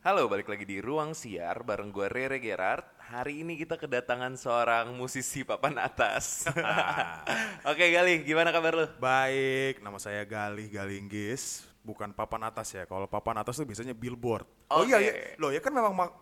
Halo, 0.00 0.26
balik 0.26 0.50
lagi 0.50 0.66
di 0.66 0.82
Ruang 0.82 1.14
Siar 1.14 1.62
bareng 1.62 1.94
gue 1.94 2.10
Rere 2.10 2.42
Gerard. 2.42 2.82
Hari 2.98 3.46
ini 3.46 3.54
kita 3.54 3.78
kedatangan 3.78 4.34
seorang 4.34 4.90
musisi 4.96 5.46
papan 5.46 5.78
atas. 5.78 6.50
Oke 7.70 7.94
Gali, 7.94 8.26
gimana 8.26 8.50
kabar 8.50 8.74
lu? 8.74 8.86
Baik, 8.98 9.78
nama 9.86 10.02
saya 10.02 10.26
Galih 10.26 10.66
Galinggis. 10.66 11.62
Bukan 11.86 12.10
papan 12.10 12.50
atas 12.50 12.74
ya. 12.74 12.90
Kalau 12.90 13.06
papan 13.06 13.38
atas 13.38 13.54
tuh 13.54 13.68
biasanya 13.68 13.94
billboard. 13.94 14.50
Oh 14.72 14.82
iya, 14.82 14.98
iya. 14.98 15.38
Loh 15.38 15.54
ya 15.54 15.62
kan 15.62 15.70
memang 15.70 15.94
ma- 15.94 16.14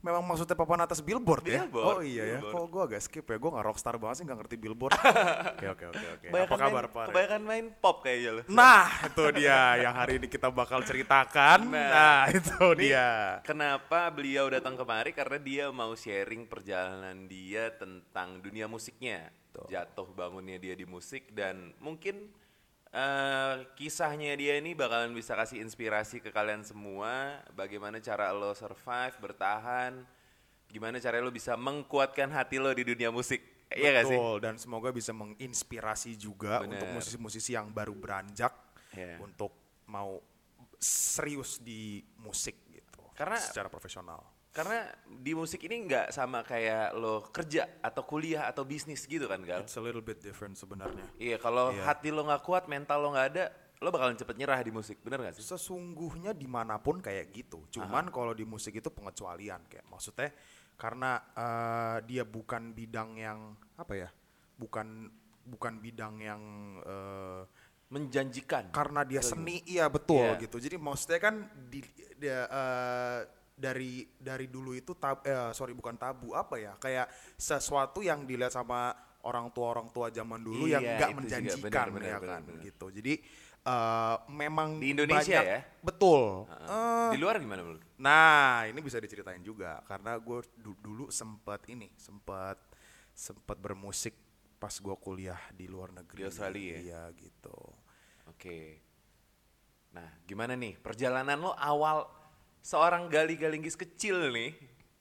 memang 0.00 0.24
maksudnya 0.24 0.56
papan 0.56 0.84
atas 0.84 1.04
billboard, 1.04 1.44
ya. 1.44 1.64
Billboard, 1.64 1.86
Oh 1.86 2.00
iya 2.00 2.36
billboard. 2.36 2.52
ya. 2.52 2.56
Kok 2.56 2.66
gue 2.68 2.82
agak 2.88 3.00
skip 3.04 3.26
ya. 3.28 3.36
Gue 3.36 3.50
gak 3.52 3.66
rockstar 3.68 3.94
banget 4.00 4.16
sih 4.20 4.24
gak 4.24 4.38
ngerti 4.40 4.56
billboard. 4.56 4.92
oke 5.54 5.66
oke 5.76 5.84
oke 5.92 6.06
oke. 6.16 6.26
Apa 6.32 6.56
kabar 6.56 6.84
Pak? 6.88 7.04
Kebanyakan 7.12 7.42
main 7.44 7.66
pop 7.78 7.96
kayaknya 8.00 8.30
lu. 8.36 8.42
Nah, 8.48 8.88
itu 9.12 9.24
dia 9.36 9.60
yang 9.78 9.94
hari 9.94 10.16
ini 10.16 10.26
kita 10.26 10.48
bakal 10.48 10.80
ceritakan. 10.82 11.68
Nah. 11.68 11.88
Nah, 11.90 12.22
itu 12.32 12.64
dia. 12.80 13.38
Kenapa 13.44 14.08
beliau 14.08 14.48
datang 14.48 14.74
kemari? 14.74 15.12
Karena 15.12 15.38
dia 15.38 15.64
mau 15.70 15.92
sharing 15.92 16.48
perjalanan 16.48 17.28
dia 17.28 17.68
tentang 17.76 18.40
dunia 18.40 18.66
musiknya. 18.66 19.28
Jatuh 19.68 20.08
bangunnya 20.16 20.56
dia 20.56 20.72
di 20.72 20.88
musik 20.88 21.36
dan 21.36 21.76
mungkin 21.82 22.32
eh, 22.90 23.54
kisahnya 23.74 24.34
dia 24.34 24.58
ini 24.58 24.74
bakalan 24.74 25.14
bisa 25.14 25.34
kasih 25.34 25.62
inspirasi 25.62 26.18
ke 26.18 26.30
kalian 26.30 26.62
semua. 26.62 27.38
Bagaimana 27.54 27.98
cara 27.98 28.34
lo 28.34 28.50
survive, 28.52 29.14
bertahan. 29.18 30.02
Gimana 30.70 30.98
cara 30.98 31.18
lo 31.18 31.30
bisa 31.30 31.58
mengkuatkan 31.58 32.30
hati 32.30 32.58
lo 32.58 32.70
di 32.70 32.86
dunia 32.86 33.10
musik. 33.10 33.42
Iya 33.70 34.02
gak 34.02 34.06
sih? 34.10 34.18
Betul, 34.18 34.36
dan 34.42 34.54
semoga 34.58 34.90
bisa 34.90 35.14
menginspirasi 35.14 36.18
juga 36.18 36.62
Bener. 36.62 36.78
untuk 36.82 36.88
musisi-musisi 36.90 37.54
yang 37.54 37.70
baru 37.70 37.94
beranjak 37.94 38.50
Iya. 38.90 39.22
untuk 39.22 39.54
mau 39.86 40.18
serius 40.78 41.62
di 41.62 42.02
musik 42.18 42.66
gitu. 42.66 43.02
Karena- 43.14 43.38
secara 43.38 43.70
profesional. 43.70 44.18
Karena 44.50 44.82
di 45.06 45.30
musik 45.30 45.62
ini 45.62 45.86
nggak 45.86 46.10
sama 46.10 46.42
kayak 46.42 46.90
lo 46.98 47.22
kerja 47.30 47.78
atau 47.78 48.02
kuliah 48.02 48.50
atau 48.50 48.66
bisnis 48.66 49.06
gitu 49.06 49.30
kan 49.30 49.38
Gal? 49.46 49.62
It's 49.62 49.78
a 49.78 49.82
little 49.82 50.02
bit 50.02 50.18
different 50.18 50.58
sebenarnya. 50.58 51.06
Iya 51.16 51.38
kalau 51.38 51.70
Iya. 51.70 51.86
hati 51.86 52.10
lo 52.10 52.26
nggak 52.26 52.42
kuat, 52.42 52.66
mental 52.66 52.98
lo 52.98 53.14
nggak 53.14 53.28
ada, 53.30 53.44
lo 53.78 53.88
bakalan 53.88 54.18
cepet 54.18 54.34
nyerah 54.34 54.58
di 54.58 54.74
musik, 54.74 54.98
bener 55.00 55.22
gak 55.22 55.38
sih? 55.38 55.46
Sesungguhnya 55.46 56.34
di 56.34 56.50
mana 56.50 56.76
pun 56.76 56.98
kayak 56.98 57.30
gitu. 57.30 57.62
Cuman 57.70 58.10
kalau 58.10 58.34
di 58.34 58.42
musik 58.42 58.74
itu 58.74 58.90
pengecualian 58.90 59.70
kayak 59.70 59.86
maksudnya 59.86 60.34
karena 60.74 61.22
eh, 61.30 61.96
dia 62.10 62.26
bukan 62.26 62.74
bidang 62.74 63.14
yang 63.16 63.54
apa 63.78 63.94
ya? 63.94 64.10
Bukan 64.58 65.06
bukan 65.46 65.78
bidang 65.78 66.18
yang 66.18 66.42
eh, 66.82 67.42
Menjanjikan. 67.90 68.70
karena 68.70 69.02
dia 69.02 69.18
seni 69.18 69.66
iya 69.66 69.90
betul 69.90 70.22
Iya. 70.22 70.38
gitu 70.42 70.58
jadi 70.58 70.78
maksudnya 70.78 71.18
kan 71.18 71.34
di, 71.66 71.82
dia, 72.14 72.46
eh, 72.46 73.20
dari 73.60 74.08
dari 74.16 74.48
dulu 74.48 74.72
itu 74.72 74.96
tab, 74.96 75.20
eh, 75.22 75.52
sorry 75.52 75.76
bukan 75.76 75.94
tabu 75.94 76.32
apa 76.32 76.56
ya 76.56 76.72
kayak 76.74 77.06
sesuatu 77.36 78.00
yang 78.00 78.24
dilihat 78.24 78.50
sama 78.50 78.90
orang 79.20 79.52
tua 79.52 79.76
orang 79.76 79.92
tua 79.92 80.08
zaman 80.08 80.40
dulu 80.40 80.64
yang 80.64 80.80
Iya, 80.80 80.96
nggak 80.96 81.06
itu 81.06 81.12
juga. 81.12 81.20
menjanjikan 81.20 81.68
Benar, 81.68 81.88
benar, 81.92 82.08
ya 82.08 82.18
kan 82.18 82.40
benar. 82.42 82.62
gitu 82.64 82.86
jadi 82.88 83.14
eh, 83.60 84.16
memang 84.32 84.80
Di 84.80 84.88
Indonesia 84.90 85.36
banyak- 85.36 85.44
ya? 85.46 85.60
betul. 85.84 86.48
Eh, 86.48 87.10
di 87.12 87.18
luar 87.20 87.36
gimana 87.36 87.60
bro? 87.60 87.76
Nah, 88.00 88.64
ini 88.64 88.80
bisa 88.80 88.96
diceritain 88.96 89.44
juga 89.44 89.84
karena 89.84 90.16
gue 90.16 90.40
dulu 90.56 91.12
sempat 91.12 91.68
ini, 91.68 91.92
sempat 91.94 92.56
sempat 93.12 93.60
bermusik 93.60 94.16
pas 94.56 94.72
gue 94.72 94.96
kuliah 94.96 95.36
di 95.52 95.68
luar 95.68 95.92
negeri. 95.92 96.16
Di 96.16 96.24
Australia 96.24 96.72
ya? 96.72 96.80
Iya 96.80 97.02
gitu. 97.20 97.56
Oke. 98.32 98.80
Nah, 99.90 100.08
gimana 100.24 100.54
nih 100.54 100.78
perjalanan 100.78 101.36
lo 101.36 101.52
awal 101.52 102.08
seorang 102.60 103.06
gali-galinggis 103.06 103.74
kecil 103.74 104.30
nih, 104.30 104.54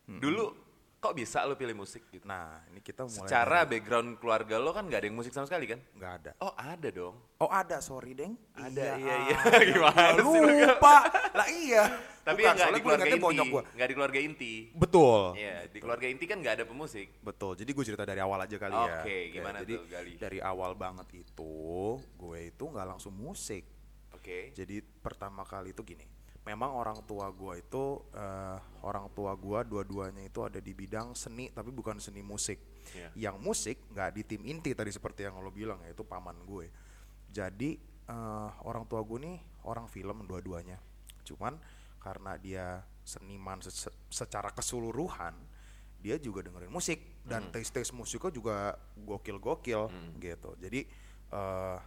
dulu 0.05 0.51
kok 0.97 1.15
bisa 1.15 1.43
lo 1.43 1.55
pilih 1.55 1.71
musik 1.73 2.03
gitu? 2.09 2.27
Nah, 2.27 2.59
ini 2.67 2.79
kita 2.79 3.07
mulai 3.07 3.23
Secara 3.23 3.63
dari- 3.63 3.69
background 3.73 4.19
keluarga 4.19 4.55
lo 4.57 4.71
kan 4.71 4.83
nggak 4.83 4.99
ada 4.99 5.07
yang 5.07 5.15
musik 5.15 5.31
sama 5.31 5.47
sekali 5.47 5.63
kan? 5.65 5.79
nggak 5.93 6.13
ada. 6.13 6.31
Oh 6.39 6.51
ada 6.53 6.89
dong. 6.89 7.15
Oh 7.39 7.47
ada, 7.47 7.79
sorry 7.79 8.11
deng. 8.11 8.35
Ada, 8.51 8.99
iya, 8.99 9.15
iya. 9.25 9.37
ah, 9.39 9.63
Gimana 9.71 10.07
gua 10.17 10.27
sih 10.27 10.41
lu? 10.43 10.51
Lupa. 10.59 10.95
lah 11.31 11.47
iya. 11.47 11.83
Tapi 12.19 12.43
Bukan, 12.43 12.51
soalnya 12.53 12.75
di 12.75 12.83
keluarga 12.83 13.07
inti, 13.07 13.47
gua. 13.47 13.63
nggak 13.63 13.87
di 13.87 13.95
keluarga 13.95 14.19
inti. 14.19 14.53
Betul. 14.75 15.21
Iya, 15.39 15.55
di 15.71 15.79
keluarga 15.79 16.07
inti 16.11 16.25
kan 16.27 16.37
nggak 16.37 16.55
ada 16.59 16.65
pemusik. 16.67 17.07
Betul. 17.23 17.51
Jadi 17.55 17.71
gue 17.71 17.85
cerita 17.87 18.03
dari 18.03 18.19
awal 18.19 18.39
aja 18.43 18.55
kali 18.59 18.75
ya. 18.75 18.99
Oke, 18.99 19.17
gimana 19.31 19.57
jadi 19.63 19.73
tuh, 19.73 19.83
Gali? 19.87 20.13
dari 20.19 20.39
awal 20.43 20.75
banget 20.75 21.07
itu, 21.15 21.55
gue 21.95 22.39
itu 22.43 22.63
nggak 22.65 22.87
langsung 22.91 23.15
musik. 23.15 23.63
Oke. 24.11 24.51
Jadi 24.51 24.83
pertama 24.83 25.41
kali 25.41 25.71
itu 25.71 25.79
gini, 25.81 26.03
memang 26.49 26.73
orang 26.73 27.05
tua 27.05 27.29
gua 27.29 27.53
itu 27.53 28.01
eh, 28.17 28.57
orang 28.81 29.13
tua 29.13 29.37
gua 29.37 29.61
dua-duanya 29.61 30.25
itu 30.25 30.41
ada 30.41 30.57
di 30.57 30.73
bidang 30.73 31.13
seni 31.13 31.53
tapi 31.53 31.69
bukan 31.69 32.01
seni 32.01 32.25
musik. 32.25 32.57
Iya. 32.97 33.29
Yang 33.29 33.37
musik 33.37 33.77
nggak 33.93 34.09
di 34.17 34.21
tim 34.25 34.41
inti 34.49 34.73
tadi 34.73 34.89
seperti 34.89 35.29
yang 35.29 35.37
lo 35.37 35.53
bilang 35.53 35.77
ya 35.85 35.93
itu 35.93 36.01
paman 36.01 36.41
gue. 36.41 36.65
Jadi 37.29 37.77
eh, 38.09 38.49
orang 38.65 38.89
tua 38.89 39.05
gue 39.05 39.21
nih 39.21 39.37
orang 39.69 39.85
film 39.85 40.25
dua-duanya. 40.25 40.81
Cuman 41.21 41.53
karena 42.01 42.33
dia 42.41 42.81
seniman 43.05 43.61
se- 43.61 43.93
secara 44.09 44.49
keseluruhan, 44.49 45.35
dia 46.01 46.17
juga 46.17 46.41
dengerin 46.41 46.71
musik 46.73 47.21
dan 47.29 47.45
taste-taste 47.53 47.93
musiknya 47.93 48.31
juga 48.33 48.55
gokil-gokil 48.97 49.81
gitu. 50.17 50.49
Jadi 50.57 50.81
eh 51.29 51.77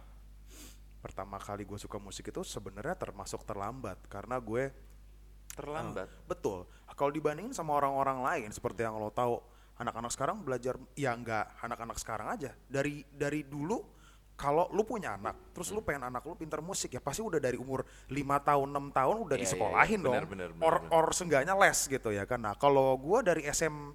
pertama 1.03 1.35
kali 1.35 1.67
gue 1.67 1.75
suka 1.75 1.99
musik 1.99 2.31
itu 2.31 2.41
sebenarnya 2.41 2.95
termasuk 2.95 3.43
terlambat 3.43 3.99
karena 4.07 4.39
gue 4.39 4.71
Terlambat. 5.53 6.07
eh, 6.09 6.25
betul. 6.25 6.65
Kalau 6.95 7.11
dibandingin 7.13 7.53
sama 7.53 7.77
orang-orang 7.77 8.23
lain 8.23 8.49
seperti 8.49 8.81
yang 8.81 8.97
lo 8.97 9.11
tahu 9.11 9.37
anak-anak 9.77 10.09
sekarang 10.09 10.41
belajar 10.41 10.79
ya 10.95 11.13
enggak 11.13 11.45
anak-anak 11.61 11.97
sekarang 11.99 12.31
aja. 12.31 12.55
Dari 12.65 13.05
dari 13.11 13.45
dulu 13.45 13.77
kalau 14.33 14.65
lu 14.73 14.81
punya 14.81 15.13
anak 15.13 15.53
terus 15.53 15.69
lu 15.69 15.85
pengen 15.85 16.09
anak 16.09 16.25
lu 16.25 16.33
pintar 16.33 16.57
musik 16.57 16.89
ya 16.89 16.97
pasti 16.97 17.21
udah 17.21 17.37
dari 17.37 17.53
umur 17.53 17.85
lima 18.09 18.41
tahun 18.41 18.65
enam 18.73 18.89
tahun 18.89 19.29
udah 19.29 19.37
Iya, 19.37 19.45
iya, 19.45 19.45
disekolahin 19.45 19.99
iya. 20.01 20.05
dong. 20.09 20.13
Benar, 20.15 20.25
benar, 20.25 20.49
benar, 20.57 20.65
or 20.65 20.75
or 20.89 21.05
seenggaknya 21.13 21.53
les 21.53 21.79
gitu 21.85 22.09
ya 22.09 22.25
kan. 22.25 22.41
Nah 22.41 22.57
kalau 22.57 22.97
gue 22.97 23.19
dari 23.21 23.45
SM 23.45 23.93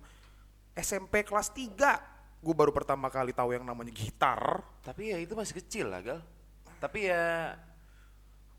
SMP 0.79 1.27
kelas 1.27 1.51
3 1.51 2.39
gue 2.39 2.55
baru 2.55 2.71
pertama 2.71 3.11
kali 3.11 3.35
tahu 3.35 3.51
yang 3.51 3.67
namanya 3.67 3.91
gitar. 3.91 4.63
Tapi 4.87 5.11
ya 5.11 5.19
itu 5.19 5.35
masih 5.35 5.59
kecil 5.59 5.91
lah 5.91 5.99
gal. 6.07 6.21
Tapi 6.81 7.11
ya 7.11 7.55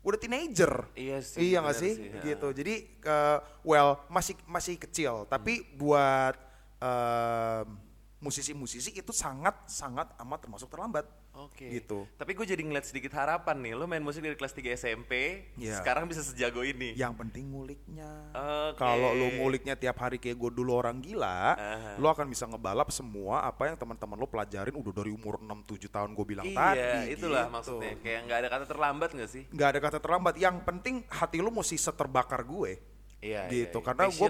udah 0.00 0.18
teenager. 0.20 0.72
Iya 0.96 1.18
sih, 1.20 1.40
iya 1.52 1.58
nggak 1.60 1.76
bener 1.76 1.84
sih, 1.84 1.92
sih, 1.96 2.08
ya. 2.08 2.22
gitu. 2.32 2.48
Jadi 2.56 2.74
eh, 3.04 3.38
well 3.64 4.00
masih 4.08 4.36
masih 4.48 4.80
kecil. 4.80 5.28
Tapi 5.28 5.64
buat 5.76 6.36
em, 6.80 7.89
musisi-musisi 8.20 8.92
itu 8.92 9.10
sangat 9.10 9.64
sangat 9.64 10.12
amat 10.20 10.44
termasuk 10.44 10.68
terlambat 10.68 11.08
Oke. 11.32 11.72
gitu 11.72 12.04
Tapi 12.14 12.36
gue 12.36 12.44
jadi 12.44 12.60
ngeliat 12.60 12.84
sedikit 12.84 13.16
harapan 13.16 13.56
nih. 13.56 13.72
Lo 13.72 13.88
main 13.88 14.04
musik 14.04 14.20
dari 14.20 14.36
kelas 14.36 14.52
3 14.52 14.76
SMP, 14.76 15.12
Iya. 15.56 15.80
sekarang 15.80 16.04
bisa 16.04 16.20
sejago 16.20 16.60
ini. 16.60 16.92
yang 16.92 17.16
penting 17.16 17.48
nguliknya 17.48 18.28
Oke. 18.30 18.76
kalau 18.76 19.16
lu 19.16 19.40
nguliknya 19.40 19.72
tiap 19.72 19.96
hari 19.98 20.20
kayak 20.20 20.36
gue 20.36 20.50
dulu 20.52 20.76
orang 20.76 21.00
gila 21.00 21.56
Aha. 21.56 21.96
lu 21.96 22.06
akan 22.06 22.28
bisa 22.28 22.44
ngebalap 22.44 22.92
semua 22.92 23.40
apa 23.40 23.72
yang 23.72 23.76
teman-teman 23.80 24.20
lu 24.20 24.28
pelajarin 24.28 24.76
udah 24.76 24.92
dari 24.92 25.10
umur 25.10 25.40
6-7 25.40 25.88
tahun 25.88 26.10
gue 26.12 26.26
bilang 26.28 26.44
iya, 26.44 26.60
tadi 26.76 27.16
itulah 27.16 27.48
gitu. 27.48 27.54
maksudnya. 27.56 27.92
Kayak 28.04 28.20
nggak 28.28 28.38
ada 28.38 28.48
kata 28.52 28.64
terlambat 28.68 29.08
nggak 29.16 29.30
sih? 29.32 29.42
nggak 29.48 29.68
ada 29.72 29.80
kata 29.80 29.98
terlambat 29.98 30.34
yang 30.36 30.60
penting 30.60 31.08
hati 31.08 31.40
lu 31.40 31.48
mesti 31.48 31.80
seterbakar 31.80 32.44
gue 32.44 32.76
Iya, 33.20 33.48
gitu 33.48 33.80
iya, 33.80 33.80
iya. 33.80 33.84
karena 33.84 34.04
gue. 34.08 34.28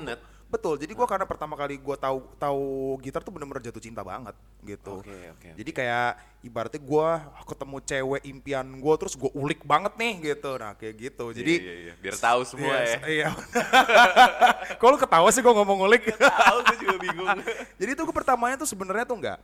Betul 0.51 0.75
jadi 0.75 0.91
gue 0.91 1.07
karena 1.07 1.23
pertama 1.23 1.55
kali 1.55 1.79
gue 1.79 1.97
tahu 1.97 2.27
tahu 2.35 2.99
gitar 2.99 3.23
tuh 3.23 3.31
bener-bener 3.31 3.63
jatuh 3.63 3.79
cinta 3.79 4.03
banget 4.03 4.35
gitu 4.67 4.99
Oke, 4.99 5.15
oke, 5.31 5.49
jadi 5.55 5.71
kayak 5.71 6.11
ibaratnya 6.43 6.83
gue 6.83 7.09
ketemu 7.47 7.77
cewek 7.87 8.23
impian 8.27 8.67
gue 8.67 8.95
terus 8.99 9.15
gue 9.15 9.31
ulik 9.31 9.63
banget 9.63 9.95
nih 9.95 10.35
gitu 10.35 10.51
nah 10.59 10.75
kayak 10.75 10.95
gitu 10.99 11.25
jadi 11.31 11.55
iya, 11.55 11.75
iya. 11.87 11.93
Biar 12.03 12.17
tahu 12.19 12.43
semua 12.43 12.75
Yes, 12.83 12.99
ya. 12.99 13.01
iya 13.07 13.29
kalau 14.83 14.99
ketawa 14.99 15.31
sih 15.31 15.39
gue 15.39 15.55
ngomong 15.55 15.87
ngulik 15.87 16.11
Tahu 16.19 16.59
gue 16.67 16.77
juga 16.83 16.97
bingung. 16.99 17.29
jadi 17.81 17.91
tuh 17.95 18.05
gue 18.11 18.17
pertamanya 18.19 18.59
tuh 18.59 18.69
sebenarnya 18.69 19.07
tuh 19.07 19.17
enggak 19.23 19.39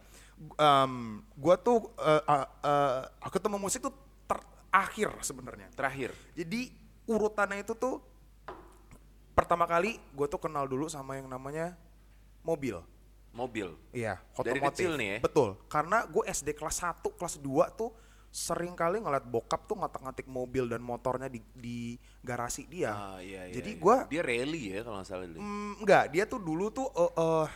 um, 0.59 1.23
gue 1.38 1.55
tuh 1.62 1.87
uh, 2.02 2.23
uh, 2.26 2.47
uh, 2.67 3.31
ketemu 3.31 3.56
musik 3.62 3.79
tuh 3.79 3.94
terakhir 4.26 5.14
sebenarnya 5.23 5.70
Terakhir. 5.73 6.11
jadi 6.35 6.75
urutannya 7.06 7.62
itu 7.62 7.79
tuh 7.79 8.02
pertama 9.37 9.69
kali 9.69 10.00
gue 10.17 10.27
tuh 10.27 10.41
kenal 10.41 10.65
dulu 10.65 10.88
sama 10.88 11.21
yang 11.21 11.29
namanya 11.29 11.77
mobil. 12.41 12.81
Mobil. 13.37 13.69
Iya, 13.93 14.17
Dari 14.41 14.56
otomotif. 14.56 14.88
kecil 14.88 14.91
nih 14.97 15.09
ya? 15.12 15.19
Betul. 15.21 15.61
Karena 15.69 16.09
gue 16.09 16.25
SD 16.25 16.56
kelas 16.56 16.81
1, 16.81 17.05
kelas 17.05 17.37
2 17.37 17.69
tuh 17.77 17.93
sering 18.33 18.73
kali 18.73 18.97
ngeliat 18.97 19.29
bokap 19.29 19.69
tuh 19.69 19.77
ngatak-ngatik 19.77 20.25
mobil 20.25 20.65
dan 20.65 20.81
motornya 20.81 21.29
di, 21.29 21.44
di 21.53 22.00
garasi 22.25 22.65
dia. 22.65 22.93
Ah, 22.93 23.21
iya, 23.21 23.44
iya, 23.44 23.61
Jadi 23.61 23.77
iya. 23.77 23.81
gue 23.81 23.97
Dia 24.09 24.23
rally 24.25 24.62
ya 24.73 24.81
kalau 24.81 24.97
nggak 25.00 25.09
salah. 25.09 25.29
Mm, 25.29 25.73
enggak, 25.85 26.05
dia 26.09 26.25
tuh 26.25 26.41
dulu 26.41 26.73
tuh 26.73 26.88
eh, 26.97 27.12
eh, 27.12 27.47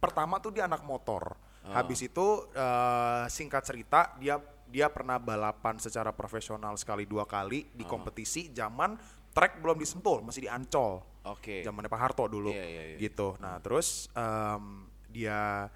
pertama 0.00 0.40
tuh 0.40 0.48
dia 0.48 0.64
anak 0.64 0.80
motor. 0.80 1.36
Ah. 1.60 1.84
Habis 1.84 2.08
itu 2.08 2.26
eh, 2.56 3.24
singkat 3.28 3.68
cerita 3.68 4.16
dia 4.16 4.40
dia 4.64 4.88
pernah 4.88 5.20
balapan 5.20 5.76
secara 5.76 6.12
profesional 6.12 6.76
sekali 6.80 7.04
dua 7.04 7.28
kali 7.28 7.68
di 7.72 7.84
Ah. 7.84 7.88
kompetisi 7.88 8.48
zaman 8.48 8.96
track 9.32 9.60
belum 9.60 9.76
disentul 9.76 10.24
masih 10.24 10.44
di 10.44 10.50
Ancol 10.50 11.04
Oke. 11.28 11.60
zamannya 11.60 11.86
Pak 11.86 12.00
Harto 12.00 12.24
dulu 12.24 12.50
Iya, 12.50 12.64
iya, 12.64 12.82
iya. 12.86 12.96
gitu 12.98 13.36
nah 13.36 13.58
terus 13.58 14.08
em, 14.12 14.88
dia 15.06 15.68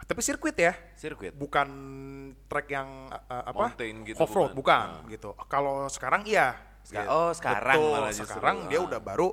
tapi 0.00 0.20
sirkuit 0.20 0.54
ya 0.54 0.74
Sirkuit. 0.92 1.30
bukan 1.30 1.68
track 2.44 2.66
yang 2.68 2.88
uh, 3.06 3.44
apa 3.46 3.70
Mountain 3.70 4.02
gitu, 4.02 4.18
off 4.18 4.32
road 4.32 4.50
bukan. 4.50 5.06
bukan, 5.06 5.08
gitu 5.08 5.30
kalau 5.46 5.86
sekarang 5.86 6.24
iya 6.24 6.58
Seka- 6.80 7.04
Gitu. 7.04 7.08
oh, 7.08 7.30
sekarang 7.30 7.76
Betul, 7.76 7.92
malah 7.92 8.10
justru. 8.10 8.26
sekarang 8.26 8.56
dia 8.66 8.78
Ah. 8.78 8.86
udah 8.86 9.00
baru 9.00 9.28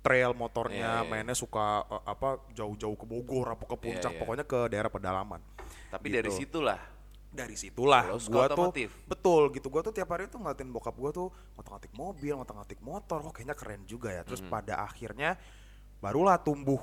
trail 0.00 0.30
motornya 0.32 0.90
Iya, 0.92 1.00
iya. 1.00 1.08
mainnya 1.08 1.32
suka 1.32 1.82
uh, 1.82 2.04
apa 2.04 2.46
jauh-jauh 2.50 2.92
ke 2.92 3.02
Bogor 3.02 3.46
apa 3.50 3.64
ke 3.64 3.74
puncak 3.74 4.12
iya. 4.12 4.20
pokoknya 4.20 4.44
ke 4.44 4.58
daerah 4.68 4.86
pedalaman 4.88 5.40
Tapi 5.88 6.06
Gitu. 6.06 6.16
dari 6.16 6.30
situlah 6.30 6.80
dari 7.34 7.58
situlah 7.58 8.14
gua 8.30 8.46
tuh 8.46 8.70
betul 9.04 9.50
gitu 9.50 9.66
gua 9.66 9.82
tuh 9.82 9.90
tiap 9.90 10.06
hari 10.08 10.30
tuh 10.30 10.38
ngeliatin 10.38 10.70
bokap 10.70 10.94
gua 10.94 11.10
tuh 11.10 11.28
ngotak-ngatik 11.58 11.90
mobil 11.92 12.38
ngotak-ngatik 12.38 12.78
motor 12.78 13.18
oh 13.20 13.34
kayaknya 13.34 13.58
keren 13.58 13.82
juga 13.84 14.08
ya 14.08 14.22
terus 14.22 14.38
Mhm. 14.38 14.48
pada 14.48 14.80
akhirnya 14.80 15.34
barulah 15.98 16.38
tumbuh 16.38 16.78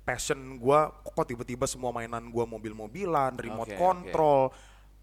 passion 0.00 0.56
gua 0.56 0.88
kok 1.04 1.28
tiba-tiba 1.28 1.68
semua 1.68 1.92
mainan 1.92 2.32
gua 2.32 2.48
mobil-mobilan 2.48 3.36
remote 3.36 3.70
Oke, 3.70 3.78
control 3.78 4.48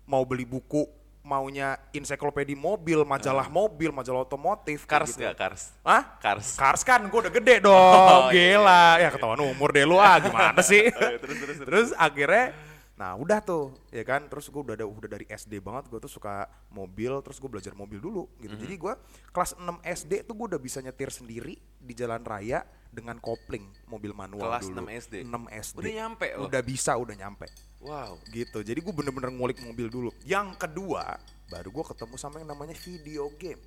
mau 0.03 0.25
beli 0.25 0.44
buku 0.44 0.89
maunya 1.21 1.75
ensiklopedia 1.91 2.55
mobil 2.55 3.03
majalah 3.03 3.51
mobil 3.51 3.91
majalah 3.91 4.23
otomotif 4.23 4.88
Cars 4.88 5.11
gitu. 5.11 5.27
nggak 5.27 5.35
Cars? 5.35 5.75
Hah? 5.83 6.03
Cars. 6.23 6.55
Cars 6.55 6.81
kan 6.81 7.03
gue 7.03 7.19
udah 7.19 7.27
gede 7.29 7.59
dong, 7.59 7.75
Oh, 8.23 8.31
iya, 8.31 8.55
gila. 8.55 8.85
Ya 8.95 9.09
ketahuan 9.11 9.43
umur 9.43 9.75
deh 9.75 9.83
lu 9.83 10.00
ah, 10.00 10.23
gimana 10.23 10.63
sih? 10.71 10.88
terus, 10.88 11.19
terus, 11.19 11.38
terus. 11.43 11.57
terus 11.67 11.88
akhirnya, 12.00 12.55
nah 12.97 13.13
udah 13.13 13.39
tuh, 13.39 13.77
ya 13.94 14.01
kan. 14.01 14.25
Terus 14.25 14.49
gue 14.49 14.57
udah 14.57 14.73
ada 14.73 14.89
udah 14.89 15.05
dari 15.05 15.29
SD 15.29 15.61
banget, 15.61 15.85
gue 15.88 16.01
tuh 16.01 16.09
suka 16.09 16.49
mobil. 16.73 17.13
Terus 17.21 17.38
gue 17.38 17.49
belajar 17.49 17.77
mobil 17.77 18.01
dulu, 18.01 18.25
gitu. 18.41 18.57
Mhm. 18.57 18.61
Jadi 18.65 18.75
gue 18.75 18.94
kelas 19.29 19.53
6 19.53 19.77
SD 19.85 20.25
tuh 20.25 20.33
gue 20.33 20.57
udah 20.57 20.61
bisa 20.61 20.81
nyetir 20.81 21.13
sendiri 21.13 21.53
di 21.77 21.94
jalan 21.94 22.25
raya 22.25 22.65
dengan 22.89 23.21
kopling 23.21 23.69
mobil 23.85 24.17
manual 24.17 24.49
Kelas 24.49 24.65
dulu. 24.73 24.89
6 24.89 25.05
SD? 25.05 25.15
6 25.29 25.45
SD. 25.53 25.77
Udah 25.85 25.94
nyampe 25.94 26.27
loh. 26.33 26.49
Udah 26.49 26.61
bisa, 26.65 26.91
udah 26.97 27.15
nyampe 27.15 27.47
Wow. 27.77 28.17
gitu 28.33 28.65
jadi 28.65 28.81
gue 28.81 28.89
bener-bener 28.89 29.29
ngulik 29.29 29.61
mobil 29.61 29.85
dulu 29.85 30.09
yang 30.25 30.57
kedua 30.57 31.13
baru 31.45 31.69
gue 31.69 31.85
ketemu 31.93 32.15
sama 32.17 32.41
yang 32.41 32.50
namanya 32.50 32.73
video 32.73 33.29
game 33.38 33.61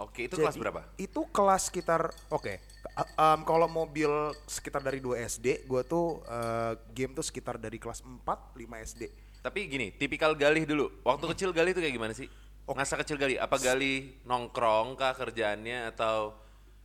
Oke, 0.00 0.24
itu 0.24 0.40
Jadi, 0.40 0.48
kelas 0.48 0.56
berapa? 0.56 0.80
itu 0.96 1.20
kelas 1.28 1.62
sekitar 1.68 2.08
oke 2.32 2.56
uh, 2.96 3.04
um, 3.20 3.44
kalau 3.44 3.68
mobil 3.68 4.08
sekitar 4.48 4.80
dari 4.80 4.96
2 4.96 5.28
SD 5.28 5.68
gue 5.68 5.82
tuh 5.84 6.24
uh, 6.24 6.72
game 6.96 7.12
tuh 7.12 7.20
sekitar 7.20 7.60
dari 7.60 7.76
kelas 7.76 8.00
4 8.00 8.24
5 8.24 8.88
SD 8.96 9.02
Tapi 9.40 9.72
gini, 9.72 9.88
tipikal 9.96 10.36
Galih 10.36 10.68
dulu. 10.68 10.92
Waktu 11.00 11.24
Hmm. 11.24 11.32
kecil 11.32 11.50
Galih 11.56 11.72
itu 11.72 11.80
kayak 11.80 11.94
gimana 11.96 12.12
sih? 12.12 12.28
Masa 12.68 13.00
kecil 13.00 13.16
Galih, 13.16 13.40
apa 13.40 13.56
Galih 13.56 14.12
nongkrong 14.28 15.00
kah 15.00 15.16
kerjaannya 15.16 15.88
atau 15.96 16.36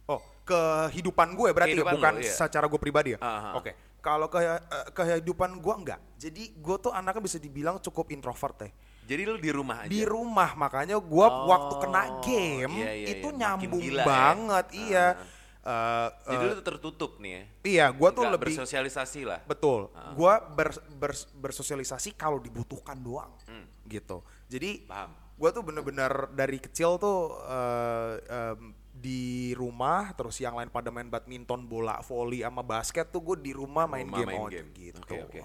oh 0.07 0.21
kehidupan 0.45 1.33
gue 1.35 1.49
berarti 1.51 1.73
ya, 1.73 1.83
Kehidupan 1.83 1.93
bukan 1.99 2.13
lo, 2.15 2.23
iya. 2.23 2.33
secara 2.33 2.65
gue 2.69 2.79
pribadi 2.79 3.09
ya 3.17 3.19
Aha. 3.19 3.57
oke 3.57 3.71
kalau 3.99 4.29
ke 4.29 4.37
uh, 4.37 4.59
kehidupan 4.93 5.57
gue 5.57 5.73
enggak 5.73 5.99
jadi 6.15 6.43
gue 6.53 6.75
tuh 6.77 6.93
anaknya 6.93 7.21
bisa 7.25 7.37
dibilang 7.41 7.81
cukup 7.81 8.13
introvert 8.13 8.55
ya 8.61 8.69
jadi 9.05 9.21
lu 9.25 9.37
di 9.37 9.49
rumah 9.49 9.77
aja? 9.79 9.87
di 9.87 10.01
rumah 10.03 10.51
makanya 10.53 10.97
gua 10.97 11.27
Oh, 11.27 11.47
waktu 11.47 11.73
kena 11.79 12.03
game 12.19 12.73
iya, 12.75 12.91
iya, 12.91 13.07
itu 13.13 13.23
iya. 13.23 13.31
Makin 13.31 13.39
nyambung 13.39 13.79
gila 13.79 13.97
ya. 13.97 14.05
banget 14.05 14.65
iya 14.73 15.07
Ah. 15.15 15.33
Eh, 15.65 16.09
Jadi 16.29 16.45
eh, 16.45 16.51
lu 16.51 16.61
tertutup 16.61 17.11
nih 17.17 17.31
ya? 17.31 17.43
iya 17.63 17.85
gua 17.89 18.09
tuh 18.09 18.21
Nggak 18.21 18.35
lebih 18.35 18.53
bersosialisasi 18.53 19.21
lah. 19.23 19.41
betul 19.43 19.89
gua 20.13 20.37
ber- 20.47 20.85
ber- 20.91 21.29
bersosialisasi 21.35 22.13
kalau 22.13 22.37
dibutuhkan 22.37 22.93
doang 22.95 23.33
Hmm. 23.43 23.65
gitu 23.83 24.21
jadi 24.45 24.85
Paham. 24.85 25.09
gua 25.33 25.49
tuh 25.49 25.63
bener-bener 25.63 26.11
dari 26.31 26.57
kecil 26.57 26.97
tuh 26.97 27.33
eh, 27.41 28.13
em, 28.27 28.61
di 28.95 29.21
rumah 29.51 30.13
terus 30.13 30.37
yang 30.37 30.53
lain 30.53 30.69
pada 30.69 30.87
main 30.87 31.05
badminton 31.05 31.65
bola 31.65 31.97
voli 31.99 32.39
sama 32.39 32.61
basket 32.61 33.09
tuh 33.09 33.21
gue 33.23 33.37
di 33.39 33.51
rumah 33.51 33.85
main 33.85 34.05
Rumah 34.05 34.17
game 34.17 34.29
main 34.29 34.41
aja 34.45 34.53
game. 34.55 34.69
gitu 34.71 35.01
Oke, 35.03 35.17
oke. 35.19 35.39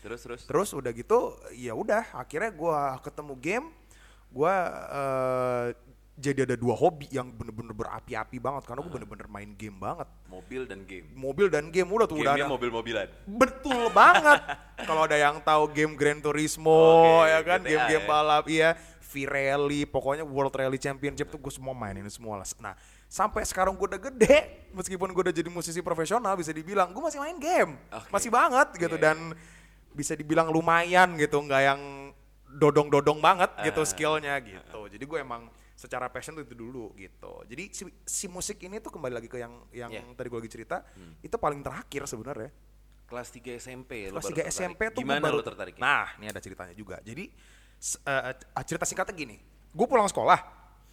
Terus 0.00 0.20
terus. 0.24 0.40
Terus 0.48 0.68
udah 0.72 0.92
gitu, 0.92 1.36
ya 1.52 1.72
udah 1.76 2.04
akhirnya 2.16 2.50
gua 2.52 2.96
ketemu 3.04 3.34
game, 3.36 3.66
gua 4.32 4.54
eh, 4.88 5.66
jadi 6.20 6.44
ada 6.44 6.56
dua 6.60 6.76
hobi 6.76 7.08
yang 7.08 7.32
bener-bener 7.32 7.72
berapi-api 7.72 8.36
banget 8.36 8.68
karena 8.68 8.84
gue 8.84 8.92
bener-bener 8.92 9.24
main 9.32 9.50
game 9.56 9.80
banget. 9.80 10.04
Mobil 10.28 10.68
dan 10.68 10.84
game. 10.84 11.08
Mobil 11.16 11.48
dan 11.48 11.72
game 11.72 11.88
udah 11.88 12.04
tuh 12.04 12.20
udah 12.20 12.36
Gamenya 12.36 12.44
ada. 12.44 12.52
mobil-mobilan. 12.52 13.08
Betul 13.24 13.88
banget. 13.88 14.40
Kalau 14.88 15.08
ada 15.08 15.16
yang 15.16 15.40
tahu 15.40 15.72
game 15.72 15.96
Gran 15.96 16.20
Turismo 16.20 16.68
Oke, 17.16 17.32
ya 17.32 17.40
kan, 17.40 17.60
game-game 17.64 18.04
ya. 18.04 18.08
balap 18.08 18.44
iya, 18.52 18.76
V-Rally, 19.00 19.88
pokoknya 19.88 20.22
World 20.28 20.52
Rally 20.52 20.76
Championship 20.76 21.32
tuh 21.32 21.40
gue 21.40 21.52
semua 21.56 21.72
mainin 21.72 22.04
semua 22.12 22.36
lah. 22.36 22.46
Nah, 22.60 22.76
sampai 23.08 23.42
sekarang 23.48 23.72
gue 23.72 23.86
udah 23.88 24.00
gede, 24.12 24.68
meskipun 24.76 25.16
gue 25.16 25.22
udah 25.24 25.34
jadi 25.34 25.48
musisi 25.48 25.80
profesional 25.80 26.36
bisa 26.36 26.52
dibilang 26.52 26.92
gue 26.92 27.00
masih 27.00 27.16
main 27.16 27.40
game. 27.40 27.80
Oke. 27.88 28.12
Masih 28.12 28.28
banget 28.28 28.68
gitu 28.76 28.96
Iya, 29.00 29.04
dan 29.08 29.18
bisa 29.90 30.14
dibilang 30.14 30.48
lumayan 30.48 31.14
gitu, 31.14 31.40
nggak 31.40 31.62
yang 31.62 31.80
dodong-dodong 32.50 33.18
banget 33.18 33.50
gitu 33.62 33.82
Ah. 33.82 33.86
skillnya 33.86 34.34
gitu. 34.42 34.90
Jadi 34.90 35.04
gue 35.06 35.18
emang 35.18 35.46
secara 35.72 36.10
passion 36.10 36.34
tuh 36.34 36.42
itu 36.42 36.52
dulu 36.52 36.92
gitu. 36.94 37.40
Jadi 37.46 37.70
si, 37.70 37.82
si 38.02 38.26
musik 38.26 38.58
ini 38.60 38.78
tuh 38.78 38.90
kembali 38.90 39.14
lagi 39.16 39.28
ke 39.30 39.38
yang 39.38 39.54
yang 39.70 39.90
Iya. 39.90 40.02
tadi 40.12 40.26
gue 40.28 40.38
lagi 40.38 40.50
cerita, 40.50 40.82
Hmm. 40.92 41.14
itu 41.22 41.36
paling 41.36 41.62
terakhir 41.62 42.04
sebenarnya 42.06 42.50
Kelas 43.06 43.26
3 43.26 43.58
SMP 43.58 44.06
kelas 44.06 44.22
baru 44.22 44.30
3 44.30 44.46
tertarik. 44.46 44.54
SMP 44.54 44.80
tuh 44.94 45.02
Gimana 45.02 45.18
baru 45.18 45.38
lu 45.38 45.42
tertariknya? 45.42 45.82
Nah, 45.82 46.06
ini 46.14 46.30
ada 46.30 46.38
ceritanya 46.38 46.70
juga. 46.72 47.02
Jadi 47.02 47.26
eh, 48.06 48.22
eh, 48.30 48.62
cerita 48.62 48.86
singkatnya 48.86 49.14
gini. 49.16 49.34
Gue 49.74 49.86
pulang 49.90 50.06
sekolah, 50.06 50.38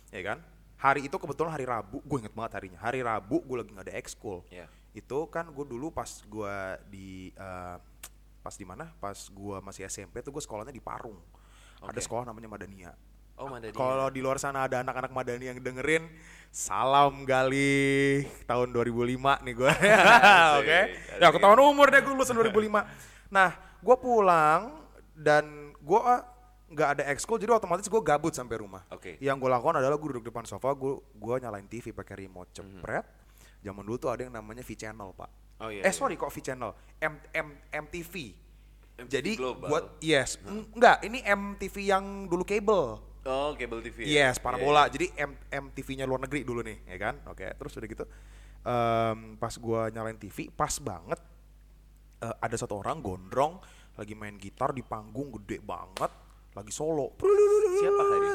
ya 0.09 0.21
kan? 0.25 0.41
Hari 0.81 1.05
itu 1.05 1.13
kebetulan 1.13 1.53
hari 1.53 1.69
Rabu, 1.69 2.01
gue 2.01 2.17
inget 2.17 2.33
banget 2.33 2.57
harinya. 2.57 2.81
Hari 2.81 3.05
Rabu 3.05 3.45
gue 3.45 3.57
lagi 3.61 3.69
nggak 3.69 3.85
ada 3.85 3.95
ekskul. 4.01 4.41
Iya. 4.49 4.65
Itu 4.93 5.29
kan 5.29 5.53
gue 5.53 5.61
dulu 5.61 5.93
pas 5.93 6.09
gue 6.25 6.55
di 6.89 7.29
eh, 7.37 7.75
pas 8.47 8.55
di 8.55 8.63
mana? 8.63 8.87
Pas 9.03 9.19
gue 9.27 9.57
masih 9.59 9.83
SMP 9.91 10.23
tuh 10.23 10.31
gue 10.31 10.39
sekolahnya 10.39 10.71
di 10.71 10.79
Parung. 10.79 11.19
Ada 11.83 11.99
Oke. 11.99 12.07
sekolah 12.07 12.23
namanya 12.23 12.47
Madania. 12.47 12.91
Oh, 13.35 13.51
Madania. 13.51 13.75
Kalau 13.75 14.07
di 14.07 14.23
luar 14.23 14.39
sana 14.39 14.63
ada 14.63 14.79
anak-anak 14.79 15.11
Madani 15.11 15.51
yang 15.51 15.59
dengerin, 15.59 16.07
salam 16.47 17.27
gali 17.27 18.23
tahun 18.47 18.71
2005 18.71 19.43
nih 19.43 19.53
gue. 19.53 19.73
Oke. 20.63 20.79
Asik, 20.79 21.19
Ya 21.19 21.27
ketahuan 21.35 21.59
umur 21.59 21.91
deh 21.91 21.99
gue 21.99 22.13
lulusan 22.15 22.39
2005. 22.39 22.87
Nah, 23.27 23.51
gue 23.83 23.95
pulang 23.99 24.79
dan 25.11 25.75
gue 25.75 25.99
nggak 26.71 26.89
ada 26.99 27.03
ekskul 27.11 27.35
jadi 27.35 27.51
otomatis 27.51 27.91
gue 27.91 28.01
gabut 28.01 28.31
sampai 28.31 28.63
rumah. 28.63 28.87
Oke. 28.95 29.19
Yang 29.19 29.43
gue 29.43 29.49
lakukan 29.51 29.75
adalah 29.83 29.99
gue 29.99 30.09
duduk 30.15 30.31
depan 30.31 30.47
sofa, 30.47 30.71
gue 30.71 31.03
gua 31.19 31.35
nyalain 31.35 31.67
TV 31.67 31.91
pakai 31.91 32.23
remote 32.23 32.55
cepret. 32.55 33.03
Zaman 33.59 33.83
dulu 33.83 33.99
tuh 33.99 34.09
ada 34.15 34.23
yang 34.23 34.31
namanya 34.31 34.63
V 34.63 34.71
channel 34.79 35.11
pak. 35.11 35.46
Oh, 35.57 35.73
iya, 35.73 35.81
eh 35.81 35.89
iya. 35.89 35.93
sorry 35.93 36.13
kok 36.13 36.29
V 36.29 36.37
channel, 36.41 36.71
M, 37.01 37.17
M, 37.33 37.47
MTV. 37.73 38.13
MTV 38.97 39.09
Jadi 39.09 39.31
Global. 39.37 39.69
buat 39.69 39.85
yes, 40.01 40.41
enggak 40.45 41.05
ini 41.05 41.21
MTV 41.21 41.75
yang 41.85 42.25
dulu 42.25 42.45
kabel. 42.45 43.01
Oh, 43.27 43.51
kabel 43.59 43.83
TV. 43.83 44.07
ya? 44.07 44.31
Yes, 44.31 44.39
parabola. 44.39 44.87
Jadi 44.87 45.11
M 45.19 45.35
MTV-nya 45.51 46.07
luar 46.07 46.23
negeri 46.23 46.47
dulu 46.47 46.63
nih, 46.63 46.79
ya 46.87 46.95
kan? 46.95 47.19
Oke, 47.27 47.51
terus 47.59 47.75
udah 47.75 47.89
gitu. 47.91 48.05
em, 48.67 49.39
pas 49.39 49.53
gua 49.59 49.87
nyalain 49.87 50.15
TV, 50.19 50.51
pas 50.51 50.75
banget 50.83 51.19
eh, 52.19 52.35
ada 52.35 52.55
satu 52.59 52.83
orang 52.83 52.99
gondrong 52.99 53.63
lagi 53.95 54.11
main 54.11 54.35
gitar 54.35 54.75
di 54.75 54.83
panggung 54.83 55.31
gede 55.39 55.63
banget, 55.63 56.11
lagi 56.51 56.71
solo. 56.71 57.15
Siapa 57.79 58.01
tadi? 58.11 58.27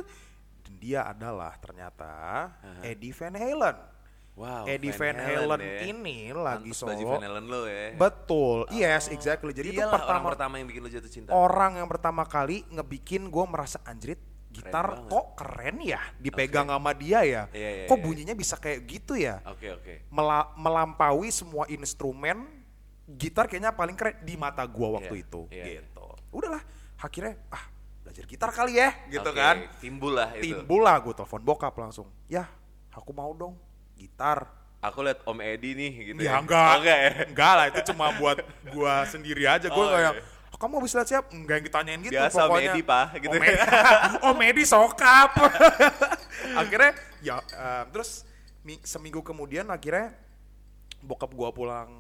Dan 0.63 0.75
dia 0.81 1.05
adalah 1.05 1.53
ternyata 1.61 2.11
Eddie 2.81 3.13
Van 3.13 3.35
Halen. 3.37 3.77
Wow. 4.33 4.65
Eddie 4.65 4.91
Van, 4.91 5.13
Halen, 5.15 5.61
ini 5.85 6.33
lagi 6.33 6.73
Pantes 6.73 6.79
solo. 6.79 6.89
baju 6.89 7.05
Van 7.07 7.21
Halen 7.23 7.45
lo 7.47 7.61
ya. 7.65 7.93
Betul, 7.93 8.59
yes, 8.73 9.07
exactly. 9.07 9.53
Jadi 9.53 9.69
itu 9.71 9.77
Dialah 9.77 9.93
orang 9.93 10.01
pertama 10.01 10.25
pertama 10.27 10.55
yang 10.57 10.67
bikin 10.67 10.81
lo 10.81 10.89
jatuh 10.89 11.11
cinta. 11.11 11.31
orang 11.31 11.73
yang 11.77 11.87
pertama 11.87 12.25
kali 12.25 12.65
ngebikin 12.67 13.29
gue 13.29 13.45
merasa 13.45 13.77
anjrit 13.83 14.17
gitar 14.49 14.85
banget. 14.87 15.09
kok 15.09 15.27
keren 15.35 15.77
ya 15.81 16.01
dipegang 16.19 16.69
sama 16.69 16.93
dia 16.93 17.21
ya 17.23 17.43
Iya, 17.51 17.71
iya, 17.75 17.85
kok 17.85 17.95
iya. 17.95 18.05
bunyinya 18.05 18.35
bisa 18.35 18.57
kayak 18.57 18.85
gitu 18.85 19.17
ya 19.17 19.41
Oke, 19.47 19.69
oke. 19.71 19.95
Mela- 20.09 20.53
melampaui 20.55 21.29
semua 21.29 21.65
instrumen 21.67 22.45
gitar 23.07 23.45
kayaknya 23.47 23.73
paling 23.73 23.97
keren 23.97 24.17
di 24.19 24.37
mata 24.37 24.61
gua 24.67 24.97
waktu 24.97 25.09
Iya, 25.15 25.25
itu 25.25 25.43
iya, 25.49 25.65
iya. 25.67 25.81
gitu 25.81 26.05
udahlah 26.31 26.61
akhirnya 26.99 27.41
ah 27.49 27.65
belajar 28.03 28.25
gitar 28.27 28.51
kali 28.51 28.77
ya 28.77 28.93
gitu 29.07 29.25
Oke, 29.25 29.33
kan 29.35 29.57
Timbul 29.79 30.13
lah 30.15 30.29
itu. 30.35 30.45
timbul 30.47 30.81
lah 30.81 30.97
gue 30.99 31.15
telepon 31.15 31.41
bokap 31.43 31.73
langsung 31.75 32.09
ya 32.27 32.45
aku 32.91 33.09
mau 33.11 33.33
dong 33.33 33.57
gitar 33.95 34.49
Aku 34.83 34.99
liat 34.99 35.23
Om 35.23 35.39
Edi 35.39 35.79
nih 35.79 35.93
gitu. 36.11 36.27
Ya 36.27 36.43
enggak. 36.43 36.59
Oh, 36.59 36.79
enggak 36.83 36.99
ya. 36.99 37.11
Enggak 37.31 37.53
lah, 37.55 37.67
itu 37.71 37.81
cuma 37.95 38.11
buat 38.19 38.43
gua 38.75 39.07
sendiri 39.15 39.47
aja. 39.47 39.71
Gua 39.71 39.79
Oh, 39.79 39.89
kayak, 39.89 40.19
iya. 40.19 40.23
"Oh, 40.51 40.59
kamu 40.59 40.83
habis 40.83 40.91
lihat 40.93 41.07
siap? 41.07 41.25
Enggak 41.31 41.55
yang 41.55 41.67
ditanyain 41.71 42.01
gitu 42.03 42.19
Biasa 42.19 42.35
Om 42.35 42.49
pokoknya. 42.51 42.73
Edi, 42.75 42.81
Pak, 42.83 43.07
gitu. 43.15 43.31
Om 43.31 43.43
Edi, 43.47 43.59
Om 44.27 44.39
Edi 44.43 44.63
sokap. 44.67 45.31
akhirnya 46.61 46.93
ya 47.23 47.39
eh, 47.39 47.85
terus 47.95 48.27
mi- 48.61 48.83
seminggu 48.83 49.23
kemudian 49.23 49.71
akhirnya 49.71 50.19
bokap 50.99 51.31
gua 51.31 51.55
pulang 51.55 51.91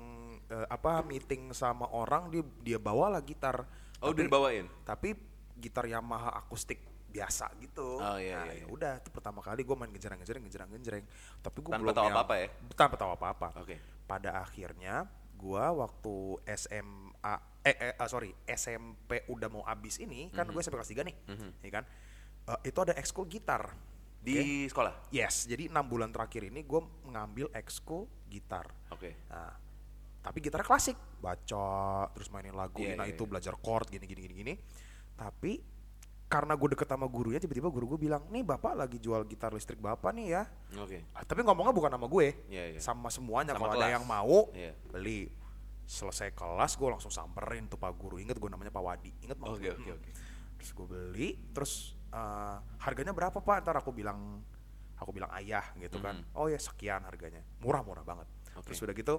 eh, 0.46 0.66
apa 0.66 1.06
meeting 1.06 1.54
sama 1.54 1.86
orang 1.86 2.34
dia 2.34 2.42
dia 2.58 2.78
bawa 2.82 3.14
lah 3.14 3.22
gitar. 3.22 3.62
Oh, 4.02 4.10
udah 4.10 4.18
Tapi- 4.18 4.26
dibawain? 4.26 4.66
Tapi 4.82 5.08
gitar 5.54 5.86
Yamaha 5.86 6.34
akustik 6.34 6.82
biasa 7.12 7.52
gitu. 7.60 8.00
Oh, 8.00 8.16
iya, 8.16 8.40
nah, 8.40 8.48
iya, 8.48 8.56
ya 8.56 8.64
iya. 8.64 8.66
udah 8.66 8.92
itu 8.98 9.08
pertama 9.12 9.44
kali 9.44 9.60
gue 9.62 9.76
main 9.76 9.92
ngejereng-ngejereng 9.92 10.42
ngejereng-ngejereng. 10.48 11.04
Tapi 11.44 11.58
gue 11.60 11.72
belum 11.76 11.92
tahu 11.92 12.08
apa-apa 12.08 12.34
ya? 12.40 12.48
Tanpa 12.72 12.96
tahu 12.96 13.10
apa-apa. 13.12 13.48
Oke. 13.60 13.76
Pada 14.08 14.40
akhirnya 14.40 15.04
gue 15.36 15.64
waktu 15.76 16.14
SMA 16.56 17.34
eh, 17.62 17.76
eh 17.76 17.94
ah, 17.94 18.08
sorry 18.08 18.32
SMP 18.46 19.26
udah 19.28 19.46
mau 19.52 19.62
abis 19.68 20.00
ini 20.00 20.32
kan 20.32 20.48
Mhm. 20.48 20.54
gue 20.56 20.60
SMP 20.64 20.74
kelas 20.80 20.90
3 20.90 21.02
nih, 21.06 21.16
ya 21.62 21.70
kan? 21.70 21.84
Eh, 22.48 22.60
itu 22.72 22.78
ada 22.80 22.94
ekskul 22.96 23.28
gitar. 23.28 23.70
Di 24.22 24.70
sekolah. 24.70 25.10
Yes, 25.10 25.50
jadi 25.50 25.66
enam 25.66 25.82
bulan 25.90 26.14
terakhir 26.14 26.46
ini 26.46 26.62
gue 26.62 26.78
mengambil 27.02 27.50
ekskul 27.58 28.06
gitar. 28.30 28.70
Oke. 28.94 29.18
Nah, 29.26 29.50
tapi 30.22 30.38
gitarnya 30.38 30.62
klasik, 30.62 30.94
baca, 31.18 32.06
terus 32.14 32.30
mainin 32.30 32.54
lagu, 32.54 32.78
Iya, 32.78 32.94
nah 32.94 33.10
iya, 33.10 33.18
itu 33.18 33.26
iya. 33.26 33.30
belajar 33.34 33.58
chord 33.58 33.90
gini 33.90 34.06
gini 34.06 34.20
gini 34.22 34.34
gini. 34.46 34.54
Tapi 35.18 35.58
karena 36.32 36.56
gue 36.56 36.72
deket 36.72 36.88
sama 36.88 37.04
gurunya, 37.04 37.36
tiba-tiba 37.36 37.68
guru 37.68 37.92
gue 37.92 38.08
bilang, 38.08 38.24
nih 38.32 38.40
bapak 38.40 38.72
lagi 38.72 38.96
jual 38.96 39.28
gitar 39.28 39.52
listrik 39.52 39.76
bapak 39.76 40.16
nih 40.16 40.32
ya. 40.32 40.42
Oke. 40.80 41.04
Ah, 41.12 41.20
tapi 41.28 41.44
ngomongnya 41.44 41.76
bukan 41.76 41.92
sama 41.92 42.08
gue, 42.08 42.32
Iya, 42.48 42.64
iya. 42.72 42.80
sama 42.80 43.12
semuanya. 43.12 43.52
Kalau 43.52 43.68
ada 43.68 43.92
yang 43.92 44.08
mau 44.08 44.48
Iya. 44.56 44.72
beli. 44.88 45.28
Selesai 45.84 46.32
kelas, 46.32 46.80
gue 46.80 46.88
langsung 46.88 47.12
samperin 47.12 47.68
tuh 47.68 47.76
pak 47.76 47.92
guru. 48.00 48.16
Ingat 48.16 48.40
gue 48.40 48.48
namanya 48.48 48.72
Pak 48.72 48.80
Wadi. 48.80 49.12
Banget. 49.28 49.36
Oke, 49.44 49.68
oke, 49.76 49.90
oke. 49.92 50.10
Terus 50.56 50.70
gue 50.72 50.86
beli, 50.88 51.28
terus 51.52 51.72
eh, 52.08 52.56
harganya 52.80 53.12
berapa 53.12 53.36
pak? 53.36 53.60
Ntar 53.60 53.84
aku 53.84 53.92
bilang, 53.92 54.40
aku 54.96 55.12
bilang 55.12 55.28
ayah 55.36 55.68
gitu 55.76 56.00
kan. 56.00 56.16
Mhm. 56.16 56.32
Oh 56.38 56.48
ya 56.48 56.56
sekian 56.56 57.04
harganya, 57.04 57.44
murah-murah 57.60 58.06
banget. 58.08 58.24
Oke. 58.56 58.72
Terus 58.72 58.80
udah 58.80 58.94
gitu, 58.96 59.14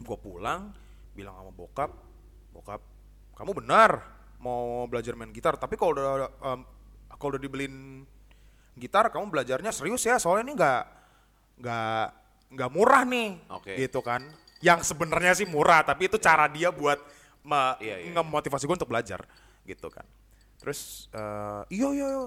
gue 0.00 0.16
pulang, 0.20 0.72
bilang 1.12 1.36
sama 1.36 1.52
bokap, 1.52 1.90
bokap, 2.48 2.80
kamu 3.34 3.50
benar 3.60 4.13
mau 4.44 4.84
belajar 4.84 5.16
main 5.16 5.32
gitar. 5.32 5.56
Tapi 5.56 5.80
kalau 5.80 5.96
udah 5.96 6.04
em, 6.28 6.60
kalau 7.16 7.30
udah 7.32 7.40
dibeliin 7.40 8.04
gitar, 8.76 9.08
kamu 9.08 9.32
belajarnya 9.32 9.72
serius 9.72 10.04
ya. 10.04 10.20
Soalnya 10.20 10.44
ini 10.44 10.54
nggak 10.60 10.82
nggak 11.64 12.04
nggak 12.54 12.70
murah 12.70 13.02
nih, 13.08 13.40
Oke. 13.48 13.72
gitu 13.80 14.04
kan. 14.04 14.20
Yang 14.60 14.92
sebenarnya 14.92 15.32
sih 15.32 15.48
murah, 15.48 15.80
tapi 15.82 16.06
itu 16.12 16.20
cara 16.20 16.44
dia 16.46 16.68
buat 16.68 17.00
me- 17.42 17.76
Iya, 17.80 17.96
iya. 18.04 18.10
ngemotivasi 18.12 18.64
gue 18.64 18.76
untuk 18.76 18.90
belajar, 18.92 19.24
gitu 19.64 19.88
kan. 19.88 20.04
Terus 20.60 21.08
eh, 21.10 21.62
iya 21.72 21.88
iya, 21.92 22.06
iya. 22.08 22.24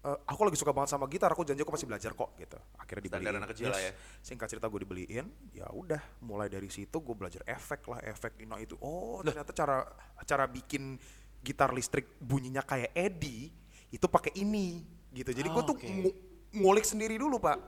Eh, 0.00 0.18
aku 0.24 0.48
lagi 0.48 0.56
suka 0.56 0.72
banget 0.72 0.96
sama 0.96 1.04
gitar, 1.12 1.28
aku 1.28 1.44
janji 1.44 1.60
aku 1.60 1.76
masih 1.76 1.84
belajar 1.84 2.16
kok 2.16 2.32
gitu. 2.40 2.56
Akhirnya 2.80 3.04
Standar 3.04 3.20
dibeliin. 3.20 3.36
anak 3.44 3.50
kecil 3.52 3.68
lah 3.68 3.80
ya. 3.84 3.92
Singkat 4.24 4.48
cerita 4.48 4.66
gue 4.72 4.80
dibeliin, 4.80 5.28
ya 5.52 5.68
udah 5.68 6.00
mulai 6.24 6.48
dari 6.48 6.72
situ 6.72 6.96
gue 7.04 7.12
belajar 7.12 7.44
efek 7.44 7.84
lah, 7.84 8.00
efek 8.08 8.40
ini 8.40 8.64
itu. 8.64 8.80
Oh, 8.80 9.20
ternyata 9.20 9.52
cara 9.52 9.84
cara 10.24 10.48
bikin 10.48 10.96
gitar 11.40 11.70
listrik 11.70 12.06
bunyinya 12.18 12.60
kayak 12.60 12.92
Eddie 12.92 13.48
itu 13.88 14.06
pakai 14.06 14.36
ini 14.36 14.80
gitu. 15.10 15.30
Jadi 15.30 15.48
gue 15.48 15.56
Oh, 15.56 15.66
tuh 15.66 15.74
oke. 15.74 15.84
ngu- 15.84 16.18
ngulik 16.52 16.84
sendiri 16.84 17.14
dulu, 17.14 17.36
Pak. 17.36 17.58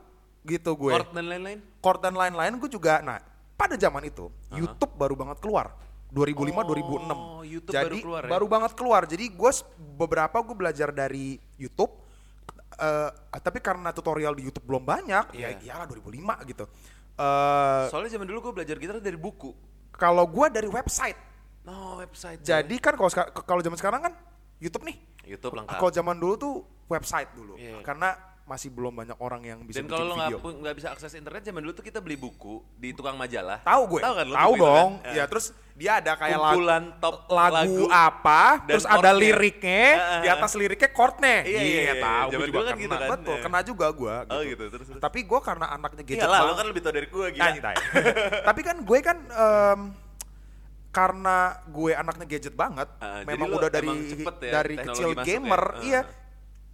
Gitu 0.42 0.70
gue 0.72 0.90
Chord 0.92 1.10
dan 1.12 1.24
lain-lain. 1.24 1.58
chord 1.78 2.00
dan 2.00 2.14
lain-lain 2.14 2.52
gue 2.56 2.66
juga 2.68 2.98
nah 2.98 3.22
pada 3.54 3.74
zaman 3.74 4.02
itu 4.02 4.26
YouTube 4.50 4.90
baru 4.92 5.14
banget 5.14 5.38
keluar 5.38 5.70
2005 6.10 6.66
2006 6.66 7.14
Oh, 7.14 7.42
YouTube 7.42 7.70
jadi 7.70 7.86
baru 7.86 7.96
keluar 8.02 8.22
ya? 8.22 8.28
baru 8.28 8.46
banget 8.48 8.72
keluar 8.74 9.02
jadi 9.04 9.24
gue 9.24 9.50
beberapa 9.94 10.34
gue 10.36 10.56
belajar 10.56 10.90
dari 10.90 11.38
YouTube 11.54 11.94
eh, 12.74 13.10
tapi 13.32 13.58
karena 13.58 13.90
tutorial 13.90 14.34
di 14.34 14.42
YouTube 14.42 14.66
belum 14.66 14.82
banyak 14.82 15.30
Iya. 15.30 15.54
ya 15.54 15.78
iyalah 15.78 15.86
2005 15.86 16.10
gitu 16.44 16.66
Eh, 17.12 17.84
Soalnya 17.86 18.10
zaman 18.10 18.26
dulu 18.26 18.38
gue 18.42 18.52
belajar 18.56 18.74
gitar 18.76 18.98
dari 18.98 19.14
buku. 19.14 19.54
kalau 19.92 20.26
gue 20.26 20.46
dari 20.48 20.66
website 20.66 21.14
No, 21.62 21.96
website. 21.96 22.42
jadi 22.42 22.74
kan 22.76 22.94
kalau 22.94 23.10
kalau 23.42 23.60
zaman 23.60 23.78
sekarang 23.78 24.00
kan 24.02 24.12
YouTube 24.58 24.82
nih 24.82 24.98
YouTube 25.22 25.54
lengkap. 25.54 25.78
kalau 25.78 25.90
zaman 25.90 26.18
dulu 26.18 26.34
tuh 26.34 26.54
website 26.86 27.30
dulu 27.32 27.54
Iya. 27.54 27.78
karena 27.82 28.18
masih 28.42 28.74
belum 28.74 28.90
banyak 28.90 29.14
orang 29.16 29.38
yang 29.46 29.58
bisa 29.62 29.78
Dan 29.78 29.86
bikin 29.86 29.94
kalau 30.02 30.18
lo 30.18 30.50
nggak 30.58 30.74
bisa 30.74 30.90
akses 30.90 31.14
internet 31.14 31.46
zaman 31.46 31.62
dulu 31.62 31.72
tuh 31.72 31.86
kita 31.86 32.02
beli 32.02 32.18
buku 32.18 32.58
di 32.74 32.90
tukang 32.90 33.14
majalah. 33.14 33.62
Tahu 33.62 33.82
gue. 33.86 34.00
Tahu 34.02 34.14
kan 34.18 34.26
lo 34.26 34.34
Tahu 34.34 34.52
kan? 34.52 34.60
dong. 34.66 34.90
Eh. 35.06 35.14
Ya 35.14 35.24
terus 35.30 35.46
dia 35.72 36.02
ada 36.02 36.12
kayak 36.18 36.36
lagu, 36.36 36.58
top 36.98 37.16
lagu, 37.30 37.54
lagu 37.54 37.84
apa, 37.88 38.66
dan 38.66 38.74
terus 38.76 38.84
ada 38.84 39.10
liriknya, 39.14 39.86
Heeh. 39.94 40.20
di 40.20 40.28
atas 40.28 40.52
liriknya 40.58 40.90
chordnya. 40.90 41.38
Iya, 41.46 41.60
iya, 41.62 41.80
iya. 41.80 41.94
tahu. 41.96 42.28
Zaman 42.28 42.42
Gue 42.42 42.50
juga 42.50 42.58
kan 42.58 42.74
kena. 42.74 42.82
gitu 42.82 42.96
kan. 42.98 43.08
Betul, 43.14 43.32
Iya. 43.32 43.42
kena 43.46 43.60
juga 43.62 43.86
gue. 43.94 44.14
Oh 44.26 44.40
gitu, 44.42 44.64
terus 44.68 44.86
terus. 44.90 45.00
Tapi 45.00 45.18
gue 45.22 45.40
karena 45.40 45.66
anaknya 45.70 46.02
gadget 46.02 46.26
Iyalah, 46.26 46.40
lo 46.42 46.52
kan 46.58 46.66
lebih 46.66 46.82
tau 46.82 46.92
dari 46.92 47.06
gue 47.08 47.26
tai. 47.38 47.76
Tapi 48.50 48.60
kan 48.60 48.76
gue 48.82 48.98
kan 49.00 49.16
em, 49.22 49.80
karena 50.92 51.36
gue 51.64 51.90
anaknya 51.90 52.26
gadget 52.28 52.52
banget, 52.52 52.84
Ah, 52.98 53.20
jadi 53.20 53.26
memang 53.26 53.48
udah 53.50 53.70
dari 53.72 53.88
ya, 53.88 54.52
dari 54.52 54.76
kecil 54.78 55.08
ya? 55.10 55.24
gamer, 55.24 55.62
Ah. 55.72 55.82
iya. 55.82 56.00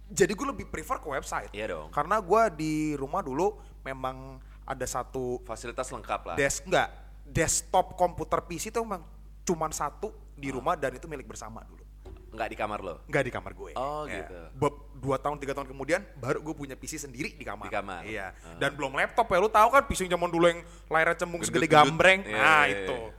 Jadi 0.05 0.33
gue 0.33 0.47
lebih 0.49 0.65
prefer 0.65 0.97
ke 0.97 1.07
website. 1.07 1.49
Iya 1.49 1.71
dong. 1.71 1.87
Karena 1.89 2.19
gue 2.19 2.41
di 2.51 2.73
rumah 2.93 3.21
dulu 3.21 3.55
memang 3.79 4.37
ada 4.63 4.83
satu 4.83 5.39
Fasilitas 5.41 5.87
lengkap 5.87 6.21
lah. 6.23 6.35
desk 6.35 6.61
enggak 6.63 6.89
desktop 7.23 7.93
komputer 7.93 8.41
PC 8.41 8.69
itu 8.69 8.79
memang 8.79 9.05
cuman 9.43 9.69
satu 9.69 10.09
di 10.33 10.49
rumah 10.49 10.73
dan 10.73 10.91
itu 10.91 11.05
milik 11.05 11.25
bersama 11.25 11.61
dulu 11.63 11.81
Nggak 12.29 12.47
di 12.47 12.57
kamar 12.57 12.79
lo. 12.79 12.95
nggak 13.03 13.23
di 13.23 13.31
kamar 13.31 13.51
gue 13.51 13.71
Oh, 13.75 14.03
Ya. 14.03 14.21
gitu. 14.21 14.37
Be- 14.55 14.77
dua 14.95 15.17
tahun 15.17 15.37
tiga 15.37 15.53
tahun 15.53 15.65
kemudian 15.67 16.01
baru 16.15 16.37
gue 16.39 16.53
punya 16.53 16.73
PC 16.73 16.99
sendiri 16.99 17.31
di 17.31 17.41
kamar 17.41 17.65
Di 17.65 17.71
kamar. 17.71 18.01
iya 18.03 18.33
Ah. 18.35 18.57
dan 18.57 18.73
belum 18.73 18.93
laptop 18.93 19.25
ya 19.25 19.37
lu 19.37 19.47
tahu 19.47 19.69
kan 19.71 19.83
PC 19.83 20.05
zaman 20.05 20.27
dulu 20.27 20.45
yang 20.47 20.59
layarnya 20.85 21.17
cembung 21.17 21.41
segede 21.41 21.65
gambreng 21.65 22.21
Iya, 22.23 22.33
nah 22.35 22.63
iya, 22.63 22.73
itu 22.75 22.93
iya. 22.95 23.09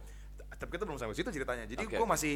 Tapi 0.61 0.71
kita 0.71 0.85
belum 0.85 1.01
sampai 1.01 1.17
situ 1.17 1.33
ceritanya 1.33 1.65
jadi 1.65 1.81
Oke, 1.83 1.97
gue 1.97 2.07
masih 2.07 2.35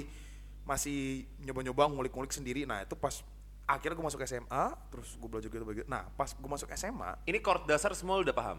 masih 0.64 0.98
nyoba-nyoba 1.38 1.84
ngulik-ngulik 1.86 2.32
sendiri 2.32 2.64
nah 2.64 2.80
itu 2.80 2.96
pas 2.96 3.20
akhirnya 3.64 3.94
gue 3.94 4.06
masuk 4.06 4.24
SMA 4.24 4.64
terus 4.88 5.12
gue 5.12 5.28
belajar 5.28 5.46
gitu 5.46 5.60
belajar 5.60 5.84
nah 5.84 6.08
pas 6.10 6.32
gue 6.32 6.50
masuk 6.50 6.72
SMA 6.72 7.20
Ini 7.22 7.38
chord 7.38 7.64
dasar 7.64 7.92
semua 7.92 8.16
udah 8.18 8.32
paham? 8.32 8.58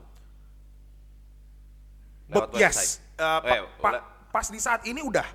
But 2.26 2.58
yes, 2.58 2.98
uh, 3.16 3.38
pa- 3.38 3.70
pa- 3.78 4.02
pas 4.34 4.48
di 4.50 4.58
saat 4.58 4.82
ini 4.84 4.98
udah. 5.00 5.26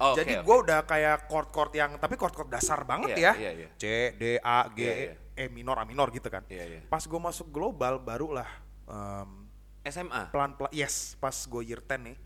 Oh, 0.00 0.16
Jadi 0.16 0.40
gue 0.40 0.56
udah 0.64 0.88
kayak 0.88 1.28
chord-chord 1.28 1.76
yang 1.76 2.00
tapi 2.00 2.16
chord-chord 2.16 2.48
dasar 2.48 2.80
banget 2.88 3.12
Iya, 3.12 3.20
ya. 3.20 3.32
iya, 3.36 3.50
iya. 3.54 3.68
C, 3.76 3.84
D, 4.16 4.40
A, 4.40 4.64
G, 4.72 4.80
Iya, 4.80 4.92
iya. 4.96 5.14
E 5.36 5.44
minor, 5.52 5.76
A 5.76 5.84
minor 5.84 6.08
gitu 6.08 6.32
kan. 6.32 6.40
Iya, 6.48 6.64
iya. 6.66 6.80
Pas 6.88 7.04
gue 7.04 7.20
masuk 7.20 7.52
global 7.52 8.00
barulah 8.00 8.48
em, 8.88 9.44
SMA? 9.84 10.32
pelan-pelan 10.32 10.72
yes, 10.72 11.20
pas 11.20 11.36
gue 11.36 11.62
year 11.62 11.84
10 11.84 12.00
nih. 12.00 12.16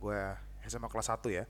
Gue 0.00 0.16
SMA 0.68 0.88
kelas 0.88 1.08
1 1.10 1.28
ya. 1.32 1.44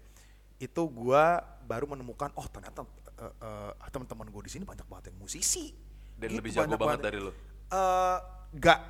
Itu 0.58 0.88
gue 0.90 1.24
baru 1.66 1.84
menemukan 1.90 2.32
oh 2.34 2.46
ternyata 2.46 2.86
eh, 3.18 3.34
eh, 3.74 3.90
teman-teman 3.90 4.30
gue 4.30 4.42
di 4.46 4.52
sini 4.54 4.64
banyak 4.64 4.86
banget 4.86 5.12
yang 5.12 5.18
musisi. 5.20 5.74
Dan 6.18 6.34
Gitu, 6.34 6.38
lebih 6.42 6.50
jago 6.54 6.74
banyak 6.74 6.80
banget 6.80 7.02
dari 7.04 7.18
lo? 7.22 7.32
Eh, 7.68 8.18
gak 8.58 8.80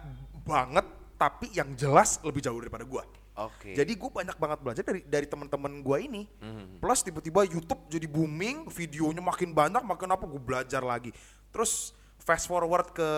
banget 0.47 0.87
tapi 1.18 1.50
yang 1.52 1.75
jelas 1.75 2.23
lebih 2.23 2.40
jauh 2.40 2.56
daripada 2.62 2.87
gue. 2.87 3.04
Oke. 3.38 3.70
Jadi 3.75 3.92
gue 3.94 4.11
banyak 4.11 4.35
banget 4.35 4.58
belajar 4.58 4.82
dari 4.82 5.02
dari 5.06 5.26
teman-teman 5.26 5.82
gue 5.82 5.99
ini. 6.02 6.23
Mhm. 6.42 6.82
Plus 6.82 7.00
tiba-tiba 7.06 7.47
YouTube 7.47 7.87
jadi 7.87 8.06
booming, 8.11 8.66
videonya 8.70 9.23
makin 9.23 9.54
banyak, 9.54 9.82
makin 9.82 10.08
apa 10.11 10.25
gue 10.26 10.42
belajar 10.42 10.82
lagi. 10.82 11.14
Terus 11.54 11.94
fast 12.18 12.50
forward 12.50 12.90
ke 12.90 13.08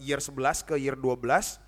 year 0.00 0.18
11 0.18 0.64
ke 0.64 0.74
year 0.80 0.96
12, 0.96 1.60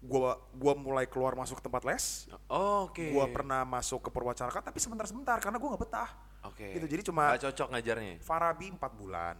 gua 0.00 0.40
gua 0.56 0.72
mulai 0.72 1.04
keluar 1.04 1.36
masuk 1.36 1.60
ke 1.60 1.64
tempat 1.68 1.84
les. 1.84 2.26
Oh, 2.48 2.88
Oke. 2.88 3.12
Gua 3.12 3.28
pernah 3.28 3.68
masuk 3.68 4.08
ke 4.08 4.10
perwacaraka 4.10 4.64
tapi 4.64 4.80
sebentar-sebentar 4.80 5.36
karena 5.38 5.60
gua 5.60 5.76
nggak 5.76 5.82
betah. 5.84 6.10
Oke. 6.48 6.72
Gitu. 6.72 6.86
Jadi 6.88 7.02
cuma 7.12 7.36
Nggak 7.36 7.52
cocok 7.52 7.68
ngajarnya. 7.76 8.14
Farabi 8.24 8.66
4 8.72 8.80
bulan, 8.96 9.36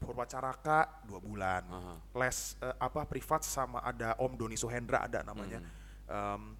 Purwacaraka 0.00 1.04
2 1.04 1.20
bulan, 1.20 1.62
Aha. 1.68 1.94
les 2.24 2.56
eh, 2.64 2.76
apa 2.80 3.04
privat 3.04 3.44
sama 3.44 3.84
ada 3.84 4.16
Om 4.16 4.32
Doni 4.32 4.56
Suhendra 4.56 5.04
ada 5.04 5.20
namanya. 5.20 5.60
Em, 6.08 6.56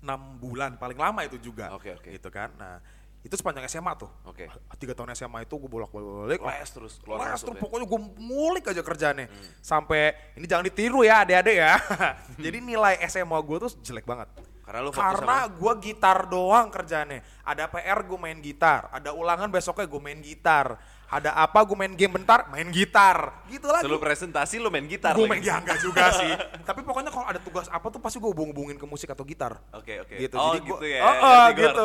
6 0.00 0.40
bulan 0.40 0.80
paling 0.80 0.96
lama 0.96 1.20
itu 1.28 1.36
juga. 1.36 1.76
Oke, 1.76 1.92
oke. 1.92 2.08
Gitu 2.08 2.28
kan. 2.32 2.56
Nah, 2.56 2.80
itu 3.26 3.34
sepanjang 3.34 3.66
SMA 3.66 3.92
tuh. 3.98 4.06
Oke. 4.22 4.46
Tiga 4.78 4.94
tahun 4.94 5.18
SMA 5.18 5.42
itu 5.42 5.58
gue 5.58 5.66
bolak-balik 5.66 6.38
Les 6.38 6.70
terus, 6.70 7.02
les 7.02 7.18
terus 7.42 7.42
ya? 7.42 7.58
pokoknya 7.58 7.86
gue 7.90 8.00
ngulik 8.22 8.64
aja 8.70 8.82
kerjaannya. 8.86 9.26
Sampai 9.58 10.14
ini 10.38 10.46
jangan 10.46 10.62
ditiru 10.70 11.02
ya 11.02 11.26
adik-adik 11.26 11.56
ya. 11.58 11.74
Jadi 12.46 12.58
nilai 12.62 13.02
SMA 13.10 13.34
gue 13.42 13.56
tuh 13.66 13.70
jelek 13.82 14.06
banget. 14.06 14.30
Karena 14.62 14.82
lu 14.82 14.90
Karena 14.90 15.46
gue 15.46 15.72
gitar 15.82 16.26
doang 16.26 16.70
kerjaannya. 16.70 17.42
Ada 17.42 17.70
PR 17.70 18.02
gue 18.02 18.18
main 18.18 18.38
gitar, 18.42 18.90
ada 18.90 19.14
ulangan 19.14 19.46
besoknya 19.50 19.86
gue 19.86 20.00
main 20.02 20.18
gitar. 20.22 20.78
Ada 21.06 21.30
apa 21.32 21.62
gue 21.62 21.74
main 21.74 21.92
game 21.92 22.10
bentar, 22.12 22.48
main 22.48 22.66
gitar. 22.68 23.46
Gitu 23.46 23.62
lagi. 23.62 23.86
Selalu 23.86 23.98
presentasi 24.00 24.58
lo 24.58 24.68
main 24.68 24.84
gitar 24.84 25.14
Gue 25.14 25.24
lagi. 25.24 25.32
main 25.32 25.42
ya 25.42 25.56
enggak 25.58 25.78
juga 25.78 26.10
sih. 26.18 26.32
Tapi 26.60 26.82
pokoknya 26.82 27.08
kalau 27.08 27.26
ada 27.26 27.38
tugas 27.38 27.66
apa 27.68 27.86
tuh 27.86 27.98
pasti 27.98 28.16
gue 28.16 28.26
hubung-hubungin 28.26 28.74
ke 28.74 28.84
musik 28.84 29.06
atau 29.08 29.22
gitar. 29.22 29.54
Oke, 29.70 30.02
oke. 30.02 30.14
Gitu. 30.16 30.34
Oh, 30.34 30.50
Jadi 30.50 30.60
gua- 30.60 30.68
gitu 30.74 30.86
ya. 30.88 31.00
Oh, 31.00 31.14
oh, 31.14 31.46
gua 31.46 31.46
gitu. 31.54 31.84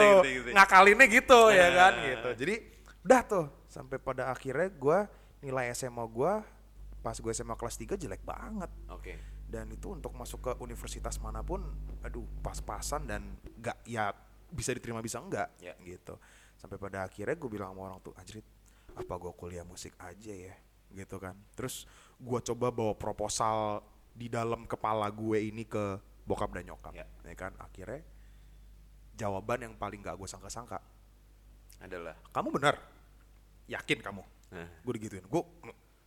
Ngakalinnya 0.52 1.08
gitu 1.08 1.40
ya 1.50 1.68
kan 1.70 1.94
Nah. 1.94 2.06
gitu. 2.08 2.30
Jadi 2.36 2.54
udah 3.02 3.22
tuh 3.24 3.46
sampai 3.66 3.98
pada 3.98 4.24
akhirnya 4.28 4.68
gue 4.68 5.00
nilai 5.42 5.70
SMA 5.72 6.02
gue 6.04 6.34
pas 7.00 7.14
gue 7.14 7.32
SMA 7.32 7.54
kelas 7.54 7.76
3 7.76 7.94
jelek 7.96 8.22
banget. 8.22 8.70
Oke. 8.88 9.18
Dan 9.46 9.68
itu 9.68 9.90
untuk 9.90 10.14
masuk 10.14 10.40
ke 10.40 10.52
universitas 10.58 11.18
mana 11.18 11.42
pun 11.42 11.62
aduh 12.02 12.24
pas-pasan 12.40 13.04
dan 13.04 13.22
enggak 13.54 13.78
ya 13.84 14.10
bisa 14.48 14.72
diterima 14.72 14.98
bisa 15.00 15.18
enggak 15.18 15.50
Ya. 15.58 15.78
gitu. 15.80 16.18
Sampai 16.56 16.78
pada 16.78 17.04
akhirnya 17.04 17.34
gue 17.34 17.50
bilang 17.50 17.70
sama 17.70 17.82
orang 17.84 18.00
tuh, 18.00 18.14
anjrit 18.14 18.46
apa 18.94 19.14
gue 19.16 19.32
kuliah 19.34 19.64
musik 19.64 19.94
aja 19.98 20.32
ya 20.32 20.56
gitu 20.92 21.18
kan. 21.18 21.36
Terus 21.56 21.88
gue 22.18 22.40
coba 22.44 22.68
bawa 22.70 22.94
proposal 22.94 23.80
di 24.12 24.28
dalam 24.28 24.64
kepala 24.66 25.08
gue 25.08 25.40
ini 25.42 25.64
ke 25.64 25.96
bokap 26.22 26.52
dan 26.52 26.68
nyokap 26.68 26.92
Ya. 26.94 27.08
ya 27.24 27.36
kan. 27.36 27.56
Akhirnya 27.58 28.04
jawaban 29.14 29.60
yang 29.62 29.74
paling 29.76 30.02
gak 30.02 30.16
gue 30.16 30.26
sangka-sangka 30.26 30.80
Adalah. 31.80 32.14
kamu 32.30 32.50
benar. 32.54 32.76
Yakin 33.66 34.00
kamu? 34.02 34.22
Nah, 34.52 34.68
gue 34.84 34.94
digituin. 35.00 35.26
Gue 35.26 35.42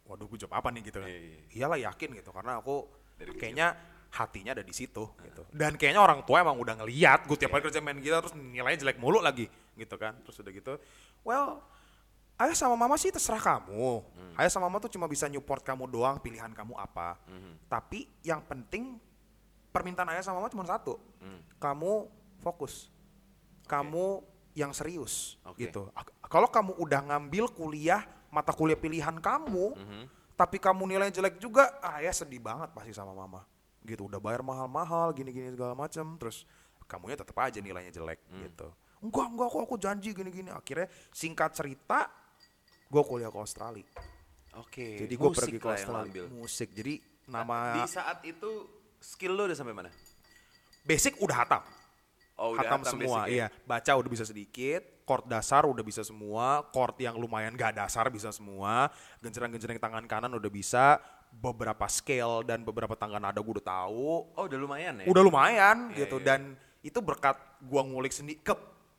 waduh 0.05 0.29
gue 0.29 0.39
jawab 0.39 0.61
apa 0.61 0.69
nih? 0.69 0.83
gitu 0.85 1.01
kan. 1.01 1.09
Iya, 1.09 1.19
iya. 1.19 1.39
iyalah 1.57 1.79
yakin 1.91 2.09
gitu. 2.15 2.31
Karena 2.31 2.61
aku 2.61 2.85
Dari 3.17 3.31
kecil. 3.33 3.41
kayaknya 3.41 3.67
hatinya 4.15 4.53
ada 4.55 4.63
di 4.63 4.71
situ 4.71 5.05
gitu. 5.19 5.43
Dan 5.51 5.75
kayaknya 5.75 5.99
orang 5.99 6.23
tua 6.23 6.45
emang 6.45 6.55
udah 6.61 6.79
ngeliat. 6.79 7.27
Gue 7.27 7.35
tiap 7.35 7.51
Iya. 7.51 7.55
hari 7.57 7.65
kerja 7.67 7.81
main 7.81 7.99
gitar 7.99 8.21
terus 8.23 8.37
nilainya 8.37 8.85
jelek 8.85 8.99
mulu 9.01 9.19
lagi 9.19 9.49
gitu 9.75 9.97
kan. 9.97 10.15
Terus 10.23 10.37
udah 10.39 10.53
gitu 10.53 10.73
well 11.25 11.65
ayah 12.37 12.57
sama 12.57 12.75
mama 12.75 12.97
sih 12.97 13.09
terserah 13.09 13.39
kamu 13.39 14.03
Hmm. 14.03 14.35
ayah 14.37 14.51
sama 14.51 14.67
mama 14.67 14.83
tuh 14.83 14.91
cuma 14.91 15.07
bisa 15.07 15.27
support 15.27 15.63
kamu 15.63 15.87
doang 15.87 16.19
pilihan 16.19 16.51
kamu 16.51 16.75
apa 16.75 17.19
Hmm. 17.25 17.55
tapi 17.67 18.11
yang 18.21 18.43
penting 18.43 18.99
permintaan 19.71 20.11
ayah 20.11 20.23
sama 20.23 20.39
mama 20.39 20.51
cuma 20.51 20.65
satu 20.65 20.99
Hmm. 21.19 21.41
kamu 21.57 22.11
fokus 22.39 22.91
kamu 23.65 24.21
yang 24.53 24.71
serius 24.71 25.39
Oke. 25.43 25.67
gitu 25.67 25.91
kalau 26.25 26.47
kamu 26.47 26.75
udah 26.77 27.01
ngambil 27.05 27.51
kuliah 27.51 28.03
mata 28.29 28.51
kuliah 28.51 28.77
pilihan 28.77 29.15
kamu 29.19 29.67
Mhm. 29.75 30.03
tapi 30.35 30.59
kamu 30.59 30.87
nilai 30.87 31.11
jelek 31.11 31.39
juga 31.39 31.71
ah 31.81 31.99
ya 31.99 32.11
sedih 32.11 32.39
banget 32.39 32.71
pasti 32.71 32.91
sama 32.91 33.15
mama 33.15 33.43
gitu 33.83 34.07
udah 34.07 34.19
bayar 34.19 34.43
mahal-mahal 34.43 35.11
gini-gini 35.13 35.51
segala 35.51 35.75
macam 35.75 36.15
terus 36.17 36.43
kamunya 36.85 37.15
tetap 37.15 37.35
aja 37.39 37.59
nilainya 37.59 37.91
jelek 37.91 38.19
Hmm. 38.27 38.43
gitu 38.43 38.69
enggak 39.01 39.27
enggak 39.29 39.49
kok 39.49 39.63
aku 39.63 39.77
janji 39.77 40.11
gini-gini 40.11 40.49
akhirnya 40.49 40.87
singkat 41.11 41.51
cerita 41.53 42.09
gue 42.95 43.03
kuliah 43.03 43.29
ke 43.29 43.37
Australia 43.37 43.87
Oke. 44.55 44.89
jadi 44.97 45.11
gue 45.11 45.31
pergi 45.33 45.59
ke 45.59 45.67
Australia 45.67 46.07
ambil. 46.07 46.27
musik 46.31 46.71
jadi 46.71 46.95
Nah, 47.25 47.41
nama 47.41 47.81
Di 47.81 47.89
saat 47.89 48.21
itu 48.23 48.69
skill 49.01 49.33
lo 49.33 49.49
udah 49.49 49.57
sampai 49.57 49.73
mana? 49.73 49.91
basic 50.83 51.17
udah 51.19 51.37
hatam 51.41 51.63
Oh, 52.35 52.53
udah 52.53 52.61
hatam, 52.61 52.81
hatam 52.83 52.91
semua 52.93 53.19
basic 53.21 53.31
ya? 53.31 53.33
iya 53.33 53.47
baca 53.65 53.91
udah 53.95 54.11
bisa 54.11 54.25
sedikit 54.25 54.83
chord 55.03 55.25
dasar 55.25 55.65
udah 55.65 55.81
bisa 55.81 56.03
semua 56.03 56.61
chord 56.69 56.95
yang 56.99 57.17
lumayan 57.17 57.55
gak 57.55 57.75
dasar 57.75 58.07
bisa 58.09 58.29
semua 58.29 58.91
gencerang-gencerang 59.19 59.79
tangan 59.79 60.05
kanan 60.05 60.35
udah 60.35 60.51
bisa 60.51 60.99
beberapa 61.33 61.89
scale 61.89 62.43
dan 62.43 62.61
beberapa 62.61 62.93
tangga 62.93 63.17
nada 63.17 63.39
gue 63.39 63.55
udah 63.57 63.67
tahu 63.67 64.35
Oh, 64.35 64.45
udah 64.45 64.59
lumayan 64.61 65.01
ya? 65.01 65.07
udah 65.09 65.23
lumayan 65.23 65.77
Iya, 65.91 66.05
gitu 66.05 66.21
dan 66.21 66.55
itu 66.81 67.01
berkat 67.01 67.35
gua 67.63 67.81
ngulik 67.81 68.13
sendiri 68.13 68.39
ke 68.39 68.53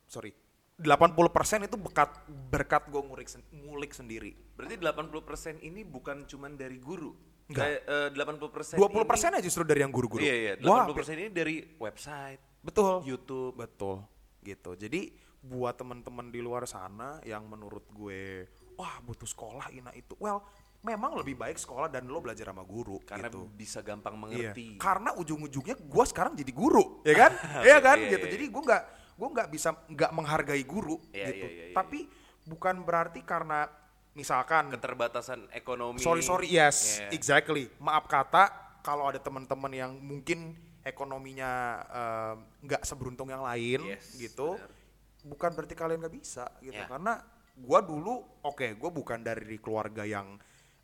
sorry 0.04 0.34
80% 0.76 1.16
itu 1.64 1.76
berkat 1.80 2.10
berkat 2.52 2.84
gua 2.86 3.00
ngulik 3.00 3.26
sen- 3.26 3.48
ngulik 3.50 3.96
sendiri 3.96 4.36
Berarti 4.52 4.76
80% 4.76 5.60
ini 5.62 5.80
bukan 5.82 6.24
cuman 6.24 6.52
dari 6.52 6.76
guru. 6.76 7.12
Enggak. 7.46 7.80
Eh, 7.80 8.08
80% 8.12 8.76
20% 8.76 9.30
ini, 9.30 9.36
aja 9.36 9.44
justru 9.44 9.62
dari 9.62 9.80
yang 9.80 9.92
guru-guru 9.92 10.20
Iya, 10.20 10.34
iya. 10.34 10.52
Gua 10.56 10.84
80% 10.84 11.16
ini 11.16 11.28
dari 11.30 11.56
website, 11.76 12.40
Betul. 12.60 13.04
YouTube. 13.04 13.56
Betul. 13.56 14.04
Gitu. 14.42 14.70
Jadi 14.76 15.00
buat 15.40 15.76
teman-teman 15.76 16.28
di 16.28 16.42
luar 16.42 16.66
sana 16.66 17.22
yang 17.22 17.46
menurut 17.46 17.86
gue 17.88 18.44
wah 18.74 18.98
butuh 19.00 19.24
sekolah 19.24 19.70
ina 19.70 19.94
itu. 19.94 20.12
Well, 20.18 20.42
memang 20.82 21.14
lebih 21.14 21.34
baik 21.34 21.56
sekolah 21.56 21.86
dan 21.86 22.04
lo 22.04 22.18
belajar 22.18 22.50
sama 22.50 22.62
guru 22.62 22.98
Karena 23.00 23.26
gitu. 23.26 23.46
bisa 23.48 23.80
gampang 23.80 24.12
Iya. 24.12 24.20
mengerti. 24.52 24.66
Karena 24.76 25.14
ujung-ujungnya 25.14 25.76
gue 25.78 26.04
sekarang 26.04 26.34
jadi 26.34 26.50
guru, 26.50 27.00
ya 27.00 27.14
kan? 27.16 27.32
Iya 27.64 27.78
kan? 27.78 27.96
Iya, 27.96 28.10
gitu. 28.12 28.26
iya, 28.26 28.34
Jadi 28.34 28.44
gue 28.50 28.62
nggak 28.62 28.82
gue 29.16 29.28
nggak 29.30 29.48
bisa 29.48 29.72
nggak 29.86 30.12
menghargai 30.12 30.62
guru 30.62 31.00
Iya, 31.10 31.32
gitu. 31.32 31.46
iya, 31.46 31.50
iya, 31.50 31.64
iya, 31.68 31.74
Tapi 31.74 31.98
bukan 32.44 32.80
berarti 32.80 33.20
karena 33.20 33.64
misalkan 34.12 34.68
Keterbatasan 34.70 35.48
ekonomi. 35.50 35.98
sorry 35.98 36.20
sorry 36.20 36.48
yes 36.48 37.00
Iya. 37.00 37.10
exactly 37.12 37.68
maaf 37.78 38.04
kata 38.06 38.48
kalau 38.80 39.08
ada 39.08 39.18
teman-teman 39.18 39.72
yang 39.72 39.92
mungkin 39.96 40.52
ekonominya 40.80 41.50
eh, 41.82 42.34
nggak 42.62 42.82
seberuntung 42.82 43.28
yang 43.28 43.42
lain 43.42 43.92
Yes, 43.92 44.14
gitu 44.14 44.54
benar. 44.54 44.70
bukan 45.26 45.50
berarti 45.52 45.74
kalian 45.74 45.98
nggak 45.98 46.14
bisa 46.14 46.46
gitu 46.60 46.76
Ya. 46.76 46.86
karena 46.86 47.18
gua 47.56 47.80
dulu 47.80 48.14
oke 48.42 48.76
gua 48.76 48.90
bukan 48.90 49.20
dari 49.20 49.56
keluarga 49.56 50.04
yang 50.04 50.36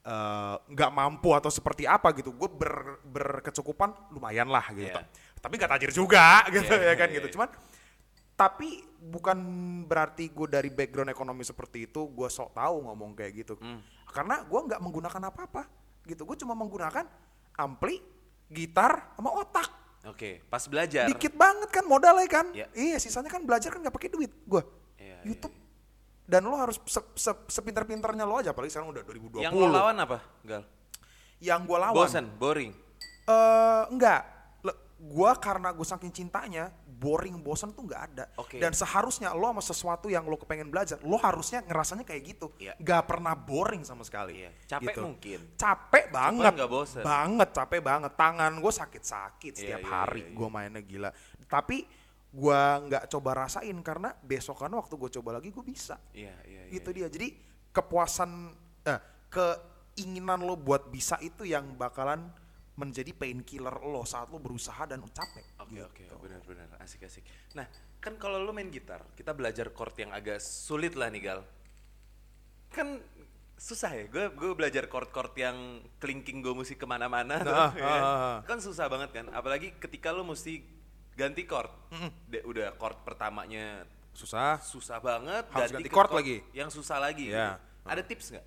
eh, 0.02 0.56
nggak 0.66 0.90
mampu 0.90 1.30
atau 1.30 1.46
seperti 1.46 1.86
apa 1.86 2.10
gitu 2.10 2.34
gue 2.34 2.50
ber, 2.50 2.98
berkecukupan 3.06 4.10
lumayan 4.10 4.50
lah 4.50 4.66
gitu 4.72 4.90
Iya. 4.90 5.06
tapi 5.38 5.54
nggak 5.54 5.70
tajir 5.70 5.94
juga 5.94 6.42
gitu 6.50 6.74
Iya, 6.74 6.90
ya 6.90 6.94
kan 6.96 7.06
iya, 7.06 7.16
gitu 7.16 7.26
iya. 7.30 7.34
cuman 7.38 7.48
tapi 8.34 8.68
bukan 8.98 9.38
berarti 9.84 10.28
gue 10.28 10.48
dari 10.48 10.68
background 10.68 11.08
ekonomi 11.08 11.42
seperti 11.42 11.84
itu 11.84 12.08
gue 12.08 12.26
sok 12.26 12.52
tahu 12.52 12.82
ngomong 12.82 13.12
kayak 13.12 13.32
gitu 13.36 13.54
Hmm. 13.56 13.78
karena 14.08 14.42
gue 14.42 14.60
nggak 14.62 14.80
menggunakan 14.80 15.22
apa-apa 15.28 15.62
gitu 16.04 16.22
gue 16.22 16.36
cuma 16.36 16.52
menggunakan 16.52 17.06
ampli 17.54 18.00
gitar 18.48 19.14
sama 19.14 19.30
otak 19.34 19.68
Oke, 20.02 20.42
pas 20.44 20.58
belajar. 20.64 21.06
dikit 21.06 21.30
banget 21.32 21.70
kan 21.70 21.84
modalnya 21.84 22.26
kan 22.26 22.46
Iya. 22.50 22.66
iya 22.72 22.96
sisanya 22.96 23.28
kan 23.28 23.42
belajar 23.42 23.70
kan 23.70 23.78
nggak 23.80 23.92
pakai 23.92 24.10
duit 24.10 24.32
gue 24.42 24.62
Iya, 24.96 25.14
iya, 25.14 25.18
YouTube 25.24 25.54
dan 26.24 26.42
lo 26.42 26.56
harus 26.56 26.78
se 26.82 26.98
se- 27.14 27.44
sepintar-pintarnya 27.48 28.22
lo 28.22 28.34
aja 28.36 28.50
apalagi 28.50 28.70
sekarang 28.70 28.90
udah 28.90 29.02
2020 29.02 29.40
Yang 29.40 29.54
lo 29.54 29.66
lawan 29.68 29.96
apa, 29.96 30.18
Gal? 30.42 30.62
yang 31.38 31.62
gue 31.62 31.74
lawan 31.76 31.94
Bosan, 31.96 32.26
boring. 32.32 32.70
eh 33.22 33.82
enggak 33.88 34.22
Gua 35.02 35.34
karena 35.34 35.74
gue 35.74 35.82
saking 35.82 36.14
cintanya 36.14 36.70
boring 36.86 37.42
bosan 37.42 37.74
tuh 37.74 37.82
nggak 37.82 38.02
ada 38.14 38.24
Oke. 38.38 38.62
dan 38.62 38.70
seharusnya 38.70 39.34
lo 39.34 39.50
sama 39.50 39.58
sesuatu 39.58 40.06
yang 40.06 40.22
lo 40.22 40.38
kepengen 40.38 40.70
belajar 40.70 41.02
lo 41.02 41.18
harusnya 41.18 41.58
ngerasanya 41.66 42.06
kayak 42.06 42.22
gitu 42.22 42.54
nggak 42.78 43.02
pernah 43.10 43.34
boring 43.34 43.82
sama 43.82 44.06
sekali 44.06 44.46
Iya. 44.46 44.50
Capek 44.70 44.94
Gitu. 44.94 45.02
mungkin. 45.02 45.38
capek 45.58 46.04
banget 46.14 46.54
bosen. 46.70 47.02
banget 47.02 47.48
capek 47.50 47.80
banget 47.82 48.12
tangan 48.14 48.54
gue 48.54 48.70
sakit-sakit 48.72 49.52
Iya, 49.52 49.58
setiap 49.58 49.82
iya, 49.82 49.90
hari 49.90 50.22
iya, 50.22 50.28
iya. 50.30 50.36
gue 50.38 50.48
mainnya 50.48 50.82
gila 50.86 51.10
tapi 51.50 51.82
gua 52.30 52.60
nggak 52.86 53.04
coba 53.10 53.30
rasain 53.44 53.76
karena 53.82 54.14
besokan 54.22 54.70
waktu 54.72 54.94
gue 54.94 55.10
coba 55.18 55.42
lagi 55.42 55.50
gue 55.50 55.64
bisa 55.66 55.98
Iya, 56.14 56.38
iya, 56.46 56.70
iya. 56.70 56.78
itu 56.78 56.88
dia 56.94 57.10
jadi 57.10 57.34
kepuasan 57.74 58.30
eh, 58.86 59.00
keinginan 59.26 60.38
lo 60.38 60.54
buat 60.54 60.86
bisa 60.86 61.18
itu 61.18 61.42
yang 61.42 61.74
bakalan 61.74 62.30
menjadi 62.72 63.12
painkiller 63.12 63.76
lo 63.78 64.00
saat 64.02 64.28
lo 64.28 64.38
berusaha 64.38 64.84
dan 64.84 65.04
capek 65.04 65.44
Oke 65.60 65.76
gitu. 65.76 65.84
oke 66.08 66.24
benar-benar 66.24 66.68
asik-asik. 66.78 67.20
Nah 67.52 67.68
kan 67.98 68.16
kalau 68.16 68.38
lo 68.38 68.50
main 68.50 68.66
gitar, 68.66 69.04
kita 69.12 69.30
belajar 69.30 69.68
chord 69.70 69.94
yang 69.94 70.10
agak 70.10 70.38
sulit 70.38 70.92
lah 70.92 71.06
nih 71.06 71.22
Gal. 71.22 71.40
Kan 72.68 72.98
susah 73.54 73.92
ya, 73.92 74.04
gue 74.06 74.24
gue 74.32 74.50
belajar 74.52 74.88
chord-chord 74.88 75.36
yang 75.36 75.56
kelingking 75.96 76.40
gue 76.40 76.50
mesti 76.50 76.74
ke 76.74 76.82
mana-mana 76.82 77.38
tuh, 77.38 77.52
Nah, 77.52 77.70
ya 77.70 77.84
kan? 77.84 78.00
ah, 78.00 78.08
ah. 78.08 78.38
kan 78.42 78.58
susah 78.58 78.88
banget 78.88 79.10
kan. 79.12 79.26
Apalagi 79.30 79.76
ketika 79.76 80.10
lo 80.10 80.24
mesti 80.24 80.64
ganti 81.12 81.44
chord, 81.44 81.70
De- 82.26 82.42
udah 82.42 82.74
chord 82.74 82.96
pertamanya 83.04 83.84
susah 84.12 84.58
susah 84.58 84.98
banget, 84.98 85.44
Harus 85.48 85.70
ganti 85.70 85.86
ke 85.86 85.94
chord 85.94 86.10
lagi. 86.10 86.36
yang 86.50 86.68
susah 86.68 86.96
lagi. 86.96 87.28
Iya. 87.28 87.54
gitu. 87.54 87.86
Ada 87.86 88.02
tips 88.02 88.26
nggak? 88.30 88.46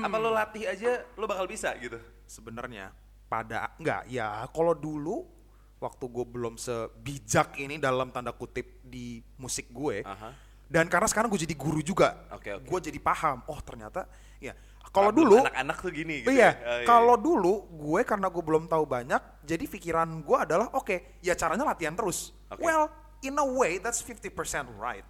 Apa 0.00 0.16
lo 0.16 0.30
latih 0.30 0.64
aja, 0.64 1.04
lo 1.14 1.24
bakal 1.26 1.44
bisa 1.44 1.72
gitu? 1.76 1.98
Sebenarnya 2.32 2.88
pada 3.28 3.76
enggak 3.76 4.08
ya 4.08 4.48
kalau 4.48 4.72
dulu 4.72 5.28
waktu 5.76 6.04
gue 6.08 6.24
belum 6.24 6.56
sebijak 6.56 7.60
ini 7.60 7.76
dalam 7.76 8.08
tanda 8.08 8.32
kutip 8.32 8.80
di 8.80 9.20
musik 9.36 9.68
gue 9.68 10.00
Aha. 10.00 10.32
dan 10.72 10.88
karena 10.88 11.04
sekarang 11.04 11.28
gue 11.28 11.44
jadi 11.44 11.52
guru 11.52 11.84
juga 11.84 12.24
Oke, 12.32 12.56
oke. 12.56 12.64
gue 12.64 12.78
jadi 12.88 12.98
paham 13.02 13.44
oh 13.44 13.60
ternyata 13.60 14.08
ya 14.40 14.56
kalau 14.92 15.08
dulu 15.08 15.40
anak-anak 15.40 15.76
tuh 15.80 15.92
gini 15.92 16.14
gitu. 16.20 16.36
iya, 16.36 16.52
ya. 16.52 16.84
Oh, 16.84 16.84
kalau 16.84 17.16
dulu 17.16 17.64
gue 17.72 18.00
karena 18.04 18.28
gue 18.28 18.44
belum 18.44 18.68
tahu 18.68 18.84
banyak, 18.84 19.40
jadi 19.40 19.64
pikiran 19.64 20.20
gue 20.20 20.36
adalah 20.36 20.68
oke, 20.76 21.16
ya 21.24 21.32
caranya 21.32 21.64
latihan 21.64 21.96
terus. 21.96 22.36
Oke. 22.52 22.60
Well, 22.60 22.92
in 23.24 23.32
a 23.40 23.46
way 23.56 23.80
that's 23.80 24.04
50% 24.04 24.28
right. 24.76 25.00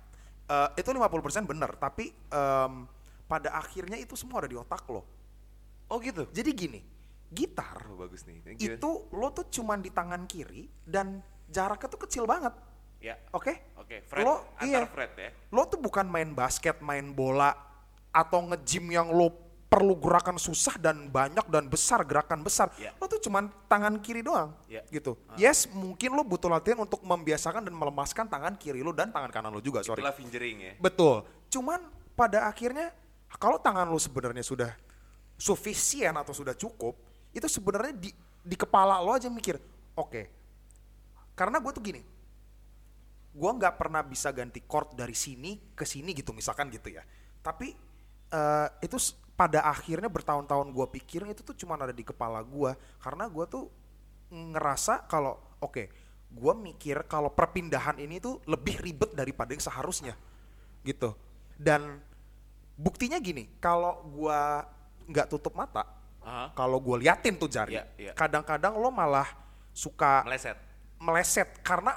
Eh, 0.47 0.69
itu 0.79 0.87
50% 0.87 1.51
benar, 1.51 1.75
tapi 1.75 2.15
em, 2.15 2.73
pada 3.27 3.59
akhirnya 3.59 3.99
itu 3.99 4.15
semua 4.15 4.47
ada 4.47 4.49
di 4.53 4.55
otak 4.55 4.87
lo. 4.87 5.03
Oh 5.91 5.99
gitu. 5.99 6.31
Jadi 6.31 6.51
gini, 6.55 6.81
gitar 7.33 7.83
Oh 7.89 7.97
bagus 7.97 8.25
nih. 8.29 8.41
Gimana? 8.45 8.77
itu 8.77 8.91
lo 9.13 9.29
tuh 9.33 9.49
cuman 9.49 9.81
di 9.81 9.91
tangan 9.93 10.29
kiri 10.29 10.69
dan 10.85 11.21
jaraknya 11.49 11.89
tuh 11.89 12.01
kecil 12.05 12.25
banget. 12.25 12.53
Ya. 13.03 13.19
Oke? 13.35 13.75
Oke, 13.75 14.07
Lo 14.23 14.47
iya. 14.63 14.87
fret 14.87 15.13
ya. 15.19 15.31
Lo 15.51 15.67
tuh 15.67 15.83
bukan 15.83 16.07
main 16.07 16.31
basket, 16.31 16.79
main 16.79 17.11
bola 17.11 17.51
atau 18.15 18.47
nge-gym 18.53 18.95
yang 18.95 19.11
lo 19.11 19.35
perlu 19.67 19.97
gerakan 19.97 20.37
susah 20.37 20.77
dan 20.77 21.09
banyak 21.09 21.49
dan 21.49 21.65
besar 21.67 22.05
gerakan 22.05 22.45
besar. 22.45 22.71
Ya. 22.79 22.93
Lo 23.01 23.09
tuh 23.09 23.19
cuman 23.19 23.49
tangan 23.67 23.99
kiri 24.05 24.23
doang. 24.23 24.53
Ya. 24.69 24.85
Gitu. 24.87 25.19
Yes, 25.35 25.67
mungkin 25.73 26.15
lo 26.15 26.23
butuh 26.23 26.53
latihan 26.53 26.79
untuk 26.79 27.01
membiasakan 27.03 27.67
dan 27.67 27.75
melemaskan 27.75 28.29
tangan 28.29 28.55
kiri 28.61 28.85
lo 28.85 28.95
dan 28.95 29.11
tangan 29.11 29.33
kanan 29.33 29.51
lo 29.51 29.65
juga, 29.65 29.81
sorry. 29.83 30.05
Itulah 30.05 30.15
fingering 30.15 30.57
ya. 30.61 30.73
Betul. 30.79 31.27
Cuman 31.51 31.89
pada 32.15 32.47
akhirnya 32.47 32.93
kalau 33.41 33.59
tangan 33.59 33.89
lo 33.89 33.97
sebenarnya 33.97 34.45
sudah 34.45 34.71
sufisien 35.41 36.15
atau 36.15 36.31
sudah 36.31 36.55
cukup, 36.55 37.12
itu 37.33 37.49
sebenarnya 37.49 37.97
di 37.97 38.11
di 38.43 38.57
kepala 38.59 39.01
lo 39.01 39.17
aja 39.17 39.29
mikir, 39.33 39.57
oke. 39.97 40.23
Karena 41.33 41.59
gue 41.59 41.73
tuh 41.73 41.85
gini, 41.85 42.03
gue 43.33 43.51
nggak 43.57 43.75
pernah 43.81 44.05
bisa 44.05 44.29
ganti 44.31 44.61
chord 44.65 44.93
dari 44.93 45.17
sini 45.17 45.73
ke 45.73 45.89
sini 45.89 46.13
gitu 46.13 46.37
misalkan 46.37 46.69
gitu 46.69 46.93
ya. 46.93 47.03
Tapi 47.41 47.73
eh, 48.33 48.69
itu 48.85 48.97
pada 49.33 49.65
akhirnya 49.65 50.07
bertahun-tahun 50.13 50.71
gue 50.71 50.87
pikirin 51.01 51.33
itu 51.33 51.43
tuh 51.43 51.57
cuma 51.57 51.75
ada 51.81 51.91
di 51.91 52.05
kepala 52.05 52.45
gue 52.45 52.77
karena 53.01 53.27
gue 53.27 53.45
tuh 53.49 53.65
ngerasa 54.31 55.09
kalau 55.09 55.41
oke 55.59 55.89
gue 56.33 56.53
mikir 56.57 57.05
kalau 57.09 57.33
perpindahan 57.33 57.99
ini 58.01 58.21
tuh 58.21 58.41
lebih 58.49 58.81
ribet 58.81 59.13
daripada 59.13 59.53
yang 59.53 59.65
seharusnya 59.65 60.15
gitu 60.85 61.17
dan 61.57 62.01
buktinya 62.77 63.21
gini 63.21 63.49
kalau 63.61 64.05
gue 64.09 64.41
nggak 65.13 65.29
tutup 65.29 65.53
mata 65.57 65.85
Kalau 66.55 66.79
gue 66.79 67.07
liatin 67.07 67.35
tuh 67.37 67.51
jari 67.51 67.77
Iya, 67.77 67.85
iya. 67.99 68.13
kadang-kadang 68.15 68.79
lo 68.79 68.89
malah 68.95 69.27
suka 69.73 70.23
Meleset. 70.29 70.57
meleset 71.01 71.49
karena 71.65 71.97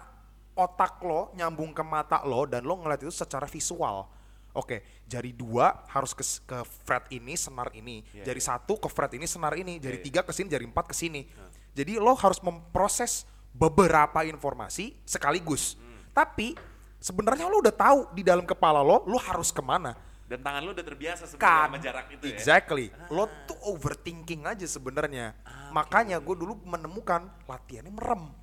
otak 0.55 1.03
lo 1.03 1.35
nyambung 1.35 1.75
ke 1.75 1.83
mata 1.83 2.23
lo 2.23 2.47
dan 2.47 2.63
lo 2.63 2.79
ngeliat 2.79 3.03
itu 3.03 3.11
secara 3.11 3.45
visual. 3.45 4.07
Oke, 4.55 5.03
jari 5.03 5.35
dua 5.35 5.83
harus 5.91 6.15
ke, 6.15 6.23
ke 6.23 6.57
fret 6.87 7.11
ini, 7.11 7.35
senar 7.35 7.67
ini. 7.75 7.99
Iya, 8.15 8.31
jari 8.31 8.39
iya. 8.39 8.47
satu 8.55 8.79
ke 8.79 8.87
fret 8.87 9.11
ini, 9.19 9.27
senar 9.27 9.51
ini. 9.59 9.83
Jari 9.83 9.99
Iya, 9.99 10.01
iya. 10.01 10.07
tiga 10.07 10.21
ke 10.23 10.31
sini, 10.31 10.47
jari 10.47 10.63
empat 10.63 10.85
ke 10.87 10.95
sini. 10.95 11.27
Jadi 11.75 11.99
lo 11.99 12.15
harus 12.15 12.39
memproses 12.39 13.27
beberapa 13.51 14.23
informasi 14.23 14.95
sekaligus. 15.03 15.75
Hmm. 15.75 16.07
Tapi 16.15 16.55
sebenarnya 17.03 17.51
lo 17.51 17.59
udah 17.59 17.75
tahu 17.75 17.99
di 18.15 18.23
dalam 18.23 18.47
kepala 18.47 18.79
lo, 18.79 19.03
lo 19.03 19.19
harus 19.19 19.51
ke 19.51 19.59
mana. 19.59 19.91
Dan 20.25 20.41
tangan 20.41 20.65
lu 20.65 20.73
udah 20.73 20.81
terbiasa 20.81 21.29
sebenarnya 21.29 21.45
Kan, 21.45 21.67
sama 21.69 21.77
jarak 21.77 22.05
itu 22.09 22.23
ya. 22.25 22.33
exactly. 22.33 22.89
Lo 23.13 23.29
tuh 23.45 23.57
overthinking 23.69 24.41
aja 24.43 24.65
sebenarnya. 24.65 25.37
Ah, 25.45 25.69
Makanya 25.69 26.17
gue 26.17 26.33
dulu 26.33 26.57
menemukan 26.65 27.29
latihannya 27.45 27.93
merem. 27.93 28.33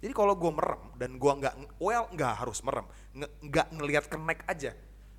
Jadi 0.00 0.10
kalau 0.10 0.32
gue 0.34 0.50
merem 0.50 0.82
dan 0.96 1.14
gue 1.14 1.32
nggak 1.36 1.54
well 1.78 2.08
nggak 2.10 2.32
harus 2.34 2.58
merem, 2.64 2.82
nggak 3.38 3.66
ngelihat 3.70 4.04
kenek 4.08 4.42
aja, 4.48 4.74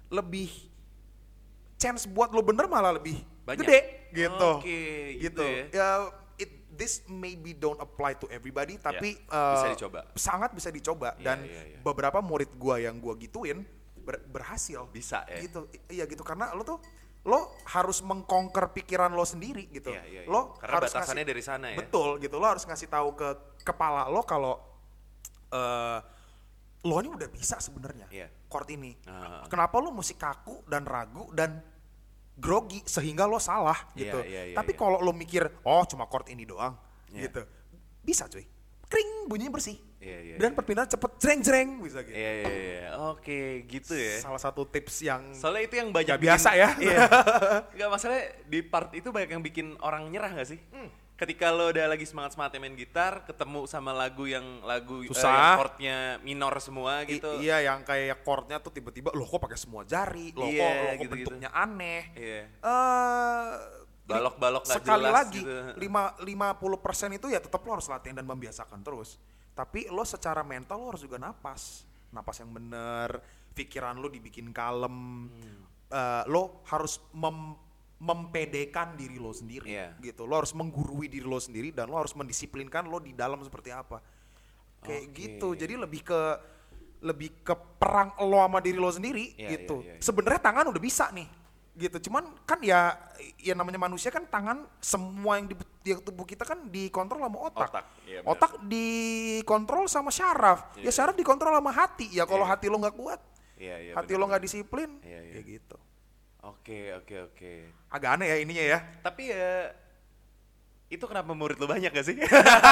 lebih 0.09 0.51
chance 1.77 2.03
buat 2.03 2.31
lo 2.31 2.41
bener 2.41 2.67
malah 2.67 2.91
lebih 2.91 3.15
Banyak. 3.43 3.63
gede 3.63 3.79
gitu. 4.11 4.49
Oke, 4.59 4.79
gitu 5.19 5.39
gitu. 5.39 5.43
ya. 5.43 5.63
Ya, 5.71 5.87
it, 6.35 6.51
this 6.73 6.99
maybe 7.05 7.53
don't 7.53 7.79
apply 7.79 8.15
to 8.15 8.27
everybody, 8.27 8.75
tapi 8.75 9.15
Ya, 9.19 9.53
bisa 9.55 9.67
eh, 9.67 9.71
dicoba. 9.71 9.99
Sangat 10.15 10.51
bisa 10.51 10.67
dicoba 10.67 11.15
Iya, 11.15 11.23
dan 11.23 11.37
iya, 11.43 11.61
iya. 11.63 11.77
beberapa 11.79 12.19
murid 12.19 12.51
gua 12.55 12.75
yang 12.75 12.99
gua 12.99 13.15
gituin 13.15 13.63
ber- 14.03 14.23
berhasil 14.25 14.83
Bisa 14.91 15.23
ya. 15.25 15.39
gitu 15.41 15.65
iya 15.87 16.03
gitu 16.03 16.21
karena 16.21 16.51
lo 16.51 16.61
tuh 16.61 16.77
lo 17.23 17.55
harus 17.65 18.03
mengkonker 18.03 18.69
pikiran 18.71 19.07
lo 19.09 19.23
sendiri 19.23 19.71
gitu 19.71 19.89
Iya, 19.89 20.03
iya, 20.03 20.21
iya. 20.21 20.29
lo 20.29 20.59
Karena 20.59 20.75
harus 20.77 20.91
batasannya 20.91 21.23
ngasih- 21.23 21.31
dari 21.31 21.41
sana 21.41 21.65
ya. 21.71 21.77
betul 21.79 22.19
gitu 22.19 22.35
lo 22.35 22.45
harus 22.45 22.63
ngasih 22.63 22.87
tahu 22.87 23.09
ke 23.13 23.29
kepala 23.63 24.07
lo 24.07 24.21
kalau 24.21 24.59
eh 25.49 25.99
lo 26.83 26.99
ini 26.99 27.09
udah 27.09 27.29
bisa 27.29 27.55
sebenarnya 27.57 28.11
Iya. 28.11 28.27
chord 28.45 28.67
ini 28.69 28.91
Ah. 29.07 29.47
kenapa 29.47 29.79
lo 29.79 29.89
mesti 29.89 30.13
kaku 30.13 30.67
dan 30.67 30.83
ragu 30.83 31.31
dan 31.31 31.63
grogi 32.35 32.83
sehingga 32.83 33.23
lo 33.23 33.39
salah 33.39 33.77
Iya, 33.93 33.99
gitu 34.03 34.19
iya, 34.21 34.41
iya, 34.51 34.55
tapi 34.57 34.75
iya. 34.75 34.79
kalau 34.79 34.99
lo 34.99 35.13
mikir 35.13 35.47
oh 35.63 35.83
cuma 35.85 36.05
chord 36.05 36.27
ini 36.27 36.43
doang 36.43 36.75
Iya. 37.07 37.29
gitu 37.29 37.41
bisa 38.03 38.27
cuy 38.27 38.43
kring 38.93 39.09
bunyinya 39.25 39.49
bersih 39.51 39.77
Iya, 39.97 40.19
iya, 40.19 40.35
dan 40.35 40.51
iya. 40.51 40.57
perpindahan 40.59 40.89
cepet 40.89 41.11
jreng 41.15 41.39
jreng 41.39 41.69
bisa 41.79 42.03
gitu 42.03 42.11
Iya, 42.11 42.31
iya, 42.35 42.51
iya. 42.51 42.87
Oke, 43.07 43.39
gitu 43.65 43.95
ya. 43.95 44.19
salah 44.19 44.37
satu 44.37 44.67
tips 44.67 44.99
yang 45.01 45.31
Soalnya 45.31 45.63
itu 45.63 45.79
yang 45.79 45.89
banyak 45.89 46.19
biasa 46.19 46.49
ya. 46.53 46.75
Iya. 46.83 47.07
Gak 47.79 47.87
masalah 47.89 48.19
di 48.43 48.59
part 48.61 48.91
itu 48.91 49.09
banyak 49.09 49.31
yang 49.31 49.41
bikin 49.41 49.79
orang 49.79 50.03
nyerah 50.05 50.29
gak 50.29 50.45
sih? 50.45 50.59
Hmm. 50.69 50.91
Ketika 51.15 51.49
lo 51.49 51.71
udah 51.71 51.87
lagi 51.87 52.03
semangat 52.03 52.35
semangatnya 52.35 52.59
main 52.59 52.75
gitar, 52.75 53.23
ketemu 53.23 53.63
sama 53.63 53.95
lagu 53.95 54.27
yang 54.27 54.43
lagu 54.61 55.01
eh, 55.01 55.07
Susah. 55.07 55.31
yang 55.31 55.55
chordnya 55.55 55.97
minor 56.19 56.51
semua 56.59 56.93
I- 56.99 57.15
gitu. 57.15 57.39
iya 57.39 57.63
yang 57.63 57.79
kayak 57.81 58.21
chordnya 58.21 58.59
tuh 58.59 58.75
tiba-tiba 58.75 59.07
loh 59.09 59.23
kok 59.23 59.39
pakai 59.39 59.55
semua 59.55 59.87
jari, 59.87 60.35
loh 60.35 60.51
Iya, 60.51 60.59
kok, 60.59 60.67
loh 60.67 60.83
kok 60.83 60.91
gitu-gitu. 60.99 61.11
bentuknya 61.31 61.49
aneh. 61.49 62.01
Iya. 62.11 62.41
Eh 62.59 63.47
Balok-balok 64.03 64.67
sekali 64.67 65.07
jelas 65.07 65.15
lagi 65.15 65.39
gitu. 65.39 65.79
lima 65.79 66.11
lima 66.27 66.47
puluh 66.59 66.75
persen 66.75 67.15
itu 67.15 67.31
ya 67.31 67.39
tetap 67.39 67.63
lo 67.63 67.71
harus 67.79 67.87
latihan 67.87 68.19
dan 68.19 68.27
membiasakan 68.27 68.83
terus. 68.83 69.15
Tapi 69.55 69.87
lo 69.87 70.03
secara 70.03 70.43
mental 70.43 70.81
lo 70.83 70.91
harus 70.91 71.05
juga 71.05 71.15
napas, 71.15 71.87
napas 72.11 72.43
yang 72.43 72.51
bener, 72.51 73.23
pikiran 73.55 73.95
lo 73.95 74.11
dibikin 74.11 74.51
kalem. 74.51 75.29
Hmm. 75.31 75.61
Eh, 75.87 76.23
lo 76.27 76.65
harus 76.67 76.99
mem- 77.15 77.55
mempedekan 78.03 78.99
diri 78.99 79.15
lo 79.15 79.31
sendiri, 79.31 79.71
Iya. 79.71 79.95
gitu. 80.03 80.27
Lo 80.27 80.35
harus 80.35 80.51
menggurui 80.51 81.07
diri 81.07 81.23
lo 81.23 81.39
sendiri 81.39 81.71
dan 81.71 81.87
lo 81.87 81.95
harus 81.95 82.11
mendisiplinkan 82.11 82.83
lo 82.91 82.99
di 82.99 83.15
dalam 83.15 83.39
seperti 83.39 83.71
apa. 83.71 84.03
Kayak 84.83 85.03
Oke. 85.07 85.15
gitu. 85.15 85.47
Jadi 85.55 85.79
lebih 85.79 86.03
ke 86.03 86.21
lebih 87.03 87.43
ke 87.43 87.55
perang 87.79 88.11
lo 88.27 88.43
sama 88.43 88.59
diri 88.59 88.75
lo 88.75 88.91
sendiri 88.91 89.35
Iya, 89.39 89.49
gitu. 89.55 89.79
iya, 89.79 89.95
iya, 89.95 89.95
iya. 89.99 90.03
Sebenarnya 90.03 90.41
tangan 90.43 90.67
udah 90.71 90.81
bisa 90.83 91.07
nih. 91.15 91.27
Gitu. 91.73 92.09
Cuman 92.09 92.29
kan 92.45 92.61
ya 92.61 92.93
ya 93.41 93.57
namanya 93.57 93.81
manusia 93.81 94.13
kan 94.13 94.23
tangan 94.23 94.61
semua 94.77 95.41
yang 95.41 95.49
di, 95.49 95.55
di 95.81 95.91
tubuh 95.97 96.21
kita 96.21 96.45
kan 96.45 96.69
dikontrol 96.69 97.25
sama 97.25 97.39
otak. 97.49 97.69
Otak, 97.73 97.85
iya 98.05 98.19
otak 98.21 98.51
dikontrol 98.63 99.89
sama 99.89 100.13
syaraf. 100.13 100.69
Iya, 100.77 100.85
ya 100.85 100.91
syaraf 100.93 101.17
dikontrol 101.17 101.49
sama 101.49 101.73
hati. 101.73 102.13
Ya 102.13 102.29
kalau 102.29 102.45
Iya. 102.45 102.53
hati 102.53 102.65
lo 102.69 102.77
nggak 102.77 102.93
kuat, 102.93 103.17
Iya, 103.57 103.75
iya. 103.81 103.93
hati 103.97 104.13
bener, 104.13 104.21
lo 104.21 104.25
nggak 104.29 104.43
disiplin, 104.45 105.01
Iya, 105.01 105.19
iya. 105.25 105.33
kayak 105.33 105.45
gitu. 105.49 105.77
Oke, 106.43 106.93
oke, 106.93 107.15
oke. 107.31 107.53
Agak 107.89 108.19
aneh 108.19 108.27
ya 108.27 108.37
ininya 108.37 108.65
ya. 108.67 108.79
Tapi 109.01 109.31
ya 109.31 109.71
itu 110.91 111.05
kenapa 111.07 111.31
murid 111.31 111.57
lo 111.57 111.65
banyak 111.65 111.89
gak 111.89 112.05
sih? 112.05 112.19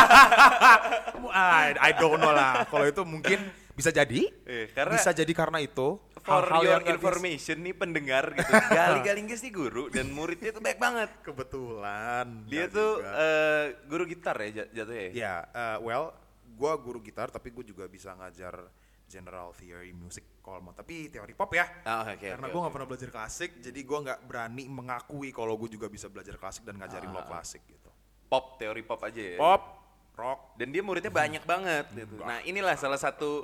I, 1.32 1.74
I 1.80 1.92
don't 1.96 2.20
know 2.20 2.30
lah. 2.30 2.68
Kalau 2.68 2.86
itu 2.86 3.02
mungkin 3.02 3.40
bisa 3.74 3.90
jadi. 3.90 4.28
Iya, 4.46 4.66
karena- 4.76 4.94
bisa 4.94 5.10
jadi 5.10 5.34
karena 5.34 5.58
itu. 5.58 5.98
For 6.22 6.44
your 6.58 6.64
yang 6.64 6.82
nggak 6.82 6.88
bisa- 6.88 6.98
information 7.02 7.58
nih 7.60 7.74
pendengar 7.74 8.24
gitu. 8.32 8.52
Gali-galingkis 8.78 9.42
nih 9.42 9.52
guru 9.52 9.84
dan 9.88 10.08
muridnya 10.08 10.52
tuh 10.52 10.60
baik 10.60 10.78
banget. 10.78 11.10
Kebetulan. 11.22 12.28
Dia 12.46 12.66
tuh 12.68 12.98
juga. 12.98 13.12
eh, 13.18 13.66
guru 13.86 14.04
gitar 14.06 14.36
ya 14.40 14.50
jat- 14.56 14.72
jatuhnya 14.72 15.04
ya? 15.04 15.12
Ya, 15.12 15.36
eh, 15.48 15.78
well, 15.80 16.14
gua 16.52 16.74
guru 16.76 17.00
gitar 17.00 17.28
tapi 17.28 17.50
gue 17.50 17.66
juga 17.66 17.86
bisa 17.86 18.14
ngajar 18.14 18.70
general 19.06 19.52
theory 19.54 19.92
music 19.92 20.24
kalau 20.40 20.62
mau. 20.62 20.72
Tapi 20.72 21.08
teori 21.08 21.34
pop 21.34 21.52
ya. 21.52 21.68
Ah, 21.84 22.08
oke, 22.08 22.24
Karena 22.24 22.40
oke, 22.40 22.48
gue 22.48 22.60
nggak 22.60 22.64
oke. 22.64 22.72
pernah 22.72 22.88
belajar 22.88 23.10
klasik, 23.10 23.52
jadi 23.60 23.80
gua 23.82 24.00
nggak 24.02 24.20
berani 24.24 24.64
mengakui 24.66 25.30
kalau 25.30 25.54
gue 25.56 25.70
juga 25.70 25.86
bisa 25.86 26.08
belajar 26.08 26.36
klasik 26.36 26.64
dan 26.64 26.78
ngajarin 26.78 27.10
Ah, 27.10 27.16
lo 27.16 27.22
klasik 27.26 27.66
gitu. 27.66 27.90
Pop, 28.26 28.56
teori 28.56 28.80
pop 28.82 29.02
aja 29.02 29.20
ya? 29.20 29.36
Pop, 29.36 29.62
rock, 30.14 30.56
Dan 30.56 30.70
dia 30.70 30.80
muridnya 30.80 31.10
banyak 31.10 31.44
banget 31.44 31.86
gitu. 31.92 32.16
Nah 32.20 32.40
inilah 32.42 32.76
salah 32.76 32.96
satu 32.96 33.44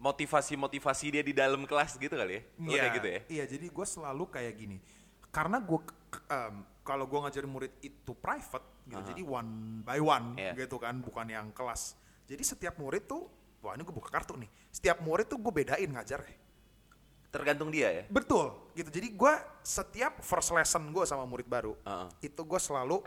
motivasi-motivasi 0.00 1.06
dia 1.12 1.22
di 1.22 1.36
dalam 1.36 1.68
kelas 1.68 2.00
gitu 2.00 2.16
kali 2.16 2.40
ya? 2.40 2.42
Lo 2.56 2.72
kayak 2.72 2.92
gitu 2.96 3.08
ya? 3.08 3.20
Iya, 3.28 3.44
jadi 3.52 3.66
gue 3.68 3.86
selalu 3.86 4.24
kayak 4.32 4.54
gini. 4.56 4.80
Karena 5.28 5.60
gue 5.60 5.78
kalau 6.82 7.04
gue 7.06 7.18
ngajarin 7.20 7.46
murid 7.52 7.72
itu 7.84 8.12
private, 8.16 8.66
gitu, 8.88 8.98
Aha. 8.98 9.08
jadi 9.12 9.22
one 9.22 9.50
by 9.84 10.00
one 10.00 10.34
Iya. 10.40 10.56
gitu 10.66 10.80
kan, 10.80 10.98
bukan 11.04 11.28
yang 11.28 11.52
kelas. 11.52 11.94
Jadi 12.26 12.42
setiap 12.42 12.80
murid 12.80 13.06
tuh, 13.06 13.28
wah 13.60 13.76
ini 13.76 13.84
gue 13.84 13.94
buka 13.94 14.08
kartu 14.10 14.34
nih. 14.40 14.48
Setiap 14.72 15.04
murid 15.04 15.28
tuh 15.28 15.38
gue 15.38 15.52
bedain 15.52 15.86
ngajar. 15.86 16.24
Tergantung 17.30 17.70
dia 17.70 17.94
ya? 17.94 18.02
Betul, 18.10 18.50
gitu. 18.74 18.90
Jadi 18.90 19.14
gue 19.14 19.32
setiap 19.62 20.18
first 20.18 20.50
lesson 20.50 20.90
gue 20.90 21.04
sama 21.06 21.22
murid 21.28 21.46
baru, 21.46 21.76
Heeh. 21.86 22.32
itu 22.32 22.40
gue 22.42 22.58
selalu, 22.58 23.04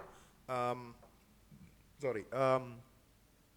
em, 0.48 0.96
sorry, 2.00 2.24
em, 2.30 2.64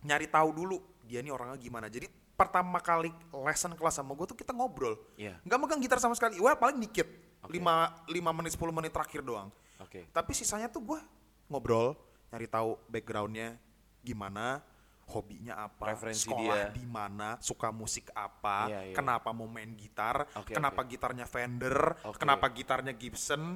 nyari 0.03 0.27
tahu 0.27 0.51
dulu 0.51 0.77
dia 1.07 1.23
ini 1.23 1.31
orangnya 1.31 1.55
gimana. 1.61 1.87
Jadi 1.87 2.11
pertama 2.37 2.79
kali 2.79 3.09
lesson 3.35 3.73
kelas 3.73 3.97
sama 3.97 4.13
gue 4.13 4.27
tuh 4.27 4.37
kita 4.37 4.53
ngobrol, 4.53 4.95
Iya. 5.17 5.41
nggak 5.43 5.59
megang 5.59 5.81
gitar 5.81 5.97
sama 5.97 6.13
sekali. 6.13 6.37
Wah 6.37 6.53
paling 6.53 6.77
dikit, 6.79 7.09
Oke. 7.41 7.57
5 7.57 7.65
lima 8.07 8.31
menit 8.31 8.53
10 8.53 8.71
menit 8.71 8.93
terakhir 8.93 9.25
doang. 9.25 9.49
Oke. 9.79 10.05
Tapi 10.07 10.31
sisanya 10.31 10.69
tuh 10.69 10.85
gue 10.87 11.01
ngobrol, 11.49 11.97
nyari 12.29 12.47
tahu 12.47 12.77
backgroundnya 12.87 13.57
gimana, 14.01 14.61
hobinya 15.07 15.65
apa, 15.65 15.95
Preferensi 15.95 16.27
sekolah 16.27 16.69
dia. 16.69 16.75
di 16.75 16.85
mana, 16.85 17.39
suka 17.39 17.71
musik 17.71 18.11
apa, 18.13 18.67
Iya, 18.67 18.81
iya. 18.91 18.95
kenapa 18.95 19.31
mau 19.31 19.47
main 19.47 19.73
gitar, 19.73 20.27
Oke, 20.35 20.53
kenapa 20.53 20.83
oke. 20.83 20.91
gitarnya 20.93 21.25
Fender, 21.25 21.95
Oke. 22.05 22.19
kenapa 22.19 22.47
gitarnya 22.51 22.93
Gibson, 22.93 23.55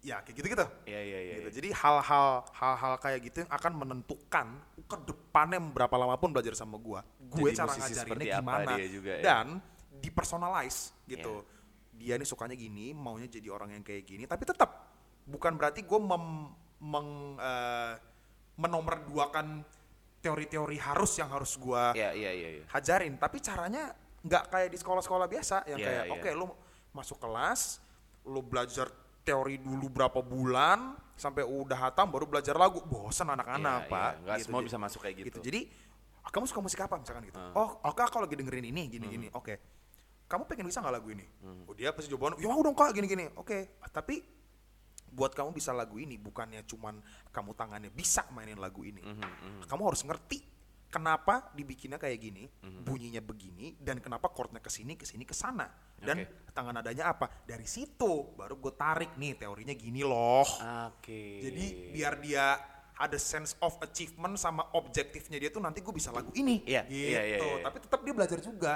ya 0.00 0.24
kayak 0.24 0.36
gitu-gitu. 0.36 0.66
Iya, 0.88 1.00
iya, 1.00 1.18
iya. 1.20 1.34
Gitu. 1.40 1.48
iya. 1.48 1.56
Jadi 1.60 1.68
hal-hal 1.76 2.26
hal-hal 2.56 2.92
kayak 3.00 3.20
gitu 3.24 3.36
yang 3.44 3.52
akan 3.52 3.72
menentukan 3.76 4.46
ke 4.88 4.96
depannya 5.06 5.60
berapa 5.60 5.94
lama 5.96 6.16
pun 6.16 6.32
belajar 6.32 6.56
sama 6.56 6.80
gua. 6.80 7.04
Gue 7.30 7.52
cara 7.52 7.72
ngajarinnya 7.76 8.40
gimana 8.40 8.72
juga 8.80 9.12
ya. 9.20 9.22
dan 9.22 9.46
dipersonalize 10.00 10.96
gitu. 11.04 11.44
Dia 12.00 12.16
nih 12.16 12.24
sukanya 12.24 12.56
gini, 12.56 12.96
maunya 12.96 13.28
jadi 13.28 13.52
orang 13.52 13.76
yang 13.76 13.84
kayak 13.84 14.08
gini, 14.08 14.24
tapi 14.24 14.48
tetap 14.48 14.88
bukan 15.28 15.52
berarti 15.60 15.84
gue 15.84 16.00
mem, 16.00 16.48
meng, 16.80 17.36
eh, 17.36 17.94
menomorduakan 18.56 19.60
teori-teori 20.20 20.76
harus 20.76 21.16
yang 21.16 21.32
harus 21.32 21.56
gua 21.56 21.96
Iya, 21.96 22.12
iya, 22.12 22.30
iya. 22.32 22.48
iya. 22.60 22.64
hajarin 22.68 23.16
tapi 23.16 23.40
caranya 23.40 23.96
nggak 24.20 24.52
kayak 24.52 24.68
di 24.68 24.76
sekolah-sekolah 24.76 25.26
biasa 25.32 25.64
yang 25.64 25.80
Iya, 25.80 25.86
kayak 25.88 26.04
iya. 26.04 26.12
oke 26.12 26.30
lu 26.36 26.46
masuk 26.92 27.16
kelas 27.16 27.80
lu 28.28 28.44
belajar 28.44 28.92
teori 29.20 29.56
dulu 29.56 29.86
berapa 29.88 30.18
bulan 30.18 30.92
sampai 31.14 31.44
udah 31.44 31.76
hatam 31.82 32.08
baru 32.08 32.24
belajar 32.24 32.54
lagu 32.54 32.80
bosan 32.82 33.28
anak-anak 33.28 33.84
Iya, 33.84 33.90
pak 33.90 34.10
iya. 34.10 34.20
Nggak 34.22 34.36
semua 34.40 34.58
Jadi- 34.58 34.66
bisa 34.66 34.78
masuk 34.78 35.00
kayak 35.00 35.16
gitu. 35.20 35.40
jadi 35.40 35.60
"Ah, 36.20 36.30
kamu 36.30 36.44
suka 36.46 36.60
musik 36.60 36.80
apa 36.80 36.94
misalkan 36.96 37.24
gitu 37.24 37.36
Hmm. 37.36 37.52
oh 37.54 37.70
oke 37.82 38.00
aku 38.00 38.16
lagi 38.18 38.34
dengerin 38.34 38.66
ini 38.66 38.82
gini 38.88 39.06
gini 39.06 39.26
oke 39.30 39.54
kamu 40.24 40.42
pengen 40.46 40.64
bisa 40.64 40.78
nggak 40.78 40.94
lagu 40.94 41.08
ini 41.08 41.26
Hmm. 41.40 41.64
oh 41.64 41.74
dia 41.74 41.90
pasti 41.90 42.08
jawaban 42.08 42.36
ya 42.36 42.48
udah 42.48 42.72
kak 42.72 42.92
gini 42.92 43.06
gini 43.06 43.24
oke 43.34 43.80
tapi 43.88 44.20
buat 45.10 45.32
kamu 45.32 45.50
bisa 45.50 45.72
lagu 45.72 45.96
ini 45.96 46.14
bukannya 46.16 46.62
cuman 46.64 47.02
kamu 47.28 47.50
tangannya 47.52 47.90
bisa 47.90 48.22
mainin 48.30 48.54
lagu 48.56 48.86
ini. 48.86 49.02
Mhm, 49.02 49.66
Kamu 49.66 49.82
harus 49.84 50.00
ngerti 50.00 50.38
kenapa 50.90 51.54
dibikinnya 51.54 51.96
kayak 51.96 52.18
gini, 52.18 52.44
bunyinya 52.82 53.22
begini, 53.22 53.78
dan 53.78 54.02
kenapa 54.02 54.28
chordnya 54.28 54.58
ke 54.58 54.68
sini, 54.68 54.98
ke 54.98 55.06
sini, 55.06 55.22
ke 55.22 55.32
sana, 55.32 55.70
dan 55.96 56.26
Oke. 56.26 56.50
tangan 56.50 56.74
nadanya 56.74 57.14
apa. 57.14 57.30
Dari 57.46 57.64
situ 57.64 58.34
baru 58.34 58.58
gue 58.58 58.74
tarik 58.74 59.14
nih 59.14 59.38
teorinya 59.38 59.72
gini 59.72 60.02
loh. 60.02 60.44
Oke. 60.90 61.40
Jadi 61.40 61.94
biar 61.94 62.18
dia 62.18 62.58
ada 63.00 63.16
sense 63.16 63.56
of 63.62 63.78
achievement 63.80 64.36
sama 64.36 64.66
objektifnya 64.76 65.40
dia 65.40 65.48
tuh 65.48 65.62
nanti 65.62 65.80
gue 65.80 65.94
bisa 65.94 66.10
lagu 66.10 66.28
ini. 66.34 66.60
Iya, 66.66 66.84
gitu. 66.84 67.08
iya, 67.16 67.20
iya, 67.24 67.36
iya. 67.38 67.62
Tapi 67.64 67.76
tetap 67.80 68.00
dia 68.02 68.12
belajar 68.12 68.38
juga. 68.42 68.72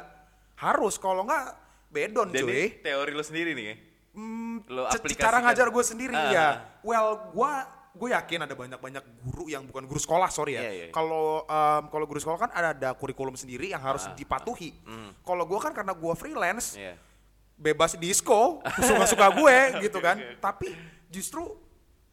Harus 0.54 0.96
kalau 0.96 1.26
nggak 1.26 1.46
bedon 1.90 2.30
Dan 2.30 2.46
cuy. 2.46 2.78
teori 2.80 3.12
lo 3.12 3.20
sendiri 3.20 3.52
nih 3.52 3.66
ya? 3.66 3.76
Hmm, 4.14 4.62
Lo 4.70 4.86
cara 5.18 5.42
ngajar 5.42 5.66
gue 5.68 5.84
sendiri 5.84 6.14
Ah. 6.14 6.30
ya. 6.30 6.48
Well, 6.80 7.34
gue 7.34 7.52
gue 7.94 8.08
yakin 8.10 8.42
ada 8.42 8.54
banyak-banyak 8.54 9.04
guru 9.22 9.46
yang 9.46 9.62
bukan 9.64 9.86
guru 9.86 9.96
sekolah 9.96 10.26
sorry 10.26 10.58
ya. 10.58 10.62
Iya, 10.66 10.72
iya. 10.74 10.86
Kalau 10.90 11.46
em, 11.46 11.82
kalau 11.88 12.04
guru 12.04 12.18
sekolah 12.18 12.38
kan 12.38 12.50
ada, 12.50 12.74
ada 12.74 12.90
kurikulum 12.92 13.38
sendiri 13.38 13.70
yang 13.70 13.78
harus 13.78 14.04
Ah, 14.04 14.12
dipatuhi. 14.12 14.74
Kalau 15.22 15.44
gue 15.46 15.58
kan 15.62 15.70
karena 15.70 15.94
gue 15.94 16.12
freelance, 16.12 16.74
Iya. 16.74 16.98
bebas 17.54 17.94
disco, 17.94 18.58
suka-suka 18.82 19.30
gue 19.32 19.56
gitu 19.86 20.02
kan. 20.02 20.18
Tapi 20.38 20.74
justru 21.06 21.46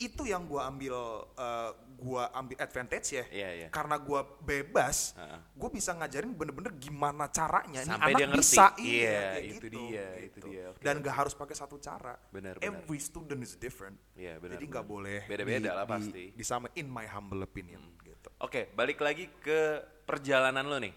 itu 0.01 0.25
yang 0.25 0.43
gue 0.43 0.57
ambil 0.57 0.95
eh, 1.31 1.71
gua 1.95 2.33
ambil 2.33 2.57
advantage 2.57 3.13
ya. 3.13 3.25
Iya, 3.29 3.49
iya. 3.55 3.67
Karena 3.69 3.95
gue 3.95 4.17
bebas, 4.41 5.13
Heeh. 5.13 5.39
gue 5.53 5.69
bisa 5.69 5.93
ngajarin 5.93 6.33
bener-bener 6.33 6.73
gimana 6.75 7.29
caranya. 7.29 7.85
Sampai 7.85 8.09
anak 8.09 8.17
dia 8.17 8.27
ngerti. 8.27 8.41
bisa, 8.41 8.65
Iya, 8.75 9.21
kayak 9.31 9.45
itu 9.45 9.67
dia, 9.69 10.05
itu 10.19 10.37
dia. 10.41 10.63
Oke, 10.67 10.81
Dan 10.81 10.95
gak 10.99 11.15
harus 11.15 11.33
pakai 11.33 11.53
satu 11.53 11.77
cara. 11.77 12.17
Benar. 12.27 12.57
Every 12.59 12.97
student 12.97 13.37
is 13.39 13.53
different. 13.55 14.01
Iya, 14.13 14.41
benar, 14.41 14.57
Jadi 14.57 14.65
nggak 14.67 14.83
boleh 14.83 15.19
Beda-beda 15.23 15.61
di- 15.61 15.69
lah 15.71 15.85
di- 15.85 15.93
pasti. 15.93 16.23
Hmm. 16.25 16.35
Disama 16.35 16.67
in 16.73 16.87
my 16.87 17.05
humble 17.05 17.39
opinion 17.39 17.85
gitu. 18.01 18.29
Oke, 18.39 18.73
balik 18.73 18.97
lagi 18.97 19.29
ke 19.37 19.77
perjalanan 20.03 20.65
lo 20.65 20.81
nih. 20.81 20.93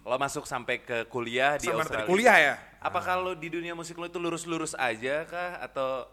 Lo 0.00 0.14
masuk 0.14 0.46
sampai 0.46 0.78
ke 0.78 1.10
kuliah 1.10 1.58
di 1.58 1.66
Sama 1.66 1.82
Australia. 1.82 2.06
kuliah 2.06 2.36
ya. 2.38 2.54
Apa 2.78 3.02
kalau 3.02 3.34
di 3.34 3.50
dunia 3.50 3.74
musik 3.74 3.98
lo 3.98 4.06
itu 4.06 4.16
lurus-lurus 4.16 4.72
aja 4.72 5.26
kah 5.26 5.58
atau 5.58 6.06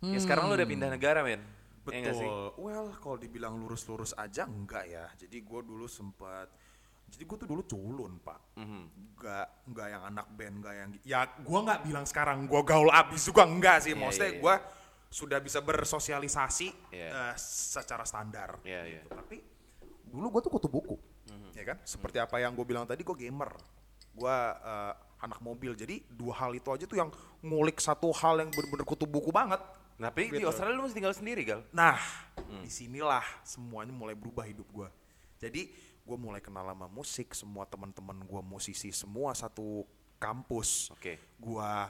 ya 0.00 0.16
sekarang 0.16 0.48
lo 0.48 0.56
udah 0.56 0.64
pindah 0.64 0.88
negara 0.88 1.20
men? 1.20 1.44
Ya 1.86 2.12
sih? 2.12 2.24
Betul. 2.24 2.48
well, 2.56 2.88
kalau 2.96 3.16
dibilang 3.16 3.54
lurus-lurus 3.58 4.14
aja 4.14 4.44
enggak 4.44 4.84
ya. 4.86 5.04
Jadi 5.16 5.36
gue 5.38 5.60
dulu 5.60 5.84
sempat 5.84 6.48
jadi 7.04 7.22
gue 7.22 7.36
tuh 7.36 7.46
dulu 7.46 7.62
culun 7.62 8.16
pak, 8.18 8.58
Mhm. 8.58 8.82
nggak 9.14 9.46
nggak 9.70 9.86
yang 9.86 10.02
anak 10.08 10.26
band, 10.34 10.54
nggak 10.58 10.74
yang 10.74 10.90
ya 11.04 11.20
gue 11.28 11.58
nggak 11.60 11.80
bilang 11.84 12.02
sekarang 12.02 12.48
gue 12.48 12.60
gaul 12.64 12.88
abis 12.90 13.28
juga 13.28 13.44
enggak 13.44 13.84
sih, 13.84 13.92
Iya, 13.94 14.00
maksudnya 14.00 14.30
iya, 14.32 14.34
iya. 14.34 14.42
gue 14.42 14.54
sudah 15.12 15.38
bisa 15.38 15.62
bersosialisasi 15.62 16.68
Iya. 16.90 17.08
eh, 17.30 17.34
secara 17.38 18.02
standar. 18.02 18.58
Iya, 18.66 18.80
iya. 18.88 19.02
gitu. 19.04 19.14
Tapi 19.14 19.36
dulu 20.08 20.26
gue 20.32 20.40
tuh 20.42 20.52
kutu 20.58 20.66
buku, 20.66 20.96
Mhm. 21.30 21.50
ya 21.54 21.64
kan? 21.70 21.78
Seperti 21.84 22.18
apa 22.18 22.40
yang 22.40 22.56
gue 22.56 22.66
bilang 22.66 22.82
tadi, 22.82 23.04
gue 23.04 23.14
gamer, 23.14 23.52
gue 24.10 24.36
eh, 24.64 24.92
anak 25.22 25.38
mobil. 25.38 25.72
Jadi 25.72 26.02
dua 26.10 26.34
hal 26.36 26.52
itu 26.52 26.68
aja 26.68 26.84
tuh 26.84 26.98
yang 26.98 27.12
ngulik 27.40 27.78
satu 27.78 28.10
hal 28.10 28.42
yang 28.42 28.50
bener-bener 28.50 28.84
kutu 28.84 29.06
buku 29.06 29.30
banget. 29.30 29.60
Tapi 29.94 30.22
di 30.28 30.42
Gitu. 30.42 30.46
Australia 30.46 30.74
lo 30.74 30.82
masih 30.84 30.96
tinggal 30.98 31.14
sendiri 31.14 31.42
gal? 31.42 31.62
Nah, 31.70 31.98
Hmm. 32.34 32.60
di 32.60 32.68
sinilah 32.68 33.22
semuanya 33.42 33.94
mulai 33.94 34.12
berubah 34.12 34.42
hidup 34.42 34.66
gue. 34.68 34.88
Jadi 35.38 35.70
gue 36.04 36.16
mulai 36.18 36.42
kenal 36.42 36.66
sama 36.66 36.86
musik, 36.86 37.32
semua 37.32 37.64
teman-teman 37.64 38.18
gue 38.20 38.42
musisi, 38.42 38.90
semua 38.90 39.32
satu 39.32 39.86
kampus. 40.18 40.90
Oke. 40.90 41.18
Gua 41.38 41.88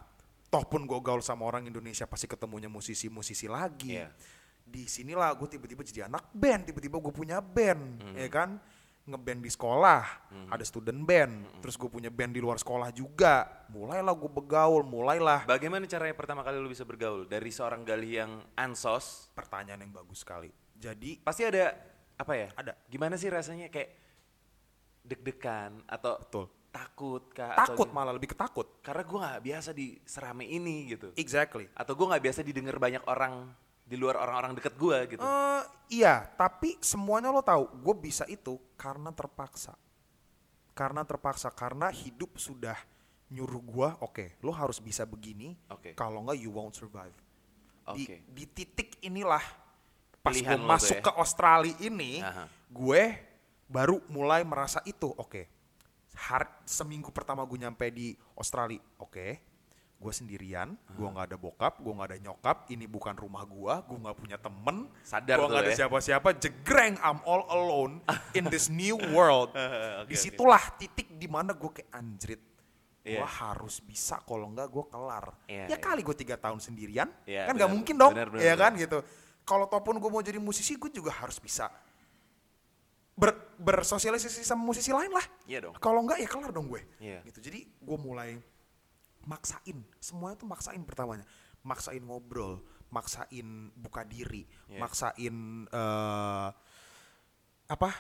toh 0.49 0.63
pun 0.65 0.87
gue 0.87 0.99
gaul 1.01 1.19
sama 1.19 1.43
orang 1.45 1.67
Indonesia 1.67 2.07
pasti 2.07 2.27
ketemunya 2.27 2.69
musisi-musisi 2.69 3.49
lagi. 3.49 3.99
Iya. 3.99 4.13
Di 4.65 4.87
sinilah 4.87 5.35
gue 5.35 5.49
tiba-tiba 5.51 5.83
jadi 5.83 6.07
anak 6.07 6.31
band, 6.31 6.71
tiba-tiba 6.71 6.97
gue 6.99 7.13
punya 7.13 7.41
band, 7.43 7.83
Hmm. 8.01 8.15
ya 8.17 8.29
kan? 8.29 8.51
Ngeband 9.05 9.45
di 9.45 9.53
sekolah, 9.53 10.01
ada 10.49 10.65
student 10.65 11.05
band, 11.05 11.35
Hmm. 11.45 11.61
terus 11.61 11.77
gue 11.77 11.93
punya 11.93 12.09
band 12.09 12.33
di 12.33 12.41
luar 12.41 12.57
sekolah 12.57 12.89
juga. 12.89 13.45
Mulailah 13.69 14.17
gue 14.17 14.31
begaul, 14.33 14.81
mulailah 14.81 15.45
Bagaimana 15.45 15.85
caranya 15.85 16.17
pertama 16.17 16.41
kali 16.41 16.57
lo 16.57 16.73
bisa 16.73 16.89
bergaul 16.89 17.29
dari 17.29 17.53
seorang 17.53 17.85
gali 17.85 18.17
yang 18.17 18.41
ansos? 18.57 19.29
pertanyaan 19.37 19.85
yang 19.85 19.93
bagus 19.93 20.25
sekali. 20.25 20.49
Jadi 20.73 21.21
Pasti 21.21 21.45
ada 21.45 21.77
apa 22.17 22.33
ya? 22.33 22.49
Ada. 22.57 22.73
Gimana 22.89 23.21
sih 23.21 23.29
rasanya 23.29 23.69
kayak 23.69 23.93
deg-degan 25.05 25.85
atau 25.85 26.17
Betul. 26.17 26.45
takut 26.73 27.29
kah? 27.29 27.53
atau 27.53 27.77
takut 27.77 27.89
gimana? 27.93 28.09
malah 28.09 28.13
lebih 28.17 28.33
ketakut. 28.33 28.81
Karena 28.81 29.05
gue 29.05 29.19
nggak 29.21 29.43
biasa 29.45 29.71
di 29.77 29.87
serame 30.03 30.49
ini 30.49 30.97
gitu. 30.97 31.13
Exactly. 31.15 31.69
Atau 31.77 31.93
gue 31.93 32.07
nggak 32.09 32.25
biasa 32.25 32.41
didengar 32.41 32.81
banyak 32.81 33.05
orang 33.05 33.53
di 33.85 34.01
luar 34.01 34.17
orang-orang 34.17 34.57
deket 34.57 34.75
gue 34.81 34.99
gitu. 35.15 35.21
Eh, 35.21 35.63
iya, 36.01 36.25
tapi 36.41 36.81
semuanya 36.81 37.29
lo 37.29 37.45
tahu, 37.45 37.69
gue 37.85 37.95
bisa 38.01 38.25
itu 38.27 38.57
karena 38.81 39.13
terpaksa. 39.13 39.77
Karena 40.73 41.05
terpaksa, 41.07 41.53
karena 41.53 41.93
hidup 41.93 42.41
sudah 42.41 42.75
nyuruh 43.31 43.63
gue, 43.63 43.89
oke, 44.01 44.27
lo 44.41 44.51
harus 44.51 44.81
bisa 44.81 45.05
begini. 45.05 45.55
Oke. 45.71 45.93
Kalau 45.95 46.25
nggak, 46.25 46.41
you 46.41 46.51
won't 46.51 46.75
survive. 46.75 47.15
Di, 47.93 48.09
Oke. 48.09 48.17
di 48.33 48.45
titik 48.49 48.97
inilah, 49.05 49.45
pas 50.25 50.33
gue 50.33 50.57
masuk 50.57 50.99
ya. 50.99 51.05
ke 51.05 51.13
Australia 51.21 51.77
ini, 51.85 52.25
Aha. 52.25 52.49
gue 52.73 53.03
baru 53.69 54.01
mulai 54.09 54.41
merasa 54.41 54.81
itu, 54.89 55.13
oke. 55.13 55.45
Har- 56.17 56.65
seminggu 56.65 57.13
pertama 57.13 57.45
gue 57.45 57.61
nyampe 57.61 57.85
di 57.93 58.17
Australia, 58.41 58.81
oke. 58.97 59.54
Gue 60.05 60.13
sendirian, 60.13 60.77
gue 60.93 61.09
nggak 61.09 61.33
ada 61.33 61.37
bokap, 61.41 61.81
gue 61.81 61.89
nggak 61.89 62.09
ada 62.13 62.19
nyokap, 62.21 62.57
ini 62.69 62.85
bukan 62.85 63.17
rumah 63.17 63.49
gue, 63.49 63.73
gue 63.89 63.99
nggak 64.05 64.17
punya 64.21 64.37
temen, 64.37 64.85
Sadar 65.01 65.41
gue 65.41 65.49
nggak 65.49 65.65
ada 65.65 65.73
ya. 65.73 65.79
siapa-siapa, 65.81 66.29
jegreng, 66.37 67.01
I'm 67.01 67.25
all 67.25 67.49
alone 67.49 68.05
in 68.39 68.45
this 68.53 68.69
new 68.69 69.01
world. 69.17 69.57
Oke, 70.05 70.13
Di 70.13 70.17
situlah 70.21 70.61
titik 70.77 71.09
di 71.17 71.25
mana 71.25 71.57
gue 71.57 71.73
kayak 71.73 71.89
anjrit, 71.89 72.43
gue 73.01 73.17
Iya. 73.17 73.25
harus 73.25 73.81
bisa, 73.81 74.21
kalau 74.29 74.53
nggak 74.53 74.69
gue 74.69 74.85
kelar. 74.93 75.27
Iya, 75.49 75.73
ya 75.73 75.77
iya. 75.77 75.79
kali 75.81 76.05
gue 76.05 76.17
tiga 76.21 76.37
tahun 76.37 76.61
sendirian, 76.61 77.09
Iya, 77.25 77.49
kan 77.49 77.57
nggak 77.57 77.73
mungkin 77.73 77.95
dong, 77.97 78.13
benar, 78.13 78.29
benar, 78.29 78.45
ya 78.45 78.53
benar. 78.53 78.61
kan 78.61 78.73
gitu. 78.77 78.99
Kalau 79.49 79.65
ataupun 79.65 79.97
gue 79.97 80.11
mau 80.13 80.21
jadi 80.21 80.37
musisi, 80.37 80.77
gue 80.77 80.93
juga 80.93 81.17
harus 81.17 81.41
bisa 81.41 81.73
ber, 83.17 83.57
bersosialisasi 83.57 84.45
sama 84.45 84.69
musisi 84.69 84.93
lain 84.93 85.09
lah. 85.09 85.25
Iya 85.49 85.69
dong. 85.69 85.75
Kalau 85.81 86.05
enggak 86.05 86.21
ya 86.21 86.29
kelar 86.29 86.51
dong 86.53 86.69
gue. 86.69 86.83
Iya. 87.01 87.25
Gitu. 87.25 87.41
Jadi 87.41 87.61
gue 87.65 87.99
mulai 88.01 88.37
maksain. 89.25 89.79
Semuanya 89.99 90.37
tuh 90.37 90.49
maksain 90.49 90.83
pertamanya. 90.85 91.25
Maksain 91.65 92.01
ngobrol, 92.01 92.61
maksain 92.89 93.73
buka 93.75 94.05
diri, 94.05 94.45
Iya. 94.69 94.79
maksain 94.81 95.37
eh 95.69 96.49
apa? 97.65 97.91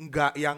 Enggak 0.00 0.32
yang 0.40 0.56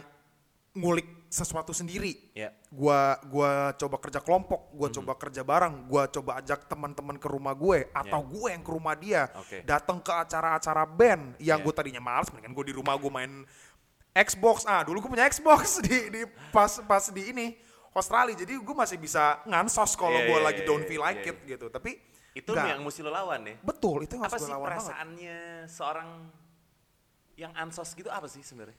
ngulik 0.72 1.26
sesuatu 1.28 1.74
sendiri. 1.74 2.32
Ya. 2.32 2.54
Gua 2.70 3.18
gua 3.28 3.74
coba 3.76 3.96
kerja 4.00 4.22
kelompok, 4.24 4.72
gua 4.72 4.88
Mhm. 4.88 4.96
coba 5.02 5.12
kerja 5.18 5.42
bareng, 5.42 5.85
gua 5.85 6.08
coba 6.08 6.38
ajak 6.40 6.64
teman-teman 6.64 7.18
ke 7.18 7.28
rumah 7.28 7.52
gue 7.52 7.90
atau 7.92 8.20
gue 8.24 8.48
yang 8.48 8.62
ke 8.64 8.70
rumah 8.72 8.94
dia. 8.96 9.28
Oke. 9.37 9.61
Datang 9.66 10.00
ke 10.00 10.08
acara-acara 10.08 10.87
band 10.87 11.37
yang 11.37 11.61
Ya. 11.61 11.64
gue 11.64 11.74
tadinya 11.74 12.00
males, 12.00 12.30
mendingan 12.32 12.54
gue 12.54 12.64
di 12.70 12.74
rumah 12.76 12.96
gue 12.96 13.11
main 13.11 13.44
Xbox. 14.12 14.64
Ah, 14.64 14.80
dulu 14.85 15.00
gue 15.04 15.11
punya 15.12 15.28
Xbox 15.28 15.61
di 15.85 16.08
di 16.08 16.22
pas 16.52 16.80
pas 16.85 17.04
di 17.11 17.22
ini 17.28 17.46
Australia. 17.92 18.35
Jadi 18.35 18.52
gue 18.57 18.76
masih 18.76 18.96
bisa 18.96 19.22
ngansos 19.44 19.92
kalau 19.94 20.16
Iya, 20.16 20.26
gue 20.26 20.38
iya, 20.38 20.44
lagi 20.44 20.61
iya, 20.61 20.66
don't 20.66 20.81
iya, 20.81 20.88
feel 20.88 21.02
like 21.02 21.20
iya, 21.20 21.31
it 21.31 21.38
gitu. 21.46 21.66
Tapi 21.68 21.90
Itu 22.33 22.50
nggak. 22.50 22.66
yang 22.66 22.81
mesti 22.81 23.00
lo 23.00 23.11
lawan 23.11 23.40
ya. 23.44 23.57
betul 23.61 23.96
itu 24.00 24.12
yang 24.14 24.24
Apa 24.24 24.31
harus 24.31 24.40
sih 24.40 24.48
lawan 24.48 24.61
banget. 24.62 24.72
perasaannya 24.81 25.37
seorang 25.66 26.09
yang 27.35 27.52
ansos 27.55 27.92
gitu 27.92 28.09
apa 28.09 28.24
sih 28.26 28.40
sebenarnya? 28.40 28.76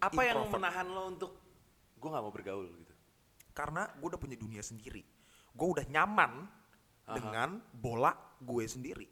Apa 0.00 0.20
yang 0.20 0.42
Introvert. 0.42 0.54
menahan 0.58 0.86
lo 0.88 1.02
untuk 1.08 1.32
gue 1.94 2.08
nggak 2.10 2.20
mau 2.20 2.34
bergaul 2.34 2.66
gitu? 2.66 2.94
Karena 3.52 3.86
gue 3.92 4.06
udah 4.08 4.18
punya 4.18 4.34
dunia 4.34 4.58
sendiri. 4.60 5.06
Gue 5.48 5.68
udah 5.70 5.86
nyaman 5.86 6.32
Aha. 7.04 7.14
dengan 7.14 7.48
bola 7.70 8.10
gue 8.36 8.64
sendiri. 8.64 9.06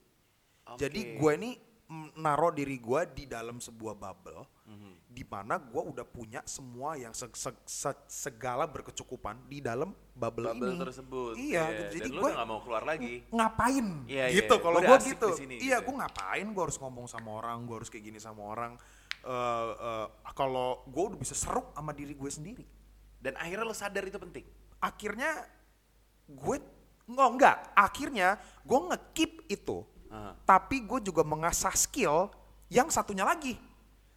Oke. 0.66 0.78
Jadi 0.80 1.14
gue 1.14 1.32
ini 1.36 1.50
mm, 1.86 2.16
naro 2.16 2.50
diri 2.50 2.74
gue 2.76 3.00
di 3.12 3.24
dalam 3.26 3.58
sebuah 3.58 3.94
bubble 3.94 4.42
Mhm. 4.66 4.92
Di 5.10 5.26
mana 5.26 5.58
gue 5.58 5.82
udah 5.82 6.06
punya 6.06 6.38
semua 6.46 6.94
yang 6.94 7.10
se- 7.10 7.26
se- 7.34 7.62
se- 7.66 8.04
segala 8.06 8.62
berkecukupan 8.64 9.42
di 9.44 9.58
dalam 9.58 9.90
bubble, 10.14 10.54
Bubble 10.54 10.70
ini. 10.70 10.78
tersebut. 10.78 11.32
Iya, 11.34 11.50
Iya, 11.50 11.66
gitu. 11.66 11.92
jadi 11.98 12.08
gue 12.14 12.30
nggak 12.30 12.46
mau 12.46 12.60
keluar 12.62 12.82
lagi. 12.86 13.26
ngapain 13.26 13.86
Iya, 14.06 14.24
iya, 14.30 14.38
gitu 14.38 14.54
iya. 14.54 14.62
kalau 14.62 14.78
gue 14.78 14.86
udah 14.86 15.02
asik 15.02 15.10
gitu. 15.12 15.26
di 15.26 15.34
sini, 15.34 15.54
iya, 15.58 15.82
gitu. 15.82 15.90
gue 15.90 15.94
ngapain? 15.98 16.46
Gue 16.46 16.62
harus 16.62 16.78
ngomong 16.78 17.06
sama 17.10 17.30
orang, 17.34 17.58
gue 17.66 17.74
harus 17.74 17.90
kayak 17.90 18.04
gini 18.06 18.18
sama 18.18 18.42
orang. 18.46 18.78
Eh, 19.20 19.70
eh, 19.76 20.06
kalau 20.32 20.86
gue 20.86 21.04
udah 21.10 21.18
bisa 21.18 21.34
seruk 21.34 21.74
sama 21.74 21.90
diri 21.90 22.14
gue 22.14 22.30
sendiri. 22.30 22.64
Dan 23.18 23.34
akhirnya 23.34 23.66
lo 23.66 23.74
sadar 23.74 24.06
itu 24.06 24.16
penting. 24.16 24.46
Akhirnya 24.78 25.42
gue 26.24 26.56
nggak 27.04 27.28
enggak. 27.28 27.56
Akhirnya 27.74 28.28
gue 28.62 28.78
ngekip 28.88 29.32
itu. 29.50 29.82
Aha. 30.08 30.38
Tapi 30.46 30.86
gue 30.86 31.02
juga 31.02 31.20
mengasah 31.20 31.74
skill 31.74 32.30
yang 32.70 32.86
satunya 32.88 33.26
lagi. 33.26 33.58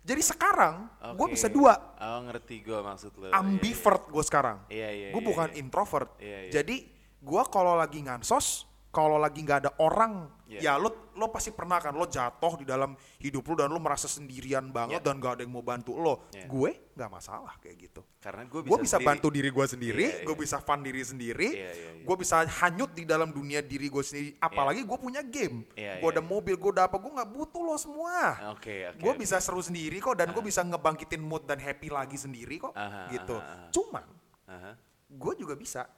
Jadi 0.03 0.19
sekarang 0.19 0.91
gue 1.15 1.27
Oke. 1.31 1.33
bisa 1.39 1.47
dua. 1.47 1.79
Oh 1.95 2.27
ngerti 2.27 2.59
gue 2.59 2.75
maksud 2.75 3.15
lo. 3.23 3.31
Ambivert 3.31 4.11
gue 4.11 4.23
sekarang. 4.27 4.57
Iya, 4.67 4.89
iya, 4.91 5.07
gue 5.15 5.23
iya, 5.23 5.29
bukan 5.31 5.49
iya. 5.55 5.57
introvert. 5.63 6.09
Iya, 6.19 6.39
iya. 6.47 6.51
Jadi 6.59 6.75
gue 7.23 7.43
kalau 7.47 7.79
lagi 7.79 8.03
ngansos, 8.03 8.67
kalau 8.91 9.15
lagi 9.15 9.39
nggak 9.47 9.59
ada 9.63 9.71
orang 9.79 10.27
Ya 10.59 10.73
Iya. 10.73 10.73
lo 10.77 10.89
lo 11.13 11.29
pasti 11.29 11.49
pernah 11.49 11.77
kan 11.77 11.93
lo 11.93 12.05
jatuh 12.05 12.57
di 12.57 12.65
dalam 12.65 12.93
hidup 13.17 13.45
lo 13.45 13.53
dan 13.55 13.69
lo 13.69 13.77
merasa 13.77 14.05
sendirian 14.05 14.69
banget 14.69 14.99
Iya. 14.99 15.05
dan 15.05 15.17
gak 15.17 15.37
ada 15.37 15.41
yang 15.45 15.53
mau 15.53 15.61
bantu 15.61 15.93
lo. 15.95 16.27
Iya. 16.29 16.45
Gue 16.45 16.71
nggak 16.93 17.09
masalah 17.09 17.57
kayak 17.57 17.77
gitu. 17.79 18.01
Karena 18.19 18.45
gue 18.45 18.61
bisa, 18.61 18.69
Gue 18.69 18.79
bisa 18.81 18.97
sendiri. 18.97 19.09
bantu 19.09 19.27
diri 19.29 19.49
gue 19.49 19.65
sendiri, 19.65 20.05
Iya, 20.05 20.25
gue 20.25 20.35
iya. 20.37 20.43
bisa 20.45 20.57
fun 20.61 20.79
diri 20.81 21.01
sendiri, 21.01 21.47
Iya, 21.49 21.71
iya, 21.73 21.89
iya. 21.97 22.03
gue 22.05 22.15
bisa 22.17 22.35
hanyut 22.45 22.91
di 22.93 23.03
dalam 23.03 23.29
dunia 23.29 23.59
diri 23.61 23.89
gue 23.89 24.03
sendiri. 24.03 24.37
Apalagi 24.37 24.81
gue 24.85 24.97
punya 24.97 25.21
game, 25.23 25.65
Iya, 25.73 25.97
gue 25.97 26.09
iya, 26.09 26.13
ada 26.13 26.21
mobil, 26.21 26.53
gue 26.53 26.69
udah 26.69 26.85
apa, 26.85 26.97
gue 27.01 27.11
nggak 27.13 27.29
butuh 27.33 27.61
lo 27.61 27.75
semua. 27.77 28.53
Oke, 28.53 28.93
oke. 28.93 28.99
gue 29.01 29.13
oke. 29.13 29.19
bisa 29.19 29.37
seru 29.39 29.59
sendiri 29.59 29.97
kok 29.97 30.13
dan 30.13 30.29
gue 30.29 30.43
bisa 30.43 30.61
ngebangkitin 30.61 31.21
mood 31.21 31.45
dan 31.45 31.57
happy 31.57 31.89
lagi 31.89 32.13
sendiri 32.13 32.61
kok, 32.61 32.73
Aha, 32.77 33.09
gitu. 33.09 33.37
aha, 33.37 33.53
aha. 33.57 33.67
Cuman 33.73 34.05
Aha. 34.49 34.71
gue 35.09 35.33
juga 35.35 35.53
bisa 35.53 35.89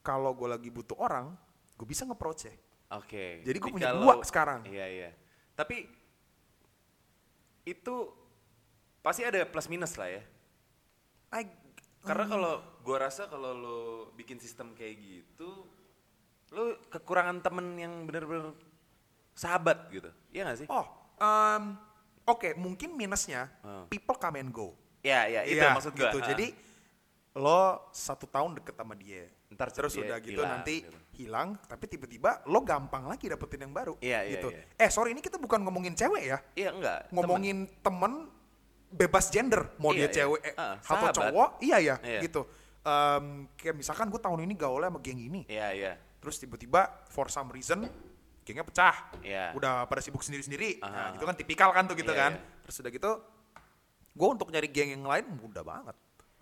kalau 0.00 0.30
gue 0.30 0.46
lagi 0.46 0.70
butuh 0.70 0.94
orang, 0.96 1.34
gue 1.74 1.84
bisa 1.84 2.06
nge-approach 2.06 2.46
ya. 2.86 2.96
Oke. 2.96 3.24
Jadi 3.42 3.58
gua 3.58 3.64
Jadi 3.64 3.74
punya 3.74 3.88
kalau- 3.88 4.02
dua 4.02 4.14
sekarang. 4.22 4.60
Iya 4.64 4.86
iya. 4.86 5.10
Tapi 5.52 5.76
itu 7.64 7.94
pasti 9.00 9.22
ada 9.22 9.42
plus 9.44 9.66
minus 9.66 9.94
lah 9.94 10.08
ya. 10.08 10.22
I- 11.32 11.64
Karena 12.00 12.22
Hmm. 12.22 12.32
kalau 12.32 12.52
gua 12.80 12.98
rasa 13.02 13.26
kalau 13.26 13.50
lo 13.50 13.78
bikin 14.14 14.38
sistem 14.38 14.70
kayak 14.72 14.94
gitu, 14.94 15.66
lo 16.52 16.62
kekurangan 16.86 17.42
temen 17.42 17.74
yang 17.74 18.06
bener-bener 18.06 18.54
sahabat 19.34 19.90
gitu. 19.90 20.06
Iya 20.30 20.46
gak 20.46 20.58
sih? 20.60 20.68
oh, 20.68 20.86
em, 21.18 21.74
oke 22.24 22.54
mungkin 22.54 22.94
minusnya 22.94 23.50
Hmm. 23.60 23.90
people 23.90 24.14
come 24.14 24.38
and 24.38 24.54
go. 24.54 24.70
Iya 25.02 25.26
iya 25.26 25.40
itu 25.42 25.58
Iya, 25.58 25.74
maksud 25.74 25.92
gua. 25.92 26.02
gitu. 26.06 26.18
Ah. 26.22 26.26
Jadi 26.30 26.46
lo 27.34 27.60
satu 27.90 28.24
tahun 28.24 28.54
deket 28.54 28.74
sama 28.76 28.94
dia, 28.94 29.26
Ntar 29.50 29.68
terus 29.68 29.92
dia 29.92 30.06
udah 30.06 30.18
gitu 30.20 30.38
hilang, 30.38 30.52
nanti 30.56 30.74
gitu. 30.80 30.98
Hilang, 31.16 31.56
tapi 31.64 31.88
tiba-tiba 31.88 32.44
lo 32.44 32.60
gampang 32.60 33.08
lagi 33.08 33.26
dapetin 33.26 33.64
yang 33.64 33.72
baru. 33.72 33.96
Iya, 33.98 34.20
iya, 34.22 34.32
gitu. 34.36 34.48
iya. 34.52 34.62
Eh 34.76 34.90
sorry 34.92 35.10
ini 35.10 35.24
kita 35.24 35.40
bukan 35.40 35.64
ngomongin 35.64 35.96
cewek 35.96 36.22
ya, 36.22 36.38
Iya 36.52 36.70
enggak. 36.70 36.98
temen. 37.08 37.14
ngomongin 37.16 37.56
temen 37.80 38.12
bebas 38.86 39.32
gender, 39.32 39.72
mau 39.80 39.90
Iya, 39.90 39.96
dia 39.96 40.06
iya. 40.06 40.14
cewek 40.14 40.40
eh, 40.44 40.54
Ah, 40.54 40.76
atau 40.78 41.08
cowok, 41.10 41.48
iya 41.58 41.76
ya, 41.80 41.96
Iya. 41.98 42.20
gitu. 42.22 42.44
Em, 42.86 43.50
kayak 43.58 43.74
misalkan 43.74 44.06
gue 44.06 44.20
tahun 44.20 44.46
ini 44.46 44.54
gaulnya 44.54 44.92
sama 44.92 45.00
geng 45.02 45.18
ini, 45.18 45.42
Iya 45.48 45.68
iya. 45.74 45.92
terus 46.20 46.38
tiba-tiba 46.38 46.86
for 47.10 47.26
some 47.26 47.50
reason 47.50 47.82
gengnya 48.46 48.62
pecah, 48.62 49.10
Iya. 49.24 49.50
udah 49.58 49.90
pada 49.90 49.98
sibuk 49.98 50.22
sendiri-sendiri, 50.22 50.78
nah 50.78 51.10
Ah. 51.10 51.18
gitu 51.18 51.26
kan 51.26 51.34
tipikal 51.34 51.74
kan 51.74 51.88
tuh 51.88 51.98
gitu 51.98 52.14
Iya, 52.14 52.20
kan, 52.20 52.32
iya. 52.38 52.62
terus 52.62 52.76
udah 52.78 52.92
gitu, 52.94 53.10
gue 54.12 54.28
untuk 54.30 54.48
nyari 54.48 54.68
geng 54.70 54.94
yang 54.94 55.02
lain 55.02 55.26
mudah 55.34 55.66
banget 55.66 55.96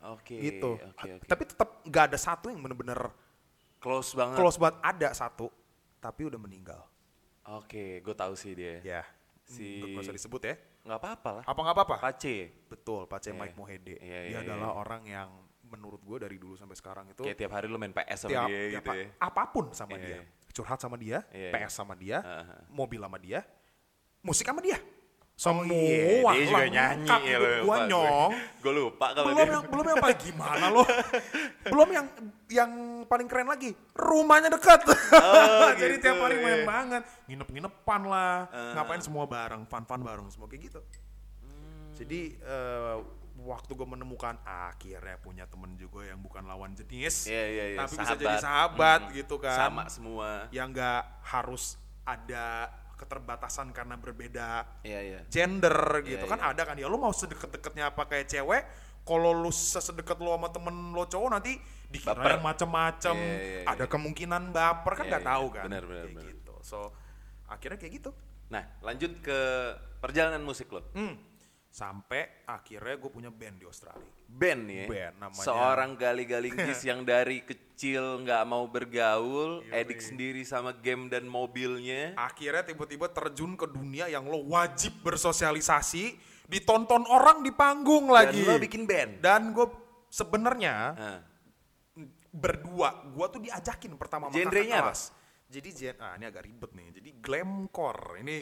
Oke. 0.05 0.37
gitu. 0.37 0.77
Oke 0.77 1.17
oke. 1.17 1.25
Tapi 1.25 1.43
tetap 1.49 1.69
nggak 1.81 2.05
ada 2.13 2.19
satu 2.21 2.53
yang 2.53 2.61
bener-bener 2.61 3.09
Close 3.85 4.17
banget. 4.17 4.37
close 4.37 4.57
banget 4.57 4.81
ada 4.81 5.09
satu, 5.13 5.53
tapi 6.01 6.25
udah 6.25 6.41
meninggal. 6.41 6.81
Oke, 7.45 8.01
gue 8.01 8.15
tahu 8.15 8.33
sih 8.33 8.57
dia. 8.57 8.81
Ya, 8.81 9.03
Si- 9.45 9.85
nggak 9.85 10.01
usah 10.03 10.17
disebut 10.17 10.41
ya. 10.43 10.57
Nggak 10.83 10.99
apa-apa 10.99 11.31
lah. 11.31 11.45
Apa 11.45 11.59
nggak 11.61 11.77
apa-apa? 11.77 11.97
Pace. 12.03 12.37
Betul, 12.65 13.05
Pace 13.05 13.29
Iya. 13.29 13.37
Mike 13.37 13.53
Mohede. 13.55 13.97
Iya, 13.97 14.21
Dia 14.23 14.31
iya, 14.31 14.39
adalah 14.41 14.71
iya. 14.71 14.79
orang 14.79 15.03
yang 15.05 15.29
menurut 15.65 16.01
gue 16.01 16.17
dari 16.19 16.37
dulu 16.37 16.55
sampai 16.55 16.73
sekarang 16.73 17.05
itu 17.11 17.21
Kayak 17.21 17.37
tiap 17.37 17.53
hari 17.53 17.67
lu 17.67 17.77
main 17.77 17.91
PS 17.91 18.25
sama 18.25 18.31
tiap, 18.31 18.47
dia 18.47 18.61
tiap 18.71 18.85
gitu 18.85 18.91
ya. 18.95 19.07
apa 19.19 19.43
pun 19.49 19.65
sama 19.71 19.93
Iya, 19.95 20.01
dia. 20.01 20.19
Curhat 20.51 20.79
sama 20.79 20.97
dia, 20.97 21.19
Iya, 21.29 21.51
iya. 21.51 21.53
PS 21.53 21.73
sama 21.75 21.95
dia, 21.95 22.19
Aha. 22.23 22.57
mobil 22.71 23.01
sama 23.01 23.19
dia, 23.19 23.41
musik 24.23 24.47
sama 24.47 24.63
dia. 24.63 24.79
Oh 25.35 25.43
Semua 25.51 25.67
iya, 25.67 26.23
dia 26.31 26.47
juga 26.47 26.67
nyanyi 26.71 27.11
ya 27.27 27.37
gua 27.37 27.51
lupa 27.59 27.75
gue. 27.75 27.89
nyong. 27.91 28.31
Gue 28.57 28.73
lupa 28.73 29.07
kalau 29.11 29.27
belum 29.27 29.37
dia. 29.37 29.51
yang 29.51 29.65
belum 29.67 29.85
yang 29.85 29.99
paling 29.99 30.21
gimana 30.23 30.65
loh 30.71 30.87
belum 31.75 31.89
yang 31.91 32.07
yang 32.49 32.71
paling 33.05 33.27
keren 33.27 33.49
lagi 33.49 33.71
rumahnya 33.93 34.47
dekat 34.49 34.81
jadi 35.83 35.91
gitu, 35.93 36.01
tiap 36.01 36.23
hari 36.23 36.39
main 36.39 36.55
iya. 36.57 36.65
banget 36.65 37.03
nginep 37.27 37.49
nginepan 37.51 38.01
lah 38.05 38.47
ngapain 38.73 39.03
semua 39.03 39.27
bareng 39.27 39.67
fun 39.67 39.83
fun 39.83 40.01
bareng 40.01 40.31
semua 40.31 40.47
kayak 40.47 40.71
gitu 40.71 40.81
jadi 41.95 42.21
eh, 42.37 42.97
waktu 43.37 43.71
gue 43.71 43.85
menemukan 43.85 44.39
akhirnya 44.41 45.19
punya 45.19 45.45
temen 45.45 45.75
juga 45.75 46.07
yang 46.07 46.19
bukan 46.19 46.43
lawan 46.43 46.73
jenis 46.73 47.27
Iya, 47.27 47.45
iya, 47.45 47.65
iya. 47.69 47.79
tapi 47.81 47.95
bisa 47.97 48.15
jadi 48.15 48.39
sahabat 48.39 49.01
Hmm. 49.05 49.13
gitu 49.13 49.37
kan 49.37 49.59
Sama 49.61 49.83
semua. 49.89 50.47
yang 50.49 50.71
nggak 50.71 51.03
harus 51.27 51.75
ada 52.03 52.71
keterbatasan 52.95 53.71
karena 53.71 53.95
berbeda 53.95 54.81
Iya, 54.83 55.01
iya. 55.03 55.21
gender 55.29 55.75
gitu 56.03 56.25
Iya, 56.25 56.31
kan 56.31 56.41
iya. 56.41 56.51
ada 56.51 56.63
kan 56.63 56.77
ya 56.77 56.87
lu 56.87 56.97
mau 56.97 57.11
sedekat-dekatnya 57.11 57.91
apa 57.91 58.03
kayak 58.05 58.27
cewek 58.27 58.63
kalau 59.05 59.37
lu 59.37 59.51
sesedekat 59.51 60.17
lu 60.17 60.33
sama 60.33 60.49
temen 60.49 60.75
lo 60.91 61.05
cowok 61.05 61.29
nanti 61.31 61.59
dikira 61.87 62.39
macem-macem 62.41 63.17
Iya, 63.17 63.35
iya, 63.37 63.61
iya. 63.61 63.69
ada 63.69 63.85
kemungkinan 63.85 64.51
baper 64.51 64.93
kan 64.95 65.05
Iya, 65.05 65.11
nggak 65.11 65.25
iya. 65.25 65.31
tahu 65.31 65.47
kan 65.51 65.65
Benar, 65.69 65.85
benar, 65.85 66.07
kayak 66.09 66.27
gitu 66.31 66.55
so 66.63 66.79
akhirnya 67.47 67.79
kayak 67.79 67.95
gitu 67.99 68.11
Nah, 68.45 68.61
lanjut 68.85 69.19
ke 69.19 69.39
perjalanan 69.99 70.45
musik 70.45 70.69
lo. 70.69 70.85
hmm. 70.93 71.17
sampai 71.69 72.47
akhirnya 72.47 72.95
gue 72.95 73.11
punya 73.11 73.35
band 73.35 73.59
di 73.59 73.67
Australia 73.67 73.99
Band 74.35 74.63
ya. 74.67 74.87
Band 74.87 75.15
namanya. 75.17 75.41
Seorang 75.41 75.91
gali-galingkis 75.95 76.83
yang 76.91 77.03
dari 77.03 77.41
kecil 77.41 77.65
nggak 78.21 78.43
mau 78.45 78.67
bergaul, 78.67 79.63
edik 79.69 79.99
sendiri 80.01 80.43
sama 80.43 80.75
game 80.75 81.07
dan 81.07 81.25
mobilnya. 81.25 82.15
akhirnya 82.15 82.63
tiba-tiba 82.65 83.07
terjun 83.09 83.55
ke 83.55 83.67
dunia 83.67 84.07
yang 84.07 84.25
lo 84.25 84.43
wajib 84.45 84.91
bersosialisasi 85.01 86.19
ditonton 86.45 87.07
orang 87.07 87.41
di 87.41 87.51
panggung 87.51 88.07
lagi 88.09 88.39
Dan 88.39 88.49
lo 88.49 88.59
bikin 88.59 88.83
band. 88.85 89.13
dan 89.19 89.51
gue 89.51 89.67
sebenarnya 90.09 90.75
Nah, 90.93 91.21
berdua 92.31 92.91
gua 93.09 93.27
tuh 93.29 93.41
diajakin 93.41 93.95
pertama 93.95 94.27
sama 94.27 94.35
Genrenya 94.35 94.61
kakak 94.69 94.75
apa? 94.77 94.91
kelas. 94.91 95.03
jadi 95.47 95.69
gen 95.71 95.97
ah 95.99 96.13
ini 96.15 96.25
agak 96.25 96.43
ribet 96.43 96.71
nih 96.73 96.87
jadi 96.93 97.11
glamcore 97.17 98.05
ini 98.19 98.35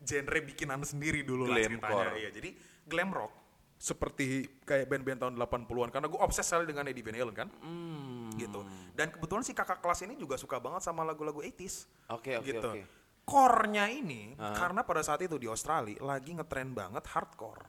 genre 0.00 0.38
bikinan 0.42 0.80
sendiri 0.82 1.20
dulu 1.20 1.44
lah 1.44 1.60
Glamcore. 1.60 1.68
ceritanya 1.68 2.16
iya 2.16 2.30
jadi 2.30 2.50
glam 2.82 3.10
rock 3.10 3.32
seperti 3.76 4.48
kayak 4.64 4.88
band-band 4.88 5.20
tahun 5.20 5.34
80-an 5.36 5.92
karena 5.92 6.08
gue 6.08 6.20
obses 6.20 6.48
sekali 6.48 6.64
dengan 6.64 6.88
Eddie 6.88 7.04
Van 7.04 7.16
Halen 7.16 7.36
kan? 7.36 7.48
Hmm. 7.60 8.32
gitu. 8.40 8.64
Dan 8.96 9.12
kebetulan 9.12 9.44
si 9.44 9.52
kakak 9.52 9.84
kelas 9.84 10.00
ini 10.08 10.16
juga 10.16 10.40
suka 10.40 10.56
banget 10.56 10.80
sama 10.84 11.04
lagu-lagu 11.04 11.44
80s 11.44 11.88
Oke, 12.12 12.36
oke, 12.40 12.46
gitu. 12.48 12.70
oke. 12.72 12.82
core-nya 13.26 13.90
ini 13.90 14.32
karena 14.38 14.86
pada 14.86 15.02
saat 15.02 15.20
itu 15.20 15.36
di 15.36 15.50
Australia 15.50 15.98
lagi 16.00 16.32
ngetren 16.32 16.72
banget 16.72 17.04
hardcore. 17.10 17.64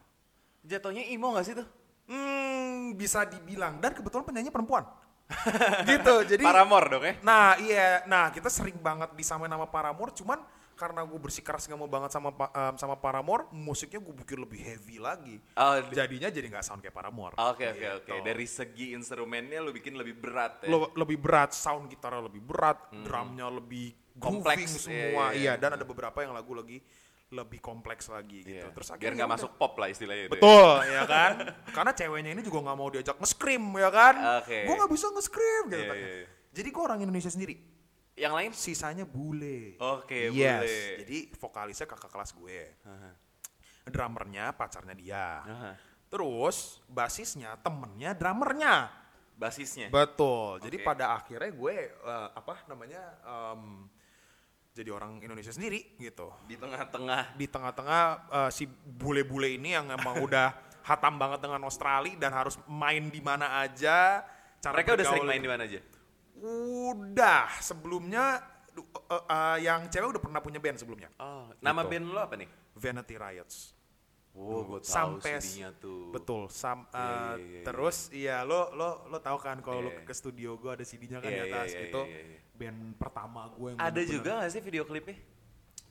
Jatuhnya 0.64 1.08
emo 1.08 1.36
gak 1.36 1.46
sih 1.48 1.56
tuh? 1.56 1.68
hmm 2.08 2.96
bisa 2.96 3.28
dibilang. 3.28 3.84
Dan 3.84 3.92
kebetulan 3.92 4.24
penyanyi 4.24 4.52
perempuan. 4.52 4.88
Gitu 5.92 6.16
jadi 6.24 6.40
Paramore 6.40 6.88
dong 6.88 7.04
ya? 7.04 7.14
Nah 7.20 7.60
iya, 7.60 8.08
nah 8.08 8.32
kita 8.32 8.48
sering 8.48 8.80
banget 8.80 9.12
disamain 9.12 9.52
nama 9.52 9.68
Paramore, 9.68 10.16
cuman 10.16 10.40
karena 10.78 11.02
gue 11.02 11.18
bersikeras 11.18 11.66
nggak 11.66 11.76
mau 11.76 11.90
banget 11.90 12.14
sama 12.14 12.30
em, 12.30 12.76
sama 12.78 12.96
Paramore, 12.96 13.50
musiknya 13.50 13.98
gue 13.98 14.14
bikin 14.16 14.38
lebih 14.38 14.62
heavy 14.62 14.98
lagi. 14.98 15.42
Oh, 15.54 15.74
di- 15.82 15.92
Jadinya 15.92 16.30
jadi 16.30 16.46
nggak 16.46 16.62
sound 16.62 16.80
kayak 16.80 16.94
Paramore. 16.94 17.34
Oke 17.36 17.66
oke 17.66 17.82
Gitu. 17.82 18.14
oke. 18.14 18.14
Dari 18.22 18.46
segi 18.46 18.86
instrumennya 18.94 19.58
lo 19.58 19.74
bikin 19.74 19.94
lebih 19.94 20.14
berat 20.16 20.62
ya. 20.62 20.70
Lo- 20.70 20.94
lebih 20.94 21.18
berat, 21.18 21.52
sound 21.52 21.90
gitarnya 21.90 22.22
lebih 22.24 22.40
berat, 22.40 22.78
drumnya 22.96 23.50
lebih 23.50 23.92
Kompleks, 24.18 24.74
iya, 24.74 24.82
semua, 24.82 25.26
iya, 25.30 25.34
iya. 25.34 25.34
iya. 25.34 25.54
Dan 25.56 25.74
ada 25.74 25.84
beberapa 25.84 26.22
yang 26.22 26.32
lagu 26.32 26.54
lagi 26.54 26.82
lebih 27.28 27.60
kompleks 27.60 28.08
lagi 28.08 28.40
gitu. 28.40 28.66
Iya. 28.66 28.72
Terus 28.72 28.88
Biar 28.88 28.98
akhirnya 28.98 29.18
nggak 29.20 29.34
masuk 29.36 29.52
pop 29.56 29.74
lah 29.76 29.88
istilahnya 29.88 30.26
itu. 30.26 30.30
ya. 30.30 30.34
Betul, 30.40 30.70
ya 30.98 31.04
kan? 31.04 31.32
Karena 31.70 31.92
ceweknya 31.92 32.32
ini 32.32 32.42
juga 32.42 32.60
nggak 32.64 32.78
mau 32.78 32.88
diajak 32.88 33.14
nge-scream, 33.16 33.62
ya 33.76 33.90
kan? 33.90 34.16
Oke. 34.42 34.64
Gue 34.64 34.74
nggak 34.74 34.90
bisa 34.90 35.06
nge-scream 35.12 35.64
gitu. 35.68 35.78
Iya, 35.78 35.86
kan. 35.86 35.98
iya, 35.98 36.10
iya. 36.16 36.28
Jadi 36.50 36.70
gue 36.72 36.82
orang 36.82 37.00
Indonesia 37.00 37.28
sendiri. 37.28 37.56
Yang 38.18 38.34
lain? 38.34 38.52
Sisanya 38.58 39.06
bule. 39.06 39.78
Oke, 39.78 40.34
yes. 40.34 40.66
bule. 40.66 40.78
Jadi 41.06 41.18
vokalisnya 41.38 41.86
kakak 41.86 42.10
kelas 42.10 42.34
gue. 42.34 42.60
Aha. 42.82 43.12
Drummernya 43.88 44.52
pacarnya 44.58 44.98
dia. 44.98 45.46
Aha. 45.46 45.72
Terus 46.10 46.82
basisnya 46.90 47.54
temennya 47.62 48.18
drummernya. 48.18 48.90
Basisnya. 49.38 49.94
Betul. 49.94 50.66
Jadi 50.66 50.82
pada 50.82 51.14
akhirnya 51.14 51.54
gue 51.54 51.76
eh, 51.94 52.30
apa 52.34 52.66
namanya 52.66 53.22
em, 53.22 53.86
jadi 54.74 54.90
orang 54.90 55.22
Indonesia 55.22 55.54
sendiri 55.54 55.94
gitu. 56.02 56.34
Di 56.50 56.58
tengah-tengah. 56.58 57.38
Di 57.38 57.46
tengah-tengah 57.46 58.02
eh, 58.34 58.50
si 58.50 58.66
bule-bule 58.68 59.62
ini 59.62 59.78
yang 59.78 59.94
emang 59.94 60.26
udah 60.26 60.58
hatam 60.82 61.22
banget 61.22 61.46
dengan 61.46 61.62
Australia 61.70 62.18
dan 62.18 62.34
harus 62.34 62.58
main 62.66 63.14
di 63.14 63.22
mana 63.22 63.62
aja. 63.62 64.26
Cara 64.58 64.74
Mereka 64.74 64.98
udah 64.98 65.06
sering 65.06 65.30
main 65.30 65.44
di 65.44 65.52
mana 65.54 65.70
aja? 65.70 65.80
Udah 66.40 67.50
sebelumnya 67.60 68.42
eh, 68.74 69.24
eh, 69.28 69.58
yang 69.64 69.90
cewek 69.90 70.14
udah 70.14 70.22
pernah 70.22 70.38
punya 70.38 70.60
band 70.60 70.78
sebelumnya. 70.78 71.10
Oh, 71.18 71.50
nama 71.60 71.82
Gitu. 71.82 71.92
band 71.92 72.06
lo 72.08 72.20
apa 72.20 72.36
nih? 72.36 72.50
Vanity 72.74 73.16
Riots. 73.16 73.58
Oh, 74.32 74.62
gue 74.64 74.86
tahu 74.86 75.18
sampai 75.18 75.42
tuh. 75.82 76.14
betul 76.14 76.46
sam 76.46 76.86
eh, 76.86 76.94
iya, 76.94 77.10
iya, 77.10 77.34
iya. 77.42 77.62
terus 77.66 77.98
iya 78.14 78.38
lo 78.46 78.70
lo 78.70 79.10
lo 79.10 79.18
tahu 79.18 79.42
kan 79.42 79.58
kalau 79.66 79.82
lo 79.82 79.90
Iya. 79.90 80.06
ke 80.06 80.14
studio 80.14 80.54
gue 80.54 80.78
ada 80.78 80.86
CD-nya 80.86 81.18
kan 81.18 81.26
Iya, 81.26 81.34
di 81.34 81.42
iya, 81.42 81.56
atas 81.58 81.70
iya, 81.74 81.82
itu 81.90 82.02
iya, 82.06 82.22
iya. 82.22 82.40
band 82.54 82.80
pertama 83.02 83.50
gue 83.50 83.74
yang 83.74 83.82
Ada 83.82 84.02
juga 84.06 84.32
gak 84.38 84.52
sih 84.54 84.62
video 84.62 84.86
klipnya? 84.86 85.18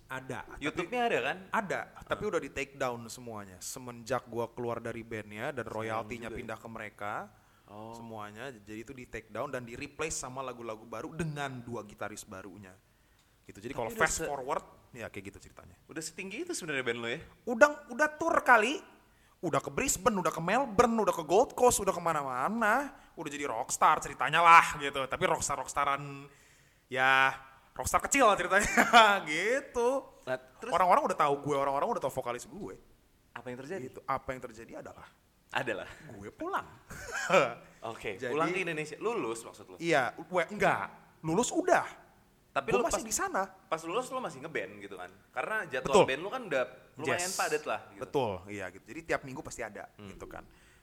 ada 0.07 0.47
YouTube-nya 0.62 1.01
ada 1.03 1.18
kan? 1.18 1.36
ada 1.51 1.80
tapi 2.07 2.22
udah 2.22 2.38
di 2.38 2.47
take 2.47 2.78
down 2.78 3.03
semuanya 3.11 3.59
semenjak 3.59 4.22
gue 4.22 4.47
keluar 4.55 4.78
dari 4.78 5.03
bandnya 5.03 5.51
dan 5.51 5.66
royaltinya 5.66 6.30
ya. 6.30 6.36
pindah 6.38 6.55
ke 6.55 6.68
mereka 6.70 7.26
Oh. 7.67 7.99
semuanya 7.99 8.55
jadi 8.62 8.87
itu 8.87 8.95
di 8.95 9.11
take 9.11 9.27
down 9.35 9.51
dan 9.51 9.67
di 9.67 9.75
replace 9.75 10.14
sama 10.14 10.39
lagu-lagu 10.39 10.87
baru 10.87 11.11
dengan 11.11 11.51
dua 11.67 11.83
gitaris 11.83 12.23
barunya 12.23 12.71
gitu 13.43 13.59
jadi 13.59 13.75
kalau 13.75 13.91
fast 13.91 14.23
forward 14.23 14.62
Ya 14.97 15.12
kayak 15.12 15.35
gitu 15.35 15.51
ceritanya. 15.51 15.77
Udah 15.93 16.01
setinggi 16.01 16.49
itu 16.49 16.53
sebenarnya 16.57 16.85
band 16.89 17.01
lo 17.05 17.09
ya? 17.12 17.21
Udah 17.45 17.69
udah 17.93 18.09
tour 18.17 18.37
kali. 18.41 18.81
Udah 19.45 19.61
ke 19.61 19.69
Brisbane, 19.69 20.17
udah 20.17 20.33
ke 20.33 20.41
Melbourne, 20.41 20.97
udah 20.97 21.12
ke 21.12 21.21
Gold 21.21 21.53
Coast, 21.53 21.85
udah 21.85 21.93
ke 21.93 22.01
mana-mana. 22.01 22.97
Udah 23.12 23.29
jadi 23.29 23.45
rockstar 23.45 24.01
ceritanya 24.01 24.41
lah 24.41 24.64
gitu. 24.81 25.05
Tapi 25.05 25.23
rockstar 25.29 25.61
rockstaran 25.61 26.25
ya 26.89 27.37
rockstar 27.77 28.01
kecil 28.09 28.25
lah 28.25 28.41
ceritanya 28.41 28.73
gitu. 29.31 30.01
Nah, 30.25 30.41
Orang-orang 30.73 31.12
udah 31.12 31.19
tahu 31.21 31.35
gue, 31.45 31.57
orang-orang 31.61 31.89
udah 31.93 32.03
tahu 32.09 32.14
vokalis 32.25 32.49
gue. 32.49 32.75
apa 33.37 33.53
yang 33.53 33.61
terjadi? 33.61 33.85
Gitu. 33.93 34.01
Apa 34.09 34.33
yang 34.33 34.41
terjadi 34.41 34.73
adalah 34.81 35.05
Adalah. 35.53 35.86
gue 36.12 36.30
pulang. 36.30 36.66
Oke, 37.92 38.18
Jadi- 38.18 38.32
pulang 38.34 38.51
ke 38.51 38.61
Indonesia. 38.61 38.97
Lulus 38.99 39.40
maksud 39.42 39.66
lo? 39.68 39.76
iya, 39.78 40.11
gue 40.12 40.42
enggak. 40.51 40.90
Lulus 41.22 41.51
udah. 41.51 41.86
Tapi 42.51 42.72
lo 42.72 42.80
masih 42.82 43.05
pas, 43.05 43.09
di 43.09 43.12
sana. 43.12 43.42
pas 43.68 43.82
lulus 43.84 44.09
lo 44.09 44.16
masih 44.16 44.40
ngeband 44.40 44.80
gitu 44.80 44.97
kan? 44.97 45.12
Karena 45.28 45.68
jadwal 45.68 45.92
Betul. 45.92 46.05
band 46.09 46.22
lo 46.24 46.30
kan 46.32 46.42
udah 46.49 46.62
lumayan 46.97 47.28
Yes. 47.28 47.36
padat 47.36 47.64
lah 47.68 47.80
gitu. 47.92 48.01
Betul, 48.09 48.32
iya 48.49 48.64
gitu. 48.72 48.84
Jadi 48.88 49.01
tiap 49.05 49.22
minggu 49.22 49.44
pasti 49.44 49.61
ada 49.61 49.84
gitu 49.94 50.24
kan. 50.24 50.40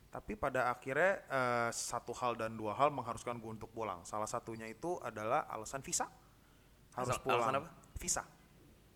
Tapi 0.07 0.37
pada 0.37 0.69
akhirnya 0.69 1.25
eh, 1.25 1.69
satu 1.73 2.13
hal 2.13 2.37
dan 2.37 2.53
dua 2.53 2.77
hal 2.77 2.93
mengharuskan 2.93 3.41
gue 3.41 3.49
untuk 3.51 3.73
pulang. 3.73 4.05
Salah 4.05 4.29
satunya 4.29 4.69
itu 4.69 5.01
adalah 5.01 5.49
alasan 5.49 5.81
visa. 5.81 6.05
Harus 6.93 7.17
Alasan- 7.17 7.25
pulang. 7.25 7.41
alasan 7.41 7.55
apa? 7.57 7.69
Visa. 7.97 8.23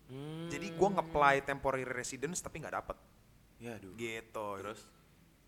Hmm. 0.06 0.46
Jadi 0.46 0.66
gue 0.70 0.88
nge-apply 0.88 1.34
temporary 1.42 1.82
residence 1.82 2.38
tapi 2.38 2.62
nggak 2.62 2.74
dapet. 2.78 2.96
Ya 3.58 3.74
aduh. 3.74 3.90
Gitu. 3.98 4.48
Terus 4.62 4.86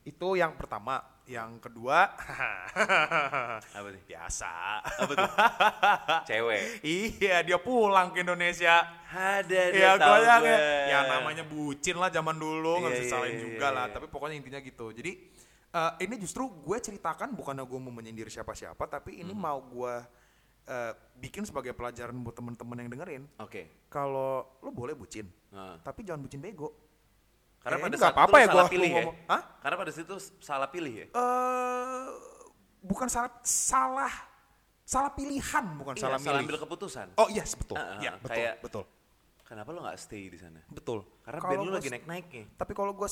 Itu 0.02 0.34
yang 0.34 0.56
pertama. 0.56 1.00
Yang 1.30 1.62
kedua, 1.62 2.10
apa 3.78 3.86
nih? 3.86 4.02
biasa. 4.02 4.50
Apa 4.82 5.12
tuh? 5.14 5.30
Cewek. 6.28 6.82
iya, 6.82 7.38
dia 7.46 7.54
pulang 7.54 8.10
ke 8.10 8.26
Indonesia. 8.26 8.82
Ada 9.06 9.62
tahu 9.94 10.10
gue 10.18 10.26
yang 10.26 10.42
ya 10.90 10.98
namanya 11.06 11.44
bucin 11.46 11.94
lah 11.94 12.10
zaman 12.10 12.34
dulu 12.34 12.82
nggak 12.82 12.90
Iya, 12.90 12.98
bisa 12.98 13.06
iya, 13.06 13.12
salahin 13.14 13.36
iya, 13.38 13.44
juga 13.46 13.66
iya, 13.70 13.76
lah. 13.78 13.84
iya. 13.86 13.94
Tapi 13.94 14.06
pokoknya 14.10 14.36
intinya 14.36 14.58
gitu. 14.58 14.90
Jadi 14.90 15.12
eh, 15.70 15.92
ini 16.02 16.14
justru 16.18 16.50
gue 16.50 16.78
ceritakan 16.82 17.30
bukannya 17.30 17.62
gue 17.62 17.78
mau 17.78 17.94
menyindir 17.94 18.26
siapa-siapa, 18.26 18.90
tapi 18.90 19.22
ini 19.22 19.30
Hmm. 19.30 19.38
mau 19.38 19.62
gue 19.62 19.94
eh, 20.66 20.92
bikin 21.14 21.46
sebagai 21.46 21.70
pelajaran 21.74 22.14
buat 22.22 22.34
temen-temen 22.34 22.76
yang 22.76 22.90
dengerin. 22.90 23.22
Oke. 23.38 23.86
Kalau 23.86 24.58
lo 24.58 24.70
boleh 24.70 24.94
bucin, 24.94 25.30
tapi 25.82 26.02
jangan 26.02 26.22
bucin 26.22 26.42
bego. 26.42 26.89
Karena 27.60 27.76
Eh, 27.76 27.82
pada 27.82 27.92
saat 27.92 28.00
nggak 28.02 28.14
apa-apa 28.16 28.32
itu 28.32 28.40
ya 28.40 28.46
salah 28.46 28.62
gua- 28.62 28.72
pilih 28.72 28.90
ya. 28.90 29.02
Hah? 29.26 29.40
Karena 29.60 29.76
pada 29.76 29.92
situ 29.92 30.14
salah 30.40 30.68
pilih 30.68 30.92
ya. 30.94 31.06
Eh 31.08 32.06
bukan 32.80 33.06
salah 33.06 33.32
salah 33.42 34.12
salah 34.82 35.12
pilihan, 35.12 35.64
bukan 35.76 35.94
Iya, 35.94 36.02
salah 36.02 36.18
salah 36.18 36.40
milih. 36.40 36.46
ambil 36.48 36.58
keputusan. 36.58 37.06
Oh 37.14 37.28
yes 37.28 37.52
betul, 37.52 37.76
ah, 37.76 38.00
Iya, 38.00 38.10
ah, 38.10 38.18
betul, 38.18 38.34
kayak- 38.34 38.58
betul, 38.60 38.84
Kenapa 39.42 39.68
lo 39.68 39.82
nggak 39.82 39.98
stay 39.98 40.26
di 40.26 40.38
sana? 40.38 40.62
betul. 40.64 41.02
Karena 41.20 41.38
Kalau 41.38 41.52
band 41.52 41.62
lo 41.64 41.72
lagi 41.74 41.84
s- 41.84 41.92
naik-naiknya. 41.92 42.44
Tapi 42.54 42.72
kalau 42.72 42.92
gue 42.92 43.08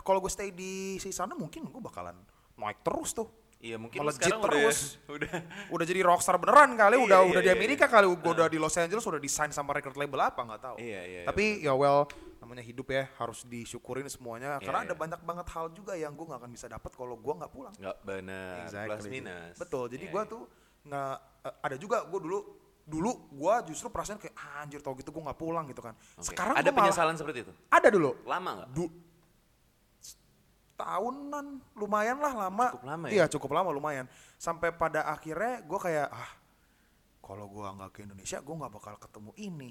kalau 0.00 0.18
gue 0.18 0.30
stay 0.30 0.48
di 0.50 0.72
sana 1.04 1.32
mungkin 1.34 1.64
gue 1.64 1.80
bakalan 1.80 2.16
naik 2.54 2.80
terus 2.80 3.12
tuh. 3.12 3.28
Iya 3.58 3.76
mungkin 3.76 4.00
Melejit 4.00 4.24
sekarang 4.24 4.40
terus. 4.42 4.96
udah 5.04 5.12
udah 5.20 5.30
Udah 5.70 5.84
jadi 5.84 6.00
rockstar 6.00 6.36
beneran 6.36 6.72
kali, 6.74 6.96
Iya, 6.96 7.04
udah 7.04 7.18
iya, 7.18 7.28
udah 7.28 7.42
di 7.42 7.46
iya, 7.46 7.54
Amerika 7.54 7.84
kali, 7.86 8.08
gue 8.08 8.16
udah 8.30 8.48
di 8.48 8.56
Los 8.56 8.72
Angeles, 8.74 9.04
udah 9.04 9.20
di 9.20 9.28
sign 9.28 9.52
sama 9.52 9.70
record 9.70 9.94
label 9.94 10.16
apa 10.18 10.40
nggak 10.42 10.60
tahu. 10.62 10.76
Iya, 10.76 11.00
iya, 11.04 11.20
Tapi 11.22 11.60
ya 11.60 11.72
well, 11.72 12.08
namanya 12.40 12.64
hidup 12.64 12.88
ya 12.88 13.04
harus 13.20 13.44
disyukurin 13.44 14.08
semuanya. 14.08 14.56
Iya, 14.56 14.64
karena 14.64 14.80
iya. 14.82 14.86
ada 14.88 14.94
banyak 14.96 15.20
banget 15.20 15.46
hal 15.52 15.66
juga 15.70 15.92
yang 15.94 16.16
gue 16.16 16.24
nggak 16.24 16.40
akan 16.40 16.50
bisa 16.50 16.66
dapat 16.66 16.90
kalau 16.90 17.14
gue 17.14 17.34
nggak 17.36 17.52
pulang. 17.52 17.74
nggak 17.76 17.96
benar 18.00 18.64
plus 18.88 19.06
minus. 19.06 19.54
Betul. 19.60 19.92
Jadi 19.92 20.08
Iya, 20.08 20.12
gua 20.12 20.22
iya. 20.24 20.32
tuh 20.32 20.42
nggak 20.80 21.14
eh, 21.44 21.54
ada 21.60 21.76
juga 21.76 21.96
gue 22.08 22.20
dulu 22.20 22.38
dulu 22.80 23.10
gua 23.30 23.60
justru 23.62 23.86
perasaan 23.86 24.18
kayak 24.18 24.34
"Ah, 24.34 24.64
anjir 24.64 24.80
tau 24.80 24.96
gitu 24.96 25.12
gue 25.12 25.22
nggak 25.22 25.36
pulang 25.36 25.68
gitu 25.68 25.78
kan. 25.78 25.92
Oke. 26.16 26.32
Sekarang 26.32 26.56
ada 26.56 26.64
malah- 26.64 26.76
penyesalan 26.88 27.14
seperti 27.14 27.38
itu. 27.44 27.52
ada 27.68 27.88
dulu. 27.88 28.16
Lama 28.24 28.50
nggak? 28.56 28.68
Du 28.72 28.88
tahunan 30.74 31.46
lumayan 31.76 32.16
lah 32.18 32.32
lama. 32.48 32.66
Cukup 32.72 32.88
lama 32.88 33.04
ya? 33.06 33.12
Iya 33.12 33.24
cukup 33.28 33.50
lama 33.52 33.68
lumayan. 33.68 34.06
Sampai 34.40 34.72
pada 34.72 35.04
akhirnya 35.06 35.60
gue 35.60 35.76
kayak 35.78 36.08
ah 36.08 36.30
kalau 37.20 37.46
gua 37.46 37.76
nggak 37.76 37.90
ke 37.92 37.98
Indonesia 38.02 38.40
gue 38.40 38.54
nggak 38.56 38.72
bakal 38.72 38.94
ketemu 38.96 39.30
ini. 39.36 39.70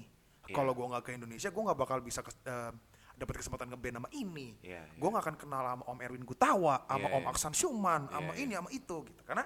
Iya. 0.50 0.56
Kalau 0.58 0.74
gua 0.74 0.86
nggak 0.98 1.04
ke 1.06 1.10
Indonesia 1.14 1.48
gue 1.48 1.62
nggak 1.62 1.78
bakal 1.78 1.98
bisa 2.02 2.20
eh, 2.26 2.72
dapat 3.14 3.34
kesempatan 3.38 3.68
ngeband 3.70 3.96
sama 4.00 4.08
ini. 4.16 4.56
Iya, 4.64 4.82
Gue 4.96 5.08
nggak 5.12 5.24
akan 5.28 5.36
kenal 5.36 5.62
sama 5.62 5.84
Om 5.86 5.98
Erwin 6.00 6.24
Gutawa, 6.24 6.88
sama 6.88 7.06
Iya, 7.06 7.16
Om 7.16 7.22
iya. 7.22 7.30
Aksan 7.30 7.52
Syuman, 7.54 8.02
Iya, 8.08 8.12
sama 8.16 8.32
iya. 8.32 8.40
ini, 8.42 8.52
sama 8.56 8.70
itu 8.72 8.96
gitu. 9.04 9.20
Karena 9.28 9.44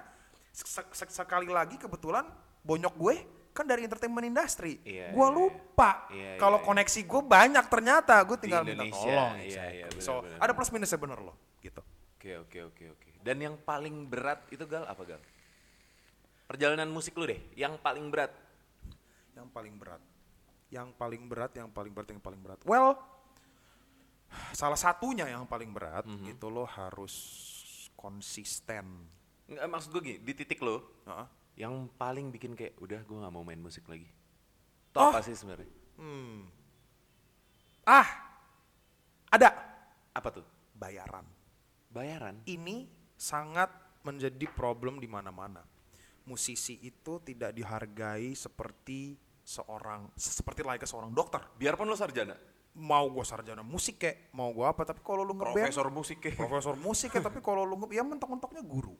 se- 0.55 0.89
se- 0.95 1.11
sekali 1.11 1.51
lagi 1.51 1.75
kebetulan 1.75 2.23
bonyok 2.63 2.95
gue 2.95 3.15
kan 3.51 3.67
dari 3.67 3.83
entertainment 3.83 4.25
industry. 4.25 4.79
Iya, 4.83 5.11
gue 5.11 5.27
iya, 5.27 5.35
lupa 5.35 6.07
iya, 6.11 6.39
kalau 6.39 6.59
iya. 6.59 6.65
koneksi 6.65 6.99
gue 7.03 7.21
banyak 7.23 7.65
ternyata. 7.67 8.15
Gue 8.23 8.37
tinggal 8.39 8.63
minta 8.63 8.83
Indonesia, 8.83 9.11
tolong. 9.11 9.33
iya, 9.37 9.43
exactly. 9.43 9.75
iya, 9.75 9.85
so 9.99 10.13
benar-benar. 10.23 10.39
ada 10.43 10.51
plus 10.55 10.69
minusnya 10.71 10.99
bener 10.99 11.19
loh 11.19 11.35
gitu. 11.59 11.81
Oke 12.15 12.31
oke 12.41 12.59
oke 12.73 12.83
oke. 12.95 13.09
Dan 13.21 13.37
yang 13.43 13.55
paling 13.59 14.07
berat 14.07 14.39
itu 14.49 14.63
gal 14.65 14.87
apa 14.87 15.03
gal? 15.03 15.21
Perjalanan 16.47 16.87
musik 16.87 17.11
lu 17.17 17.25
deh, 17.27 17.41
yang 17.57 17.75
paling 17.81 18.07
berat. 18.07 18.31
Yang 19.35 19.47
paling 19.51 19.75
berat. 19.75 19.99
Yang 20.75 20.91
paling 20.99 21.23
berat, 21.25 21.55
yang 21.55 21.71
paling 21.71 21.95
berat, 21.95 22.09
yang 22.11 22.19
paling 22.19 22.41
berat. 22.43 22.59
Well, 22.67 22.99
salah 24.51 24.75
satunya 24.75 25.23
yang 25.25 25.47
paling 25.47 25.71
berat 25.71 26.03
Mhm. 26.03 26.35
itu 26.35 26.47
lo 26.51 26.67
harus 26.67 27.15
konsisten. 27.95 29.07
Nggak, 29.47 29.63
maksud 29.71 29.89
gue 29.95 30.01
gini, 30.03 30.19
di 30.19 30.33
titik 30.35 30.59
lo, 30.59 30.83
Heeh. 31.07 31.27
yang 31.63 31.87
paling 31.95 32.27
bikin 32.27 32.51
kayak 32.53 32.75
udah 32.83 32.99
gue 32.99 33.17
nggak 33.17 33.31
mau 33.31 33.45
main 33.45 33.61
musik 33.61 33.87
lagi. 33.87 34.09
Itu 34.91 34.97
Oh. 34.99 35.15
apa 35.15 35.23
sih 35.23 35.31
sebenarnya? 35.31 35.69
Hmm. 35.95 36.43
Ah, 37.85 38.07
ada 39.29 39.49
Apa 40.11 40.31
tuh? 40.31 40.45
bayaran. 40.73 41.23
Bayaran. 41.87 42.39
Ini 42.43 42.87
sangat 43.15 43.71
menjadi 44.03 44.47
problem 44.51 44.99
di 44.99 45.07
mana-mana. 45.07 45.63
Musisi 46.25 46.79
itu 46.81 47.21
tidak 47.21 47.53
dihargai 47.53 48.33
seperti 48.33 49.15
seorang 49.45 50.09
seperti 50.11 50.65
layaknya 50.65 50.89
seorang 50.89 51.13
dokter. 51.13 51.37
Biarpun 51.55 51.85
lo 51.85 51.93
sarjana, 51.93 52.33
Mau 52.75 53.07
gue 53.07 53.23
sarjana 53.23 53.63
musik 53.63 53.95
kek, 53.95 54.33
mau 54.33 54.51
gue 54.51 54.65
apa, 54.65 54.83
tapi 54.83 54.99
kalau 54.99 55.23
lu 55.23 55.31
ngeband 55.31 55.55
profesor 55.55 55.87
musik 55.87 56.17
kayak. 56.19 56.35
profesor 56.35 56.75
musik 56.75 57.07
ya 57.07 57.21
tapi 57.21 57.39
kalau 57.39 57.63
lu 57.63 57.79
ya 57.87 58.03
mentok-mentoknya 58.03 58.59
guru 58.61 58.97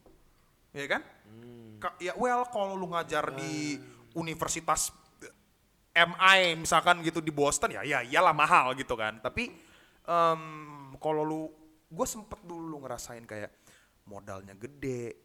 ya 0.72 0.88
kan 0.88 1.02
Hmm. 1.28 1.76
Ka- 1.76 2.00
ya 2.00 2.16
well 2.16 2.48
kalau 2.48 2.76
lu 2.76 2.88
ngajar 2.88 3.36
di 3.36 3.76
universitas 4.16 4.96
eh, 5.20 6.08
MI 6.08 6.56
misalkan 6.56 7.00
gitu 7.02 7.20
di 7.20 7.32
Boston 7.32 7.76
ya 7.76 7.84
ya 7.84 8.00
iyalah 8.00 8.32
mahal 8.32 8.72
gitu 8.76 8.96
kan 8.96 9.20
tapi 9.20 9.52
em, 10.04 10.42
kalau 10.96 11.24
lu 11.24 11.42
gue 11.86 12.08
sempet 12.08 12.40
dulu 12.44 12.80
ngerasain 12.80 13.24
kayak 13.24 13.52
modalnya 14.04 14.56
gede 14.56 15.25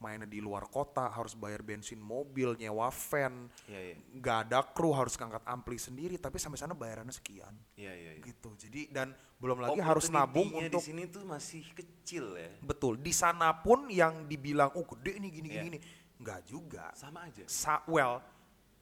mainnya 0.00 0.24
di 0.24 0.40
luar 0.40 0.64
kota 0.66 1.12
harus 1.12 1.36
bayar 1.36 1.60
bensin 1.60 2.00
mobil 2.00 2.56
nyewa 2.56 2.88
van 2.88 3.52
Iya 3.68 3.92
iya. 3.92 3.96
nggak 4.16 4.36
ada 4.48 4.64
kru 4.64 4.96
harus 4.96 5.12
ngangkat 5.14 5.44
ampli 5.44 5.76
sendiri 5.76 6.16
tapi 6.16 6.40
sampai 6.40 6.56
sana 6.56 6.72
bayarannya 6.72 7.12
sekian 7.12 7.52
Iya 7.76 7.92
iya. 7.92 8.10
iya. 8.16 8.24
gitu 8.24 8.56
jadi 8.56 8.88
dan 8.88 9.12
belum 9.36 9.60
lagi 9.60 9.80
harus 9.80 10.08
nabung 10.08 10.48
untuk 10.52 10.80
di 10.80 10.88
sini 10.88 11.04
tuh 11.08 11.24
masih 11.24 11.64
kecil 11.72 12.36
ya. 12.36 12.52
Betul, 12.60 13.00
di 13.00 13.08
sana 13.08 13.56
pun 13.56 13.88
yang 13.88 14.28
dibilang 14.28 14.68
oh 14.76 14.84
gede 14.84 15.16
nih 15.16 15.30
gini 15.32 15.48
Iya. 15.48 15.62
gini 15.64 15.78
nggak 16.20 16.40
juga. 16.44 16.92
Sama 16.92 17.24
aja. 17.24 17.44
Sa 17.48 17.80
well, 17.88 18.20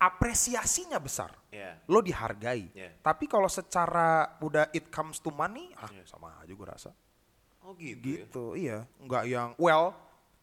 apresiasinya 0.02 0.98
besar. 0.98 1.30
Iya. 1.54 1.78
Lo 1.86 2.02
dihargai. 2.02 2.74
Iya. 2.74 2.90
Tapi 2.98 3.30
kalau 3.30 3.46
secara 3.46 4.38
udah 4.42 4.66
it 4.74 4.90
comes 4.90 5.22
to 5.22 5.30
money, 5.30 5.70
ah 5.78 5.86
Iya. 5.90 6.02
sama 6.06 6.34
aja 6.42 6.50
gue 6.50 6.66
rasa. 6.66 6.90
Oh 7.62 7.74
gitu. 7.78 8.02
ya? 8.02 8.18
Gitu, 8.26 8.44
iya. 8.58 8.78
Nggak 8.98 9.24
yang 9.30 9.50
well, 9.62 9.94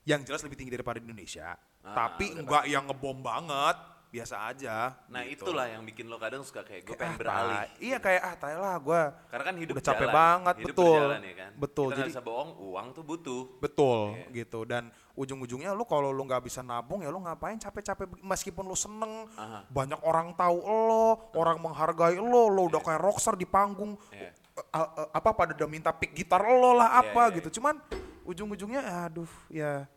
yang 0.05 0.21
jelas 0.21 0.41
lebih 0.41 0.55
tinggi 0.55 0.71
daripada 0.71 1.01
di 1.01 1.05
Indonesia. 1.05 1.57
Ah, 1.81 1.93
tapi 1.93 2.31
udah 2.31 2.41
nggak 2.45 2.63
yang 2.65 2.85
ngebom 2.85 3.19
banget, 3.19 3.77
biasa 4.07 4.35
aja. 4.47 4.93
Nah 5.09 5.25
gitu. 5.25 5.49
itulah 5.49 5.65
yang 5.65 5.81
bikin 5.81 6.05
lo 6.05 6.15
kadang 6.15 6.39
suka 6.39 6.61
kayak 6.61 6.85
gue 6.85 6.93
pengen 6.93 7.13
ah, 7.13 7.19
beralih. 7.19 7.57
Iya 7.81 7.97
kayak 7.97 8.21
ah 8.21 8.33
tai 8.37 8.55
lah 8.55 8.77
gue. 8.77 9.01
Karena 9.27 9.43
kan 9.43 9.55
hidup 9.57 9.75
Udah 9.75 9.85
capek 9.85 10.07
jalan. 10.07 10.15
banget, 10.15 10.55
hidup 10.61 10.67
betul. 10.71 10.93
berjalan 10.93 11.21
ya 11.21 11.35
kan. 11.35 11.51
Betul, 11.57 11.87
Kita 11.89 11.97
jadi- 11.99 12.09
bisa 12.13 12.21
bohong, 12.21 12.51
uang 12.55 12.87
tuh 12.93 13.03
butuh. 13.03 13.41
Betul 13.59 13.99
Iya. 14.13 14.25
gitu 14.45 14.59
dan 14.63 14.83
ujung-ujungnya 15.15 15.71
lu 15.71 15.83
kalau 15.83 16.11
lu 16.11 16.21
nggak 16.21 16.43
bisa 16.43 16.59
nabung 16.61 16.99
ya 16.99 17.09
lu 17.09 17.17
ngapain 17.19 17.55
capek-capek 17.55 18.19
meskipun 18.19 18.63
lu 18.63 18.75
seneng 18.75 19.25
Aha. 19.33 19.63
banyak 19.67 19.99
orang 20.03 20.35
tahu 20.35 20.59
lo 20.59 21.31
orang 21.33 21.55
menghargai 21.57 22.19
lo 22.19 22.51
lo 22.51 22.67
udah 22.67 22.83
kayak 22.83 22.99
rockstar 22.99 23.33
di 23.33 23.47
panggung 23.47 23.95
Iya. 24.11 24.35
eh, 24.35 24.75
eh, 24.75 25.07
apa 25.11 25.31
pada 25.31 25.55
udah 25.55 25.69
minta 25.71 25.95
pick 25.95 26.11
gitar 26.11 26.43
lo 26.43 26.75
lah 26.75 26.99
Iya, 26.99 27.15
apa 27.15 27.21
iya, 27.31 27.35
gitu 27.39 27.59
cuman 27.59 27.79
ujung-ujungnya 28.23 29.07
aduh 29.07 29.31
ya 29.47 29.87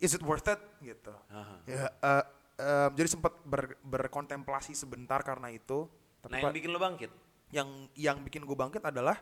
is 0.00 0.12
it 0.12 0.22
worth 0.22 0.48
it 0.48 0.58
gitu 0.80 1.12
Aha. 1.28 1.56
ya 1.64 1.86
eh, 1.86 2.24
eh, 2.58 2.88
jadi 2.92 3.08
sempat 3.08 3.36
ber- 3.42 3.78
berkontemplasi 3.80 4.72
sebentar 4.72 5.20
karena 5.20 5.48
itu 5.48 5.86
tapi 6.20 6.36
Nah 6.36 6.40
yang 6.42 6.52
bikin 6.52 6.70
lo 6.70 6.80
bangkit. 6.80 7.10
yang 7.50 7.68
yang 7.94 8.18
bikin 8.20 8.42
gue 8.42 8.54
bangkit 8.54 8.80
adalah 8.80 9.18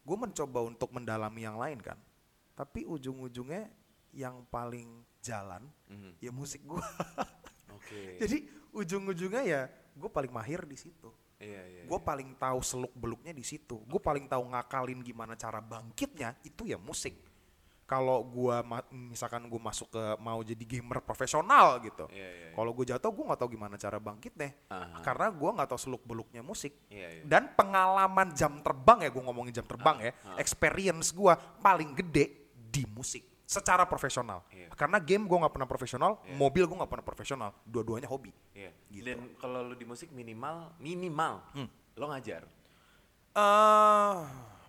gue 0.00 0.16
mencoba 0.16 0.60
untuk 0.62 0.90
mendalami 0.90 1.42
yang 1.42 1.56
lain 1.56 1.78
kan 1.78 1.98
tapi 2.52 2.82
ujung-ujungnya 2.82 3.68
yang 4.12 4.44
paling 4.46 4.88
jalan 5.20 5.66
Mhm. 5.86 6.16
ya 6.18 6.30
musik 6.30 6.62
gue 6.62 6.78
Oke. 7.76 8.16
jadi 8.18 8.38
ujung-ujungnya 8.72 9.42
ya 9.42 9.62
gue 9.92 10.08
paling 10.08 10.30
mahir 10.30 10.64
di 10.64 10.76
situ 10.76 11.12
Iya, 11.36 11.62
iya. 11.68 11.82
Gue 11.84 12.00
paling 12.00 12.32
tahu 12.32 12.64
seluk 12.64 12.96
beluknya 12.96 13.28
di 13.28 13.44
situ. 13.44 13.76
Gue 13.84 14.00
paling 14.00 14.24
tahu 14.24 14.40
ngakalin 14.48 15.04
gimana 15.04 15.36
cara 15.36 15.60
bangkitnya 15.60 16.32
itu 16.40 16.64
ya 16.64 16.80
musik. 16.80 17.12
Kalau 17.86 18.26
gue 18.26 18.56
misalkan 18.90 19.46
gue 19.46 19.60
masuk 19.62 19.94
ke 19.94 20.02
mau 20.18 20.42
jadi 20.42 20.58
gamer 20.58 20.98
profesional 21.06 21.78
gitu. 21.78 22.10
Iya, 22.10 22.18
iya, 22.18 22.30
iya. 22.50 22.50
Kalau 22.50 22.74
gue 22.74 22.82
jatuh 22.82 23.10
gue 23.14 23.24
nggak 23.30 23.38
tahu 23.38 23.50
gimana 23.54 23.78
cara 23.78 24.02
bangkitnya. 24.02 24.50
Aha. 24.74 25.06
Karena 25.06 25.30
gue 25.30 25.50
nggak 25.54 25.68
tahu 25.70 25.78
seluk 25.78 26.02
beluknya 26.02 26.42
musik. 26.42 26.74
Iya, 26.90 27.08
iya. 27.14 27.22
Dan 27.22 27.54
pengalaman 27.54 28.34
jam 28.34 28.58
terbang 28.58 29.06
ya 29.06 29.10
gue 29.14 29.22
ngomongin 29.22 29.54
jam 29.54 29.66
terbang 29.70 30.02
ya. 30.02 30.12
Experience 30.34 31.14
gue 31.14 31.30
paling 31.62 31.94
gede 31.94 32.50
di 32.50 32.82
musik 32.90 33.22
secara 33.46 33.86
profesional. 33.86 34.42
Iya. 34.50 34.74
Karena 34.74 34.98
game 34.98 35.22
gue 35.22 35.38
nggak 35.38 35.54
pernah 35.54 35.70
profesional, 35.70 36.18
mobil 36.34 36.66
gue 36.66 36.76
nggak 36.82 36.90
pernah 36.90 37.06
profesional. 37.06 37.50
Dua-duanya 37.62 38.10
hobi. 38.10 38.34
Iya. 38.50 38.74
Gitu. 38.90 39.06
Dan 39.06 39.30
kalau 39.38 39.62
lu 39.62 39.78
di 39.78 39.86
musik 39.86 40.10
minimal 40.10 40.74
minimal 40.82 41.38
Hmm. 41.54 41.70
lo 41.94 42.10
ngajar. 42.10 42.42
eh 43.36 44.16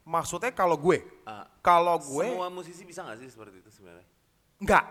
maksudnya 0.07 0.55
kalau 0.55 0.79
gue, 0.79 1.03
Ah, 1.27 1.43
kalau 1.59 1.99
gue 1.99 2.25
Semua 2.31 2.47
musisi 2.47 2.87
bisa 2.87 3.03
nggak 3.03 3.19
sih 3.19 3.27
seperti 3.27 3.59
itu 3.59 3.69
sebenarnya? 3.69 4.07
nggak. 4.57 4.85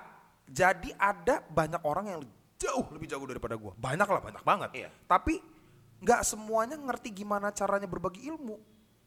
Jadi 0.47 0.95
ada 0.95 1.43
banyak 1.43 1.83
orang 1.83 2.07
yang 2.07 2.21
jauh 2.55 2.87
lebih 2.93 3.09
jago 3.09 3.25
daripada 3.27 3.57
gue. 3.57 3.73
Banyak 3.75 4.07
lah, 4.07 4.21
banyak 4.23 4.45
banget. 4.45 4.71
Iya. 4.77 4.89
Tapi 5.09 5.41
nggak 5.97 6.23
semuanya 6.23 6.77
ngerti 6.77 7.09
gimana 7.11 7.51
caranya 7.51 7.89
berbagi 7.89 8.29
ilmu 8.29 8.61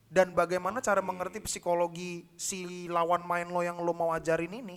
dan 0.10 0.34
bagaimana 0.34 0.82
cara 0.82 1.00
mengerti 1.00 1.38
psikologi 1.40 2.26
si 2.34 2.90
lawan 2.90 3.22
main 3.24 3.46
lo 3.46 3.62
yang 3.62 3.78
lo 3.78 3.94
mau 3.94 4.10
ajarin 4.12 4.52
ini. 4.52 4.76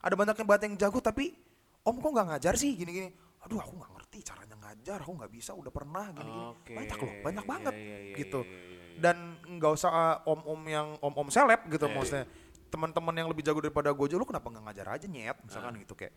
Ada 0.00 0.14
banyak 0.14 0.36
yang 0.38 0.48
banget 0.48 0.62
yang 0.70 0.76
jago 0.78 1.02
tapi 1.02 1.34
om 1.82 1.98
kok 1.98 2.10
nggak 2.14 2.28
ngajar 2.32 2.54
sih 2.54 2.72
gini-gini. 2.72 3.10
Aduh 3.44 3.60
aku 3.60 3.76
nggak 3.76 3.92
ngerti 3.92 4.18
caranya 4.24 4.56
ngajar, 4.56 5.04
aku 5.04 5.12
nggak 5.20 5.32
bisa, 5.34 5.52
udah 5.52 5.68
pernah 5.68 6.06
gini-gini. 6.16 6.48
Oke. 6.48 6.72
Banyak 6.72 6.96
loh, 6.96 7.12
banyak 7.20 7.44
Iya, 7.44 7.50
banget 7.52 7.74
iya, 7.76 7.84
iya, 7.84 8.16
gitu. 8.16 8.40
iya, 8.40 8.56
iya, 8.56 8.64
iya. 8.72 8.83
Dan 8.96 9.16
nggak 9.44 9.72
usah 9.72 9.90
uh, 9.90 10.30
om-om 10.30 10.60
yang 10.64 10.88
om-om 10.98 11.28
seleb 11.28 11.62
gitu 11.66 11.86
Iya, 11.86 11.94
maksudnya. 11.94 12.26
Teman-teman 12.66 13.14
yang 13.14 13.28
lebih 13.28 13.42
jago 13.42 13.58
daripada 13.58 13.90
gue 13.90 14.04
aja, 14.04 14.16
lu 14.16 14.26
kenapa 14.26 14.46
nggak 14.48 14.64
ngajar 14.66 14.86
aja 14.90 15.06
nyet? 15.06 15.34
Ah. 15.34 15.42
Misalkan 15.42 15.72
gitu 15.78 15.94
kayak, 15.94 16.14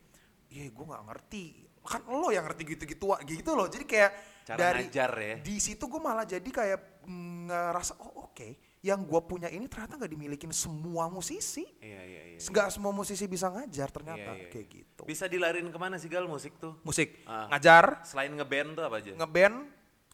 iya 0.50 0.66
gue 0.68 0.86
nggak 0.86 1.04
ngerti. 1.06 1.46
Kan 1.82 2.04
lo 2.04 2.28
yang 2.30 2.44
ngerti 2.44 2.64
gitu-gitu 2.68 3.06
gitu 3.24 3.50
loh. 3.54 3.66
Jadi 3.66 3.86
kayak 3.86 4.12
Cara 4.44 4.58
dari 4.60 4.88
ngajar 4.88 5.12
ya. 5.14 5.36
di 5.40 5.56
situ 5.58 5.84
gue 5.86 6.00
malah 6.00 6.24
jadi 6.24 6.44
kayak 6.44 7.04
mm, 7.04 7.48
ngerasa 7.48 7.96
oh 8.00 8.28
oke, 8.28 8.48
yang 8.80 9.04
gue 9.04 9.22
punya 9.24 9.48
ini 9.48 9.68
ternyata 9.68 9.96
nggak 9.96 10.12
dimilikin 10.12 10.52
semua 10.52 11.08
musisi. 11.08 11.64
Iya 11.80 12.02
iya 12.04 12.22
iya. 12.34 12.38
Nggak 12.42 12.68
semua 12.70 12.92
musisi 12.92 13.24
bisa 13.26 13.48
ngajar 13.48 13.88
ternyata 13.88 14.36
Iya, 14.36 14.40
iya, 14.42 14.48
kayak 14.50 14.68
iya. 14.68 14.76
gitu. 14.82 15.02
Bisa 15.04 15.26
dilarin 15.28 15.68
ke 15.68 15.78
mana 15.78 15.96
sih 15.96 16.08
gal 16.08 16.28
musik 16.28 16.56
tuh? 16.58 16.76
Musik 16.82 17.24
Ah. 17.24 17.48
ngajar, 17.52 18.04
Selain 18.04 18.32
ngeband 18.32 18.76
tuh 18.76 18.84
apa 18.84 19.00
aja? 19.00 19.12
ngeband, 19.14 19.58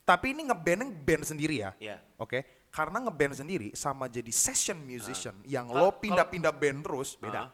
tapi 0.03 0.35
ini 0.35 0.43
ngeband 0.43 0.83
band 0.99 1.23
sendiri 1.23 1.55
ya. 1.59 1.71
Iya. 1.79 1.97
Oke, 2.17 2.67
karena 2.69 2.99
ngeband 2.99 3.33
sendiri 3.33 3.71
sama 3.71 4.07
jadi 4.07 4.29
session 4.29 4.77
musician 4.77 5.35
yang 5.43 5.67
Kal- 5.67 5.79
lo 5.79 5.89
pindah-pindah 5.95 6.51
band 6.51 6.79
terus 6.83 7.15
beda. 7.15 7.47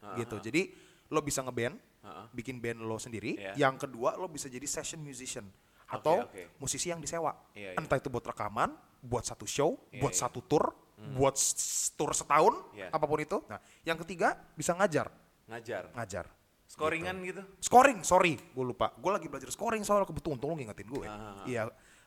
Ah. 0.00 0.12
Ah, 0.12 0.16
gitu. 0.16 0.36
Jadi 0.36 0.68
lo 1.08 1.20
bisa 1.20 1.40
ngeband, 1.40 1.80
Ah. 2.00 2.28
bikin 2.30 2.60
band 2.60 2.84
lo 2.84 2.96
sendiri. 2.96 3.40
Iya. 3.40 3.56
Yang 3.56 3.88
kedua 3.88 4.14
lo 4.14 4.28
bisa 4.28 4.46
jadi 4.46 4.64
session 4.64 5.00
musician 5.00 5.48
atau 5.84 6.24
oke. 6.24 6.60
musisi 6.60 6.88
yang 6.88 7.00
disewa. 7.00 7.32
Iya, 7.52 7.72
iya. 7.72 7.80
Entah 7.80 7.96
itu 7.96 8.12
buat 8.12 8.24
rekaman, 8.24 8.72
buat 9.00 9.24
satu 9.24 9.44
show, 9.44 9.80
Iya, 9.88 10.00
buat 10.00 10.12
iya. 10.12 10.20
satu 10.20 10.40
tour, 10.40 10.76
buat 11.16 11.34
s- 11.34 11.92
tour 11.92 12.12
setahun, 12.12 12.52
Iya. 12.72 12.88
apa 12.88 13.04
pun 13.04 13.16
itu. 13.18 13.40
Nah, 13.48 13.60
yang 13.82 13.96
ketiga 13.98 14.36
bisa 14.52 14.72
ngajar, 14.72 15.08
Ngajar. 15.48 15.88
ngajar. 15.92 16.26
Scoringan 16.64 17.16
gitu? 17.22 17.42
Scoring, 17.60 18.02
sorry, 18.02 18.34
gue 18.34 18.64
lupa. 18.64 18.90
Gue 18.96 19.12
lagi 19.12 19.28
belajar 19.28 19.46
scoring 19.46 19.84
soalnya 19.84 20.04
kebetulan 20.04 20.34
untung 20.34 20.50
lo 20.50 20.56
ngingetin 20.58 20.88
gue. 20.90 21.06
Ah. 21.06 21.44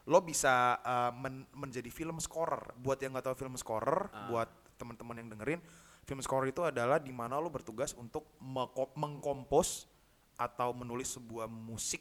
Lo 0.07 0.23
bisa 0.23 0.79
uh, 0.79 1.11
men- 1.13 1.47
menjadi 1.51 1.91
film 1.91 2.17
scorer. 2.17 2.73
Buat 2.75 3.03
yang 3.03 3.11
nggak 3.11 3.27
tahu 3.27 3.35
film 3.37 3.55
scorer, 3.55 4.07
Ah. 4.07 4.31
buat 4.31 4.49
teman-teman 4.79 5.19
yang 5.19 5.29
dengerin, 5.29 5.59
film 6.01 6.21
scorer 6.21 6.49
itu 6.49 6.63
adalah 6.63 6.97
di 6.97 7.11
mana 7.11 7.35
lo 7.35 7.51
bertugas 7.51 7.91
untuk 7.91 8.23
mengkompos 8.95 9.89
atau 10.37 10.71
menulis 10.71 11.11
sebuah 11.11 11.49
musik 11.49 11.99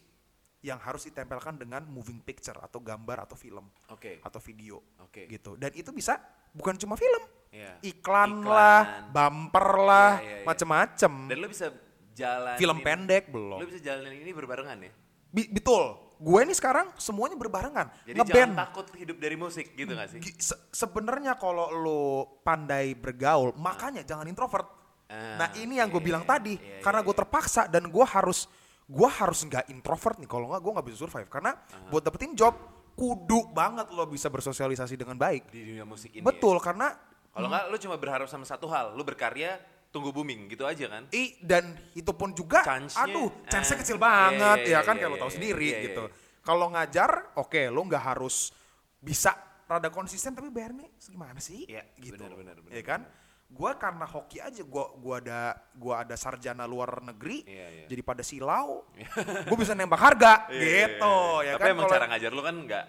yang 0.60 0.78
harus 0.78 1.06
ditempelkan 1.06 1.56
dengan 1.56 1.82
moving 1.86 2.18
picture 2.20 2.56
atau 2.58 2.78
gambar 2.78 3.22
atau 3.22 3.34
film 3.34 3.66
Oke. 3.88 4.18
atau 4.20 4.38
video 4.38 4.82
Oke. 5.00 5.26
gitu. 5.26 5.54
Dan 5.54 5.70
itu 5.72 5.90
bisa 5.90 6.18
bukan 6.52 6.74
cuma 6.74 6.94
film, 6.94 7.22
Iya. 7.50 7.78
iklan, 7.82 8.42
Iklan. 8.42 8.44
lah, 8.44 8.82
bumper 9.08 9.68
lah, 9.78 10.10
Iya, 10.18 10.24
iya, 10.24 10.36
iya. 10.42 10.44
macem-macem. 10.44 11.12
Dan 11.30 11.36
lo 11.38 11.48
bisa 11.48 11.66
jalan 12.12 12.56
Film 12.56 12.78
pendek 12.80 13.28
belum. 13.28 13.58
Lo 13.60 13.64
bisa 13.64 13.78
jalanin 13.78 14.20
ini 14.20 14.32
berbarengan 14.32 14.78
ya? 14.80 14.92
Bi- 15.30 15.50
betul. 15.50 15.96
Gue 16.16 16.48
ini 16.48 16.56
sekarang 16.56 16.96
semuanya 16.96 17.36
berbarengan. 17.36 17.92
Jadi 18.08 18.16
Ngeband. 18.16 18.32
jangan 18.32 18.52
takut 18.56 18.86
hidup 18.96 19.16
dari 19.20 19.36
musik 19.36 19.76
gitu 19.76 19.92
gak 19.92 20.08
sih? 20.16 20.20
Se- 20.40 20.60
Sebenarnya 20.72 21.36
kalau 21.36 21.68
lo 21.68 22.02
pandai 22.40 22.96
bergaul, 22.96 23.52
makanya 23.60 24.00
jangan 24.00 24.24
introvert. 24.24 24.64
Ah, 25.06 25.44
nah 25.44 25.48
ini 25.60 25.78
yang 25.78 25.92
gue 25.92 26.02
iya, 26.02 26.08
bilang 26.08 26.24
iya, 26.26 26.30
tadi, 26.34 26.54
iya, 26.58 26.82
karena 26.82 27.04
iya, 27.04 27.06
gue 27.06 27.14
iya. 27.14 27.20
terpaksa 27.22 27.62
dan 27.70 27.86
gue 27.86 28.06
harus 28.08 28.48
gue 28.88 29.08
harus 29.12 29.38
nggak 29.44 29.68
introvert 29.70 30.16
nih. 30.18 30.26
Kalau 30.26 30.46
nggak 30.50 30.62
gue 30.64 30.72
nggak 30.72 30.86
bisa 30.88 30.98
survive. 31.04 31.28
Karena 31.28 31.52
buat 31.92 32.02
dapetin 32.02 32.32
job, 32.32 32.56
kudu 32.96 33.52
banget 33.52 33.92
lo 33.92 34.08
bisa 34.08 34.32
bersosialisasi 34.32 34.96
dengan 34.96 35.20
baik. 35.20 35.52
Di 35.52 35.60
dunia 35.62 35.84
musik 35.84 36.16
ini 36.16 36.24
Betul, 36.24 36.58
ya? 36.58 36.72
karena 36.72 36.88
Kalau 37.36 37.52
nggak 37.52 37.64
lo 37.68 37.76
cuma 37.76 37.96
berharap 38.00 38.26
sama 38.32 38.48
satu 38.48 38.64
hal, 38.72 38.96
lo 38.96 39.04
berkarya 39.04 39.60
tunggu 39.96 40.12
booming 40.12 40.52
gitu 40.52 40.68
aja 40.68 40.84
kan? 40.92 41.08
I 41.08 41.40
dan 41.40 41.72
itu 41.96 42.12
pun 42.12 42.36
juga, 42.36 42.60
Chance-nya, 42.60 43.08
aduh, 43.08 43.32
chance-nya 43.48 43.76
ah, 43.76 43.80
kecil 43.80 43.96
banget 43.96 44.58
iya, 44.68 44.68
ya 44.68 44.70
iya, 44.76 44.80
kan, 44.84 44.94
iya, 44.94 45.00
kayak 45.00 45.08
lo 45.08 45.16
iya, 45.16 45.22
tahu 45.24 45.30
iya, 45.32 45.36
sendiri 45.40 45.68
iya, 45.72 45.80
gitu. 45.88 46.04
Kalau 46.44 46.66
ngajar, 46.70 47.10
oke, 47.40 47.62
lo 47.72 47.80
nggak 47.80 48.04
harus 48.04 48.52
bisa 49.00 49.32
rada 49.66 49.88
konsisten 49.90 50.36
tapi 50.36 50.52
bayarnya 50.52 50.86
segimana 51.00 51.40
sih? 51.40 51.64
Iya, 51.64 51.82
gitu. 51.96 52.20
benar, 52.20 52.36
benar, 52.36 52.56
benar, 52.60 52.76
Iya 52.76 52.84
kan? 52.84 53.00
Gua 53.46 53.78
karena 53.78 54.04
hoki 54.04 54.42
aja, 54.42 54.62
gua 54.66 54.90
gua 54.98 55.22
ada 55.22 55.40
gua 55.78 56.02
ada 56.02 56.14
sarjana 56.18 56.66
luar 56.66 56.98
negeri, 57.02 57.46
Iya, 57.46 57.66
iya. 57.70 57.86
jadi 57.86 58.02
pada 58.02 58.22
silau, 58.22 58.84
gua 59.48 59.56
bisa 59.56 59.72
nembak 59.72 60.02
harga, 60.02 60.50
gitu 60.50 61.14
iya. 61.40 61.50
ya 61.50 61.52
Tapi 61.56 61.62
kan? 61.62 61.70
emang 61.72 61.86
Kalau- 61.86 61.94
cara 61.94 62.04
ngajar 62.10 62.30
lo 62.34 62.42
kan 62.42 62.56
nggak 62.66 62.84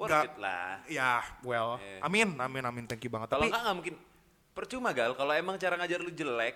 worth 0.00 0.24
it 0.24 0.34
lah. 0.40 0.80
Ya, 0.88 1.20
well, 1.44 1.76
Iya. 1.76 2.00
amin, 2.00 2.28
amin, 2.40 2.64
amin, 2.64 2.84
thank 2.88 3.04
you 3.04 3.12
banget. 3.12 3.28
Kalau 3.28 3.44
Tapi 3.44 3.52
nggak 3.52 3.76
mungkin 3.76 3.94
percuma 4.60 4.92
gal. 4.92 5.16
Kalau 5.16 5.32
emang 5.32 5.56
cara 5.56 5.74
ngajar 5.80 6.04
lu 6.04 6.12
jelek, 6.12 6.54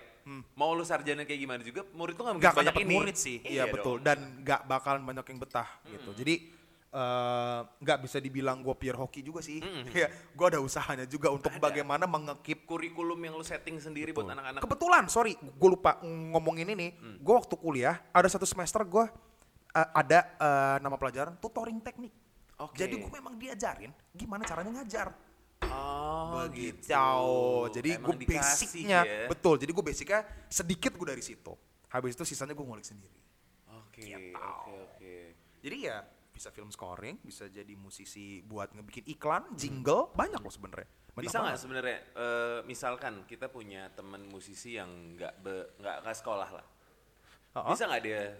mau 0.53 0.77
lu 0.77 0.85
sarjana 0.85 1.25
kayak 1.25 1.41
gimana 1.41 1.61
juga, 1.65 1.81
murid 1.97 2.13
tuh 2.13 2.23
nggak 2.29 2.35
mungkin 2.37 2.51
akan 2.53 2.61
banyak 2.61 2.77
ini. 2.85 2.93
murid 2.93 3.17
sih, 3.17 3.37
iya 3.41 3.65
dong. 3.65 3.81
betul. 3.81 3.95
Dan 4.05 4.45
nggak 4.45 4.61
bakalan 4.69 5.01
banyak 5.01 5.25
yang 5.25 5.39
betah 5.41 5.69
gitu. 5.89 6.13
Jadi 6.13 6.35
eh, 6.93 7.59
nggak 7.65 7.97
bisa 8.05 8.17
dibilang 8.21 8.61
gue 8.61 8.75
pure 8.77 8.93
hoki 9.01 9.25
juga 9.25 9.41
sih. 9.41 9.57
Ya, 9.97 10.11
gue 10.11 10.45
ada 10.45 10.61
usahanya 10.61 11.09
juga 11.09 11.33
untuk 11.33 11.49
Ada. 11.49 11.61
bagaimana 11.65 12.05
mengekip. 12.05 12.69
Kurikulum 12.69 13.17
yang 13.17 13.33
lu 13.33 13.45
setting 13.47 13.81
sendiri 13.81 14.13
buat 14.13 14.29
anak-anak. 14.29 14.61
Kebetulan, 14.61 15.09
sorry, 15.09 15.33
gue 15.39 15.69
lupa 15.69 15.97
ngomongin 16.05 16.69
ini. 16.77 16.93
Mm. 16.93 17.25
Gue 17.25 17.33
waktu 17.33 17.57
kuliah 17.57 17.97
ada 18.13 18.29
satu 18.29 18.45
semester 18.45 18.85
gue 18.85 19.05
eh, 19.73 19.89
ada 19.97 20.19
eh, 20.37 20.77
nama 20.85 20.93
pelajaran 20.93 21.33
tutoring 21.41 21.81
teknik. 21.81 22.13
Oke. 22.55 22.79
Jadi 22.79 23.01
gue 23.01 23.11
memang 23.11 23.35
diajarin 23.35 23.91
gimana 24.15 24.47
caranya 24.47 24.79
ngajar. 24.79 25.11
Oh, 25.63 26.43
begitu. 26.43 26.83
gitu. 26.83 27.15
Jadi 27.71 27.89
gue 27.95 28.15
basicnya 28.27 28.99
ya. 29.03 29.27
betul. 29.27 29.55
Jadi 29.55 29.71
gue 29.71 29.85
basicnya 29.85 30.19
sedikit 30.47 30.91
gue 30.93 31.07
dari 31.07 31.23
situ. 31.23 31.53
Habis 31.89 32.15
itu 32.15 32.23
sisanya 32.27 32.51
gue 32.51 32.65
ngulik 32.65 32.83
sendiri. 32.83 33.19
Oke, 33.71 34.03
Gitu. 34.03 34.35
oke, 34.35 34.71
oke. 34.91 35.15
Jadi 35.63 35.77
ya 35.87 36.03
bisa 36.29 36.51
film 36.51 36.67
scoring, 36.67 37.23
bisa 37.23 37.47
jadi 37.47 37.71
musisi 37.79 38.43
buat 38.43 38.75
ngebikin 38.75 39.07
iklan, 39.07 39.55
jingle, 39.55 40.11
banyak 40.11 40.43
loh 40.43 40.51
sebenarnya. 40.51 40.89
Bisa 41.15 41.39
nggak 41.39 41.55
sebenarnya 41.55 41.97
eh, 42.11 42.59
misalkan 42.67 43.23
kita 43.23 43.47
punya 43.47 43.87
teman 43.95 44.27
musisi 44.27 44.75
yang 44.75 45.15
nggak 45.15 45.39
nggak 46.03 46.17
sekolah 46.19 46.49
lah. 46.51 46.65
Oh, 47.55 47.71
Bisa 47.71 47.87
nggak 47.87 48.03
dia 48.03 48.35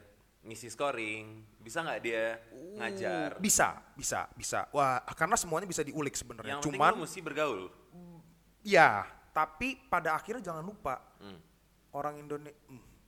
ngisi 0.45 0.69
scoring? 0.69 1.41
Bisa 1.57 1.81
nggak 1.81 1.99
dia 1.99 2.37
ngajar? 2.77 3.29
Bisa, 3.41 3.81
bisa, 3.97 4.29
bisa. 4.31 4.69
Wah, 4.69 5.01
karena 5.17 5.33
semuanya 5.35 5.65
bisa 5.65 5.81
diulik 5.81 6.13
sebenarnya. 6.13 6.61
Yang 6.61 6.69
Cuman 6.69 7.01
mesti 7.01 7.19
bergaul. 7.19 7.67
ya, 8.61 9.05
tapi 9.29 9.77
pada 9.85 10.13
akhirnya 10.13 10.41
jangan 10.41 10.63
lupa 10.63 11.01
Hmm. 11.19 11.39
orang 11.91 12.19
Indonesia, 12.19 12.55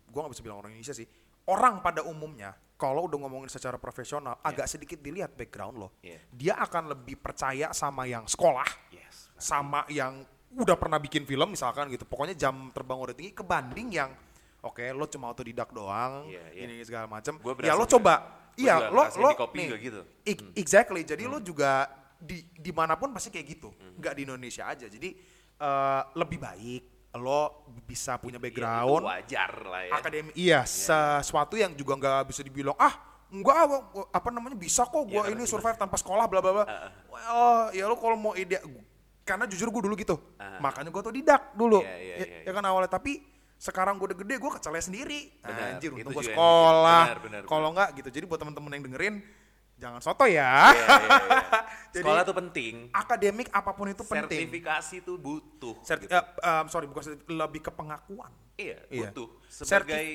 gua 0.10 0.26
nggak 0.26 0.34
bisa 0.34 0.44
bilang 0.44 0.60
orang 0.60 0.74
Indonesia 0.74 0.96
sih. 0.96 1.08
Orang 1.48 1.80
pada 1.80 2.04
umumnya, 2.04 2.52
kalau 2.76 3.08
udah 3.08 3.18
ngomongin 3.24 3.48
secara 3.48 3.80
profesional, 3.80 4.36
agak 4.42 4.68
sedikit 4.68 5.00
dilihat 5.00 5.32
background 5.32 5.76
lo. 5.78 5.90
Iya. 6.04 6.20
Dia 6.30 6.54
akan 6.60 6.92
lebih 6.92 7.16
percaya 7.18 7.72
sama 7.72 8.04
yang 8.04 8.28
sekolah, 8.28 8.68
Yes. 8.92 9.32
sama 9.40 9.88
yang 9.88 10.26
udah 10.58 10.76
pernah 10.76 10.98
bikin 10.98 11.24
film 11.24 11.52
misalkan 11.52 11.88
gitu. 11.88 12.04
Pokoknya 12.04 12.36
jam 12.36 12.72
terbang 12.72 13.00
udah 13.00 13.16
tinggi 13.16 13.32
kebanding 13.32 13.88
yang 13.92 14.10
oke 14.68 14.84
lo 14.92 15.06
cuma 15.08 15.26
otodidak 15.28 15.72
doang, 15.72 16.28
Iya, 16.28 16.44
iya. 16.52 16.62
ini 16.66 16.84
segala 16.84 17.08
macam. 17.08 17.40
Ya 17.60 17.74
lo 17.74 17.86
coba, 17.86 18.14
iya 18.54 18.88
lo 18.88 19.08
lo 19.08 19.30
nih, 19.54 19.68
gitu. 19.80 20.02
i- 20.24 20.52
exactly. 20.56 21.02
Jadi 21.02 21.24
lo 21.24 21.40
juga 21.40 21.88
di 22.18 22.44
di 22.52 22.70
mana 22.70 22.94
pun 22.94 23.10
pasti 23.10 23.30
kayak 23.30 23.48
gitu, 23.48 23.70
Hmm. 23.70 23.96
nggak 23.96 24.14
di 24.14 24.22
Indonesia 24.24 24.64
aja. 24.66 24.86
Jadi 24.86 25.16
eh, 25.58 26.02
lebih 26.14 26.38
baik 26.38 26.84
lo 27.18 27.66
bisa 27.82 28.22
punya 28.22 28.38
Ya, 28.38 28.44
background 28.44 29.02
itu 29.02 29.10
wajar 29.10 29.52
lah 29.66 29.82
ya. 29.82 29.94
akademi 29.96 30.30
iya 30.38 30.62
sesuatu 30.62 31.58
yang 31.58 31.74
juga 31.74 31.98
nggak 31.98 32.30
bisa 32.30 32.46
dibilang 32.46 32.78
ah 32.78 32.94
enggak 33.28 33.58
ah, 33.58 33.68
apa 34.14 34.30
namanya 34.30 34.54
bisa 34.54 34.86
kok 34.86 35.02
gue 35.02 35.18
Iya, 35.18 35.34
ini 35.34 35.44
survive 35.44 35.76
tanpa 35.76 35.98
sekolah 35.98 36.30
bla 36.30 36.40
bla 36.40 36.52
bla. 36.54 36.66
Well, 37.10 37.74
ya 37.74 37.90
lu 37.90 37.98
kalau 37.98 38.16
mau 38.16 38.38
ide 38.38 38.62
karena 39.26 39.44
jujur 39.44 39.68
gue 39.68 39.82
dulu 39.84 39.96
gitu. 39.98 40.16
Ah. 40.38 40.62
Makanya 40.62 40.88
gue 40.88 41.02
tuh 41.02 41.12
didak 41.12 41.42
dulu. 41.52 41.82
Iya, 41.82 41.96
iya, 41.98 42.16
ya, 42.16 42.26
iya, 42.30 42.40
ya 42.46 42.52
kan 42.54 42.64
awalnya 42.64 42.88
tapi 42.88 43.20
sekarang 43.58 43.98
gue 43.98 44.08
udah 44.08 44.20
gede 44.20 44.36
gue 44.38 44.52
kecelnya 44.52 44.80
sendiri. 44.80 45.22
Benar, 45.40 45.68
Anjir, 45.74 45.90
itu 45.90 45.98
untung 46.00 46.14
gue 46.14 46.26
sekolah. 46.26 47.04
Benar, 47.04 47.20
benar, 47.20 47.42
Kalau 47.44 47.68
enggak 47.72 47.90
gitu. 47.96 48.10
Jadi 48.12 48.26
buat 48.26 48.38
teman-teman 48.38 48.72
yang 48.72 48.84
dengerin 48.86 49.16
jangan 49.76 50.00
soto 50.00 50.26
ya. 50.26 50.70
Iya, 50.70 50.74
iya, 50.74 50.98
iya. 50.98 51.42
Jadi 51.94 52.04
Sekolah 52.04 52.22
tuh 52.24 52.36
penting. 52.36 52.74
akademik 52.92 53.48
apa 53.50 53.72
pun 53.72 53.86
itu 53.88 54.04
penting. 54.04 54.46
Sertifikasi 54.46 54.96
tuh 55.02 55.16
butuh. 55.18 55.76
Serti- 55.82 56.06
gitu. 56.06 56.14
eh, 56.14 56.24
em, 56.40 56.66
sorry 56.68 56.86
bukan 56.86 57.04
serti- 57.04 57.26
lebih 57.28 57.60
ke 57.60 57.72
pengakuan. 57.72 58.30
Iya, 58.54 58.78
Iya. 58.88 59.10
butuh. 59.10 59.28
Sebagai 59.48 60.06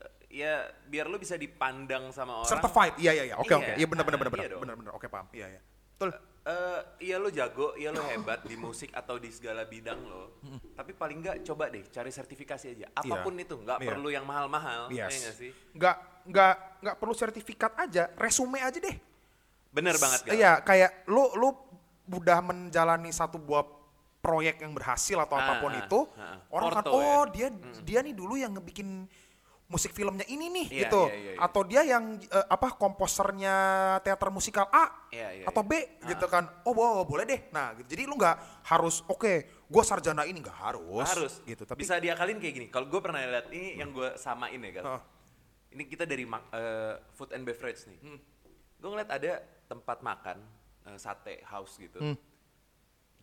eh, 0.00 0.10
ya 0.28 0.54
biar 0.84 1.06
lu 1.06 1.16
bisa 1.16 1.34
dipandang 1.34 2.10
sama 2.10 2.38
orang. 2.38 2.50
Certified. 2.50 2.94
Iya 2.96 3.12
iya 3.12 3.24
iya. 3.28 3.36
Oke 3.36 3.48
Iya. 3.48 3.56
oke. 3.56 3.72
Iya 3.76 3.86
benar 3.88 4.04
benar 4.04 4.18
benar 4.20 4.32
benar 4.32 4.44
iya 4.44 4.50
dong. 4.50 4.62
benar 4.62 4.74
benar. 4.76 4.92
Oke 4.94 5.06
paham. 5.06 5.26
Iya 5.30 5.46
iya. 5.48 5.60
Betul. 5.92 6.10
Eh, 6.44 6.80
iya 7.08 7.16
lo 7.16 7.32
jago, 7.32 7.72
iya 7.72 7.88
lo 7.88 8.04
hebat 8.04 8.44
di 8.44 8.52
musik 8.52 8.92
atau 8.92 9.16
di 9.16 9.32
segala 9.32 9.64
bidang 9.64 9.96
lo. 10.04 10.36
Tapi 10.76 10.92
paling 10.92 11.24
nggak 11.24 11.36
coba 11.40 11.72
deh 11.72 11.80
cari 11.88 12.12
sertifikasi 12.12 12.66
aja. 12.68 12.86
Apa 12.92 13.24
pun 13.24 13.32
itu, 13.40 13.56
nggak 13.56 13.80
Iya. 13.80 13.88
perlu 13.88 14.08
yang 14.12 14.28
mahal-mahal. 14.28 14.92
Yes. 14.92 15.08
Iya 15.08 15.18
nggak 15.24 15.36
sih? 15.40 15.50
Nggak 15.72 15.96
nggak 16.28 16.54
nggak 16.84 16.96
perlu 17.00 17.14
sertifikat 17.16 17.72
aja, 17.80 18.12
resume 18.20 18.60
aja 18.60 18.76
deh. 18.76 18.96
Bener 19.72 19.96
banget. 19.96 20.36
Iya, 20.36 20.60
kayak 20.60 21.08
lu 21.08 21.32
lu 21.32 21.48
udah 22.12 22.44
menjalani 22.44 23.08
satu 23.08 23.40
buah 23.40 23.64
proyek 24.20 24.60
yang 24.60 24.76
berhasil 24.76 25.16
atau 25.16 25.36
Ah, 25.36 25.44
apa 25.48 25.54
pun 25.64 25.72
ah, 25.72 25.80
itu, 25.80 26.00
ah. 26.16 26.36
orang 26.52 26.70
kan 26.76 26.84
oh 26.88 27.24
ya. 27.28 27.32
dia 27.32 27.48
dia 27.80 28.00
nih 28.00 28.12
dulu 28.12 28.36
yang 28.36 28.52
ngebikin 28.52 29.04
musik 29.64 29.96
filmnya 29.96 30.28
ini 30.28 30.52
nih 30.52 30.66
Iya, 30.68 30.80
gitu. 30.86 31.08
iya, 31.08 31.16
iya, 31.16 31.32
iya. 31.34 31.38
Atau 31.40 31.62
dia 31.64 31.82
yang 31.82 32.20
eh, 32.20 32.46
apa 32.52 32.76
komposernya 32.76 33.54
teater 34.04 34.28
musikal 34.28 34.68
A 34.68 35.08
Iya, 35.08 35.28
iya, 35.40 35.44
atau 35.48 35.64
iya. 35.64 35.70
B 35.70 35.72
gitu 36.12 36.26
kan. 36.28 36.44
Oh, 36.68 36.76
wow, 36.76 37.00
boleh 37.02 37.24
deh. 37.24 37.40
Nah, 37.48 37.72
gitu. 37.80 37.96
jadi 37.96 38.04
lu 38.04 38.14
nggak 38.20 38.66
harus 38.68 39.00
oke, 39.08 39.64
gua 39.66 39.82
sarjana 39.82 40.28
ini 40.28 40.44
nggak 40.44 40.58
harus. 40.58 41.08
Harus 41.08 41.34
gitu. 41.48 41.64
Tapi 41.64 41.80
bisa 41.80 41.96
diakalin 41.96 42.36
kayak 42.36 42.54
gini. 42.54 42.66
Kalau 42.68 42.86
gue 42.92 43.00
pernah 43.00 43.24
lihat 43.24 43.48
ini 43.50 43.80
yang 43.80 43.88
gue 43.90 44.14
samain 44.20 44.60
ya 44.60 44.70
Gal. 44.80 44.84
Ah. 44.84 45.02
Ini 45.72 45.82
kita 45.88 46.04
dari 46.04 46.28
eh, 46.28 46.94
food 47.16 47.32
and 47.32 47.42
beverage 47.42 47.88
nih. 47.88 47.98
Hmm. 48.04 48.20
Gue 48.78 48.88
ngeliat 48.92 49.10
ada 49.10 49.40
tempat 49.64 50.04
makan 50.04 50.38
eh, 50.92 50.98
sate 51.00 51.40
house 51.48 51.80
gitu. 51.80 51.98
Hmm. 52.04 52.16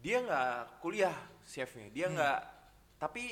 Dia 0.01 0.25
nggak 0.25 0.81
kuliah 0.81 1.13
chefnya. 1.45 1.87
Dia 1.93 2.09
Hmm. 2.09 2.17
nggak. 2.17 2.39
Tapi 2.97 3.23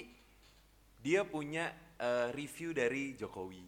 dia 1.01 1.25
punya 1.25 1.71
eh, 1.99 2.27
review 2.31 2.71
dari 2.71 3.13
Jokowi. 3.13 3.67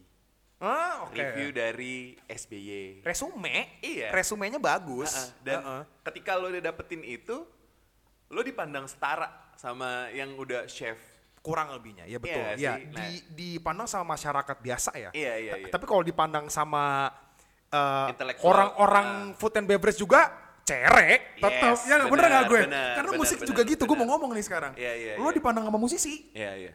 ah, 0.57 1.03
oke. 1.03 1.17
Review 1.17 1.49
dari 1.49 2.13
SBY. 2.23 3.01
Resume, 3.01 3.81
Iya. 3.81 4.09
resumenya 4.09 4.55
bagus. 4.55 5.09
Heeh, 5.11 5.29
Dan 5.43 5.57
Heeh. 5.59 5.83
ketika 6.03 6.35
lo 6.35 6.47
udah 6.47 6.63
dapetin 6.63 7.01
itu, 7.01 7.43
lo 8.27 8.41
dipandang 8.41 8.85
setara 8.85 9.25
sama 9.53 10.07
yang 10.09 10.31
udah 10.33 10.65
chef. 10.65 10.97
kurang 11.41 11.73
lebihnya 11.73 12.05
ya 12.05 12.21
betul 12.21 12.37
Iya 12.37 12.53
ya 12.53 12.73
sih, 12.77 12.85
di 12.85 12.93
nah. 12.93 13.09
dipandang 13.33 13.87
sama 13.89 14.13
masyarakat 14.13 14.57
biasa 14.61 14.93
ya 14.93 15.09
Iya, 15.09 15.33
iya, 15.41 15.53
iya. 15.57 15.67
tapi 15.67 15.89
kalau 15.89 16.05
dipandang 16.05 16.45
sama 16.47 17.09
eh, 17.67 18.13
Intelektual. 18.13 18.45
orang-orang 18.45 19.07
food 19.33 19.49
and 19.55 19.65
beverage 19.65 19.97
juga 19.97 20.29
cerek 20.61 21.41
tetap 21.41 21.73
Yes, 21.73 21.89
ya 21.89 21.97
bener 21.97 22.05
nggak 22.05 22.13
benar, 22.13 22.43
gue 22.45 22.59
benar, 22.61 22.93
karena 22.93 23.09
benar, 23.09 23.17
musik 23.17 23.37
benar, 23.37 23.49
juga 23.49 23.61
gitu 23.65 23.83
gue 23.83 23.97
mau 23.97 24.07
ngomong 24.07 24.31
nih 24.31 24.45
sekarang 24.45 24.71
Iya, 24.77 24.93
iya, 24.93 25.13
lo 25.17 25.25
iya. 25.25 25.33
dipandang 25.33 25.65
sama 25.65 25.79
musisi 25.81 26.29
Iya, 26.29 26.51
iya. 26.61 26.71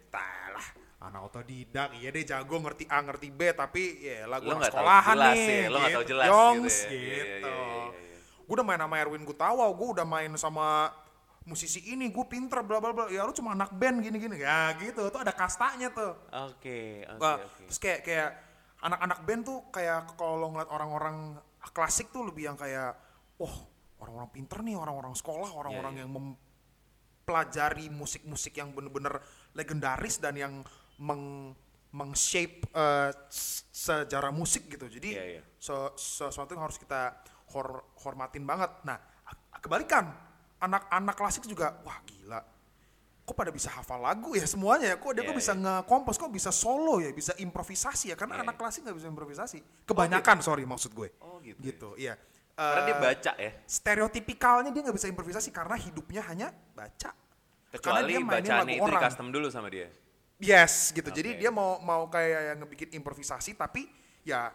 Anak 1.07 1.23
otodidak, 1.31 1.95
iya 2.03 2.11
deh 2.11 2.27
jago 2.27 2.57
ngerti 2.59 2.85
A 2.91 2.99
ngerti 2.99 3.31
B 3.31 3.55
tapi 3.55 4.03
ya 4.03 4.27
lah 4.27 4.43
gue 4.43 4.51
Lo 4.51 4.59
anak 4.59 4.75
sekolahan 4.75 5.15
jelas 5.15 5.37
nih, 5.39 5.47
ya, 5.47 5.71
lo 5.71 5.77
nggak 5.79 5.93
tahu 5.95 6.03
gitu. 6.03 6.11
jelas 6.11 6.27
Yongs, 6.27 6.77
gitu 6.83 6.91
ya. 6.91 6.99
gitu. 6.99 7.07
Iya, 7.07 7.15
iya, 7.15 7.23
iya, 7.23 7.47
iya, 7.47 7.87
iya. 7.95 8.19
Gue 8.47 8.55
udah 8.59 8.67
main 8.67 8.81
sama 8.83 8.95
Erwin 8.99 9.25
Gutawa, 9.27 9.65
gue 9.71 9.89
udah 9.95 10.07
main 10.07 10.33
sama 10.35 10.67
musisi 11.47 11.81
ini, 11.87 12.11
gue 12.11 12.25
pinter 12.27 12.59
bla 12.67 12.83
bla 12.83 12.91
bla. 12.91 13.07
Ya 13.07 13.23
lu 13.23 13.31
cuma 13.31 13.55
anak 13.55 13.71
band 13.79 14.03
gini 14.03 14.19
gini, 14.19 14.43
ya 14.43 14.75
gitu. 14.83 15.07
Tuh 15.15 15.23
ada 15.23 15.31
kastanya 15.31 15.95
tuh. 15.95 16.19
Oke, 16.51 17.07
oke, 17.07 17.23
Wah, 17.23 17.39
oke. 17.39 17.71
Terus 17.71 17.79
kayak 17.79 18.01
kayak 18.03 18.29
anak-anak 18.83 19.19
band 19.23 19.43
tuh 19.47 19.59
kayak 19.71 20.19
kalau 20.19 20.51
ngeliat 20.51 20.71
orang-orang 20.75 21.39
klasik 21.71 22.11
tuh 22.11 22.27
lebih 22.27 22.51
yang 22.51 22.59
kayak, 22.59 22.99
wah 23.39 23.55
orang-orang 24.03 24.31
pinter 24.35 24.59
nih, 24.63 24.75
orang-orang 24.75 25.15
sekolah, 25.15 25.55
orang-orang 25.55 25.95
Iya, 25.95 26.03
iya. 26.03 26.07
yang 26.07 26.11
mempelajari 26.15 27.87
musik-musik 27.95 28.55
yang 28.59 28.75
bener-bener 28.75 29.23
legendaris 29.55 30.19
dan 30.19 30.35
yang 30.35 30.55
meng 30.99 31.53
meng-shape 31.91 32.69
eh, 32.69 33.11
s- 33.29 33.65
sejarah 33.73 34.29
musik 34.31 34.69
gitu. 34.69 34.85
Jadi 34.85 35.17
Iya, 35.17 35.25
iya. 35.39 35.43
se- 35.57 35.95
sesuatu 35.97 36.53
yang 36.53 36.65
harus 36.65 36.77
kita 36.77 37.17
hor- 37.53 37.89
hormatin 38.05 38.45
banget. 38.45 38.69
Nah, 38.85 39.01
kebalikan 39.57 40.13
anak-anak 40.57 41.15
klasik 41.15 41.45
juga, 41.45 41.81
wah 41.83 42.01
gila 42.05 42.41
kok 43.27 43.35
pada 43.35 43.51
bisa 43.51 43.67
hafal 43.75 43.99
lagu 43.99 44.39
ya 44.39 44.47
semuanya 44.47 44.95
ya 44.95 44.97
kok 45.03 45.11
dia 45.11 45.27
Iya, 45.27 45.27
kok 45.27 45.35
bisa 45.35 45.51
iya. 45.51 45.59
nge-kompos 45.83 46.15
kok 46.15 46.31
bisa 46.31 46.55
solo 46.55 47.03
ya 47.03 47.11
bisa 47.11 47.35
improvisasi 47.35 48.15
ya 48.15 48.17
karena 48.17 48.39
Iya, 48.39 48.43
anak 48.47 48.55
iya. 48.55 48.61
klasik 48.63 48.81
nggak 48.87 48.97
bisa 49.03 49.09
improvisasi 49.11 49.59
kebanyakan 49.83 50.37
sorry 50.47 50.63
maksud 50.63 50.95
gue 50.95 51.11
Oh, 51.19 51.43
gitu. 51.43 51.59
gitu 51.59 51.91
iya 51.99 52.15
Karena 52.55 52.87
dia 52.87 52.95
Eh, 52.95 53.03
baca 53.03 53.33
ya. 53.35 53.51
stereotipikalnya 53.67 54.71
dia 54.71 54.79
nggak 54.79 54.95
bisa 54.95 55.11
improvisasi 55.11 55.51
karena 55.51 55.75
hidupnya 55.75 56.23
hanya 56.23 56.55
baca 56.71 57.11
karena 57.11 57.75
Kecuali 57.75 58.13
dia 58.15 58.21
mainin 58.23 58.47
lagu 58.47 58.71
itu 58.71 58.79
di 58.79 58.95
orang 58.95 59.03
custom 59.11 59.27
dulu 59.35 59.47
sama 59.51 59.69
dia. 59.75 59.91
Yes 60.37 60.93
gitu 60.93 61.09
jadi 61.09 61.35
Oke. 61.35 61.41
dia 61.41 61.51
mau 61.51 61.81
mau 61.81 62.07
kayak 62.07 62.41
yang 62.53 62.59
ngebikin 62.61 62.89
improvisasi 62.95 63.57
tapi 63.57 63.89
ya 64.21 64.53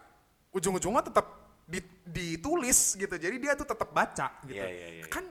ujung-ujungnya 0.52 1.02
tetap 1.02 1.26
di- 1.64 2.02
ditulis 2.04 2.94
gitu 2.94 3.16
jadi 3.16 3.36
dia 3.38 3.54
tuh 3.56 3.66
tetap 3.66 3.90
baca 3.90 4.28
gitu 4.44 4.60
Iya, 4.60 4.68
iya, 4.68 4.88
iya, 5.02 5.06
kan 5.08 5.24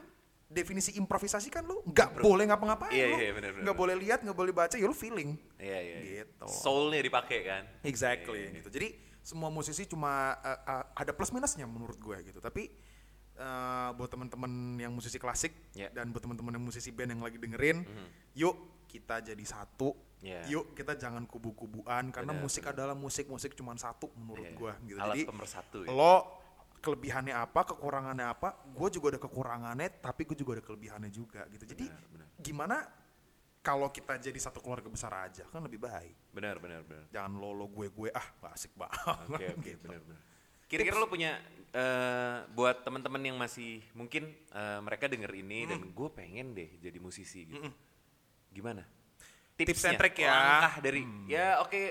definisi 0.51 0.99
improvisasi 0.99 1.47
kan 1.47 1.63
lu 1.63 1.79
nggak 1.87 2.19
boleh 2.19 2.43
ngapa-ngapain 2.51 2.91
Iya, 2.91 3.07
lu 3.07 3.17
iya, 3.21 3.31
benar, 3.31 3.49
benar, 3.55 3.63
nggak 3.63 3.77
boleh 3.77 3.95
lihat 3.95 4.19
nggak 4.19 4.35
boleh 4.35 4.51
baca 4.51 4.75
ya 4.75 4.83
lu 4.83 4.91
feeling 4.91 5.39
Iya, 5.55 5.79
iya. 5.79 5.95
iya. 6.03 6.23
Gitu. 6.27 6.45
Soulnya 6.49 6.99
dipakai 6.99 7.39
kan. 7.47 7.63
Exactly 7.85 8.35
Iya, 8.35 8.49
iya. 8.51 8.57
gitu. 8.59 8.69
Jadi 8.73 8.87
semua 9.21 9.47
musisi 9.47 9.85
cuma 9.85 10.35
uh, 10.41 10.59
uh, 10.65 10.83
ada 10.97 11.13
plus 11.13 11.29
minusnya 11.31 11.63
menurut 11.63 11.95
gue 11.95 12.17
gitu. 12.27 12.41
Tapi 12.41 12.67
uh, 13.37 13.93
buat 13.95 14.09
teman-teman 14.09 14.51
yang 14.75 14.91
musisi 14.91 15.21
klasik 15.21 15.53
Yeah. 15.71 15.93
dan 15.93 16.11
buat 16.11 16.19
teman-teman 16.19 16.57
yang 16.57 16.65
musisi 16.65 16.91
band 16.91 17.15
yang 17.15 17.21
lagi 17.23 17.39
dengerin, 17.39 17.85
yuk 18.35 18.57
kita 18.91 19.23
jadi 19.23 19.43
satu. 19.45 19.95
Yeah. 20.21 20.45
Yuk 20.47 20.77
kita 20.77 20.93
jangan 20.95 21.25
kubu-kubuan 21.25 22.13
karena 22.13 22.29
musik 22.31 22.69
adalah 22.69 22.93
musik 22.93 23.25
musik 23.25 23.57
cuma 23.57 23.73
satu 23.73 24.13
menurut 24.13 24.45
Iya. 24.45 24.53
gue 24.53 24.73
gitu. 24.87 24.99
Alat 25.01 25.15
jadi 25.17 25.21
pemersatu 25.25 25.77
ya. 25.81 25.89
lo 25.89 26.15
kelebihannya 26.77 27.33
apa, 27.33 27.61
kekurangannya 27.67 28.25
apa, 28.25 28.57
gue 28.69 28.87
juga 28.89 29.13
ada 29.13 29.21
kekurangannya, 29.21 30.01
tapi 30.01 30.25
gue 30.25 30.33
juga 30.33 30.57
ada 30.57 30.63
kelebihannya 30.63 31.09
juga 31.09 31.45
gitu. 31.49 31.65
Jadi 31.65 31.85
Benar, 31.85 32.05
benar. 32.09 32.27
gimana 32.37 32.77
kalau 33.61 33.89
kita 33.89 34.17
jadi 34.17 34.37
satu 34.37 34.57
keluarga 34.57 34.89
besar 34.89 35.13
aja 35.21 35.45
kan 35.45 35.61
lebih 35.61 35.77
baik 35.77 36.33
Benar, 36.33 36.57
benar, 36.57 36.81
benar. 36.81 37.05
jangan 37.13 37.37
lo 37.37 37.53
lo 37.53 37.69
gue 37.69 37.93
gue 37.93 38.09
ah 38.09 38.25
gak 38.41 38.57
asik 38.57 38.73
banget 38.73 38.97
Oke, 39.29 39.45
oke, 39.53 39.61
gitu. 39.61 39.85
benar, 39.85 40.01
benar. 40.01 40.21
Kira-kira 40.65 40.97
lo 40.97 41.05
punya 41.05 41.37
eh, 41.69 42.37
buat 42.49 42.81
teman-teman 42.81 43.21
yang 43.21 43.37
masih 43.37 43.85
mungkin 43.93 44.33
eh, 44.49 44.79
mereka 44.81 45.05
denger 45.05 45.29
ini 45.35 45.65
dan 45.65 45.93
gue 45.93 46.09
pengen 46.09 46.57
deh 46.57 46.77
jadi 46.77 46.97
musisi 46.97 47.45
gitu. 47.45 47.69
Gimana? 48.49 48.81
Tips 49.63 49.69
Tipsnya, 49.77 49.89
and 49.89 49.99
trick 49.99 50.15
ya. 50.17 50.31
Langkah 50.31 50.73
dari 50.79 51.01
ya 51.25 51.47
oke 51.59 51.81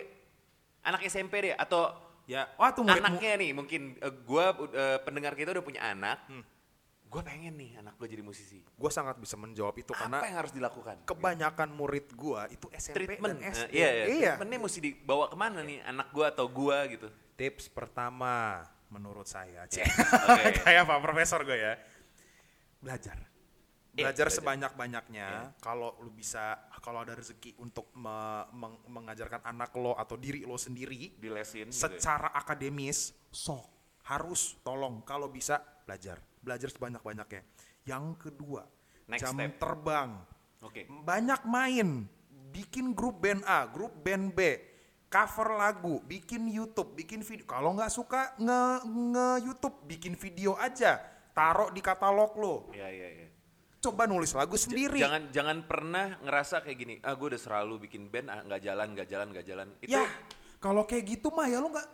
anak 0.81 1.01
SMP 1.05 1.35
deh 1.43 1.55
atau 1.55 1.93
ya 2.25 2.47
wah 2.55 2.71
tuh 2.71 2.83
murid 2.83 2.99
anaknya 2.99 3.33
nih 3.37 3.51
mungkin 3.51 3.81
eh, 3.97 4.13
gua 4.21 4.51
eh, 4.69 4.99
pendengar 5.01 5.33
kita 5.33 5.51
udah 5.51 5.63
punya 5.63 5.83
anak. 5.87 6.19
Gue 7.05 7.27
pengen 7.27 7.51
nih 7.53 7.75
anak 7.77 7.99
gue 7.99 8.07
jadi 8.07 8.23
musisi. 8.23 8.63
gue 8.63 8.87
sangat 8.89 9.19
bisa 9.19 9.35
menjawab 9.35 9.75
itu 9.75 9.91
Apa 9.91 10.07
karena 10.07 10.17
yang 10.23 10.39
harus 10.39 10.55
dilakukan? 10.55 11.03
kebanyakan 11.03 11.69
murid 11.69 12.07
gue 12.09 12.41
itu 12.51 12.71
SMP 12.71 12.95
treatment. 13.03 13.35
dan 13.35 13.43
Eh, 13.43 13.51
SD 13.53 13.71
iya, 13.73 13.89
iya. 13.91 14.05
iya 14.07 14.31
Treatmentnya 14.31 14.59
mesti 14.63 14.79
dibawa 14.79 15.27
ke 15.27 15.35
mana 15.35 15.59
nih 15.61 15.83
anak 15.83 16.07
gue 16.09 16.23
atau 16.25 16.47
gue 16.47 16.79
gitu. 16.89 17.09
tips 17.35 17.67
pertama 17.69 18.63
menurut 18.87 19.27
saya 19.27 19.67
cek 19.67 19.91
Oke. 20.31 20.63
kayak 20.63 20.83
pak 20.85 20.99
profesor 21.01 21.43
gue 21.43 21.59
ya 21.59 21.75
belajar 22.79 23.19
Iya, 23.91 24.07
belajar 24.07 24.23
belajar. 24.23 24.27
sebanyak-banyaknya 24.31 25.29
kalau 25.59 25.99
lu 25.99 26.15
bisa 26.15 26.63
kalau 26.81 27.01
ada 27.01 27.13
rezeki 27.13 27.55
untuk 27.57 27.93
me- 27.95 28.49
meng- 28.51 28.81
mengajarkan 28.89 29.45
anak 29.45 29.71
lo 29.75 29.95
atau 29.95 30.17
diri 30.17 30.43
lo 30.43 30.57
sendiri 30.57 31.15
Dilesin. 31.15 31.69
gitu 31.69 31.77
ya. 31.77 31.81
secara 31.93 32.33
akademis 32.33 33.13
sok 33.29 33.65
harus 34.05 34.59
tolong 34.61 35.05
kalau 35.05 35.29
bisa 35.29 35.61
belajar 35.85 36.19
belajar 36.41 36.69
sebanyak-banyaknya 36.69 37.45
yang 37.85 38.17
kedua 38.17 38.65
Next 39.07 39.23
jam 39.23 39.37
step. 39.37 39.57
terbang 39.57 40.11
Oke. 40.61 40.89
banyak 40.89 41.41
main 41.45 42.09
bikin 42.51 42.91
grup 42.91 43.21
band 43.21 43.45
A 43.45 43.65
grup 43.65 43.95
band 43.97 44.33
B 44.33 44.41
cover 45.07 45.55
lagu 45.55 46.03
bikin 46.03 46.47
YouTube 46.47 46.95
bikin 46.95 47.21
video 47.21 47.45
kalau 47.45 47.75
nggak 47.75 47.89
suka 47.89 48.35
nge 48.37 48.63
nge 48.85 49.29
YouTube 49.43 49.77
bikin 49.85 50.15
video 50.15 50.55
aja 50.55 50.99
taruh 51.31 51.71
di 51.71 51.79
katalog 51.79 52.35
lo 52.35 52.57
Iya, 52.71 52.89
iya, 52.89 53.09
iya. 53.13 53.29
Coba 53.81 54.05
nulis 54.05 54.37
lagu 54.37 54.61
sendiri 54.61 55.01
Jangan 55.01 55.33
jangan 55.33 55.59
pernah 55.65 56.21
ngerasa 56.21 56.61
kayak 56.61 56.77
gini. 56.77 56.95
Ah, 57.01 57.17
gue 57.17 57.33
udah 57.33 57.41
selalu 57.41 57.89
bikin 57.89 58.13
band, 58.13 58.29
ah, 58.29 58.45
nggak 58.45 58.61
jalan, 58.61 58.87
nggak 58.93 59.09
jalan, 59.09 59.27
nggak 59.33 59.47
jalan. 59.49 59.69
Itu 59.81 59.97
ya 59.97 60.05
kalau 60.61 60.85
kayak 60.85 61.05
gitu 61.09 61.33
mah 61.33 61.49
ya 61.49 61.59
lo 61.65 61.73
nggak 61.73 61.89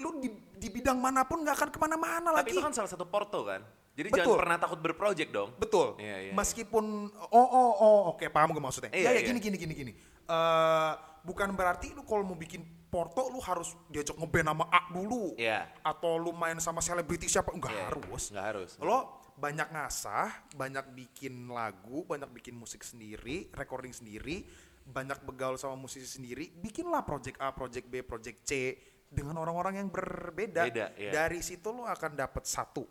lu 0.00 0.18
di, 0.22 0.30
di 0.56 0.68
bidang 0.70 0.96
mana 0.96 1.26
pun 1.26 1.42
nggak 1.42 1.58
akan 1.58 1.68
ke 1.74 1.78
mana-mana 1.82 2.28
Tapi 2.32 2.38
lagi. 2.38 2.50
itu 2.54 2.62
kan 2.62 2.72
salah 2.72 2.90
satu 2.90 3.04
porto 3.10 3.42
kan. 3.44 3.60
Jadi 3.92 4.08
Betul. 4.08 4.18
jangan 4.24 4.40
pernah 4.40 4.56
takut 4.56 4.80
berproject 4.80 5.30
dong. 5.34 5.50
Betul. 5.60 6.00
Iya, 6.00 6.30
iya, 6.30 6.32
Meskipun 6.32 7.12
oh 7.12 7.48
oh 7.52 7.70
oh 7.76 7.98
oke 8.16 8.24
paham 8.32 8.56
gue 8.56 8.62
maksudnya. 8.62 8.88
Iya, 8.94 9.10
ya, 9.10 9.10
ya 9.10 9.20
iya. 9.20 9.28
gini 9.28 9.38
gini 9.42 9.56
gini 9.58 9.74
gini. 9.76 9.92
Eh 10.30 10.92
bukan 11.22 11.52
berarti 11.54 11.92
lu 11.92 12.02
kalau 12.02 12.24
mau 12.24 12.38
bikin 12.38 12.64
porto 12.88 13.30
lu 13.30 13.38
harus 13.44 13.76
diajak 13.92 14.16
ngeband 14.16 14.48
sama 14.48 14.64
A 14.72 14.80
dulu. 14.88 15.36
Iya. 15.36 15.68
Atau 15.84 16.16
lu 16.16 16.32
main 16.32 16.56
sama 16.62 16.80
selebriti 16.80 17.28
siapa 17.28 17.52
enggak 17.52 17.74
Iya, 17.74 17.84
harus. 17.92 18.22
Nggak 18.32 18.46
harus. 18.48 18.70
Lo 18.80 19.21
banyak 19.36 19.68
ngasah, 19.72 20.52
banyak 20.54 20.92
bikin 20.92 21.48
lagu, 21.48 22.04
banyak 22.04 22.28
bikin 22.30 22.54
musik 22.54 22.84
sendiri, 22.84 23.48
recording 23.52 23.90
sendiri, 23.90 24.44
banyak 24.82 25.22
begaul 25.22 25.56
sama 25.56 25.74
musisi 25.78 26.06
sendiri, 26.06 26.50
bikinlah 26.58 27.06
project 27.06 27.38
A, 27.38 27.54
project 27.54 27.86
B, 27.88 28.02
project 28.02 28.38
C 28.44 28.52
dengan 29.08 29.38
orang-orang 29.40 29.78
yang 29.82 29.88
berbeda. 29.92 30.66
Beda, 30.68 30.86
iya. 30.96 31.12
Dari 31.12 31.40
situ 31.44 31.68
lo 31.70 31.84
akan 31.84 32.16
dapat 32.16 32.44
satu 32.48 32.84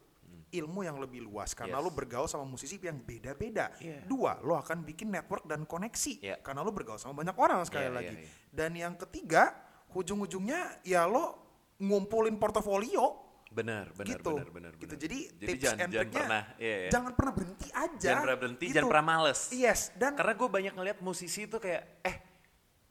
ilmu 0.52 0.84
yang 0.84 1.00
lebih 1.00 1.24
luas 1.24 1.56
karena 1.56 1.80
Yes. 1.80 1.86
lo 1.88 1.92
bergaul 1.96 2.28
sama 2.28 2.44
musisi 2.44 2.76
yang 2.84 3.00
beda-beda. 3.00 3.72
Iya. 3.80 4.04
Dua, 4.04 4.36
lo 4.44 4.60
akan 4.60 4.84
bikin 4.84 5.08
network 5.08 5.48
dan 5.48 5.64
koneksi 5.64 6.20
Iya. 6.20 6.38
karena 6.44 6.60
lo 6.64 6.76
bergaul 6.76 7.00
sama 7.00 7.16
banyak 7.24 7.36
orang 7.40 7.64
sekali 7.64 7.88
Iya, 7.88 7.96
lagi. 7.96 8.16
iya, 8.20 8.24
iya. 8.28 8.32
Dan 8.52 8.72
yang 8.76 8.94
ketiga, 9.00 9.56
ujung-ujungnya 9.96 10.84
ya 10.84 11.08
lo 11.08 11.40
ngumpulin 11.80 12.36
portofolio 12.38 13.31
Benar, 13.52 13.92
benar, 13.92 14.16
gitu. 14.16 14.32
benar, 14.32 14.48
benar, 14.48 14.72
gitu. 14.80 14.96
benar. 14.96 15.04
Jadi, 15.04 15.20
Jadi 15.28 15.48
tips 15.52 15.64
jangan, 15.68 15.80
and 15.84 15.92
jangan 15.92 16.12
pernah, 16.16 16.44
iya, 16.56 16.76
iya. 16.88 16.90
jangan 16.90 17.12
pernah 17.20 17.34
berhenti 17.36 17.68
aja. 17.76 18.00
Jangan 18.00 18.22
pernah 18.24 18.38
berhenti, 18.40 18.66
gitu. 18.66 18.76
jangan 18.80 18.90
pernah 18.96 19.06
males. 19.12 19.40
Yes, 19.52 19.82
dan 20.00 20.12
Karena 20.16 20.34
gue 20.40 20.50
banyak 20.50 20.74
ngeliat 20.80 20.98
musisi 21.04 21.42
itu 21.52 21.58
kayak, 21.60 21.84
eh 22.00 22.16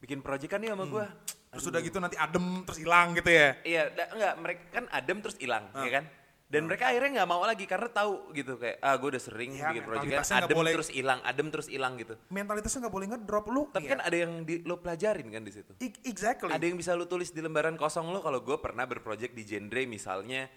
bikin 0.05 0.21
project 0.21 0.53
kan 0.53 0.61
nih 0.61 0.77
sama 0.77 0.85
gue. 0.85 1.07
terus 1.51 1.67
udah 1.67 1.81
gitu 1.83 1.99
nanti 1.99 2.15
adem 2.15 2.63
terus 2.63 2.79
hilang 2.79 3.11
gitu 3.17 3.27
ya. 3.27 3.49
Iya, 3.67 3.83
enggak, 3.91 4.35
mereka 4.39 4.63
kan 4.71 4.85
adem 4.93 5.19
terus 5.19 5.37
hilang, 5.41 5.65
Ah. 5.75 5.83
ya 5.83 5.91
kan? 5.99 6.05
Dan 6.51 6.67
mereka 6.67 6.91
akhirnya 6.91 7.23
nggak 7.23 7.31
mau 7.31 7.47
lagi 7.47 7.63
karena 7.63 7.87
tahu 7.87 8.35
gitu 8.35 8.59
kayak, 8.59 8.83
ah 8.83 8.99
gue 8.99 9.09
udah 9.09 9.23
sering 9.23 9.55
Ya, 9.55 9.71
bikin 9.71 9.87
project 9.87 10.11
kan, 10.11 10.43
adem 10.43 10.57
boleh- 10.59 10.75
terus 10.75 10.91
hilang, 10.91 11.23
adem 11.23 11.47
terus 11.47 11.69
hilang 11.71 11.95
gitu. 11.95 12.19
Mentalitasnya 12.27 12.79
nggak 12.83 12.91
boleh 12.93 13.07
ngedrop 13.07 13.47
lu. 13.47 13.63
Tapi 13.71 13.79
nih 13.79 13.89
kan 13.89 13.99
ya. 13.99 14.05
ada 14.05 14.17
yang 14.19 14.33
di, 14.43 14.55
lo 14.61 14.77
pelajarin 14.77 15.31
kan 15.31 15.43
di 15.43 15.53
situ. 15.53 15.71
I- 15.79 16.03
exactly. 16.05 16.51
Ada 16.51 16.65
yang 16.65 16.75
bisa 16.75 16.91
lu 16.93 17.07
tulis 17.07 17.31
di 17.31 17.39
lembaran 17.39 17.79
kosong 17.79 18.11
lo 18.11 18.19
kalau 18.19 18.43
gue 18.43 18.59
pernah 18.59 18.83
berproject 18.83 19.31
di 19.31 19.47
genre 19.47 19.83
misalnya 19.87 20.51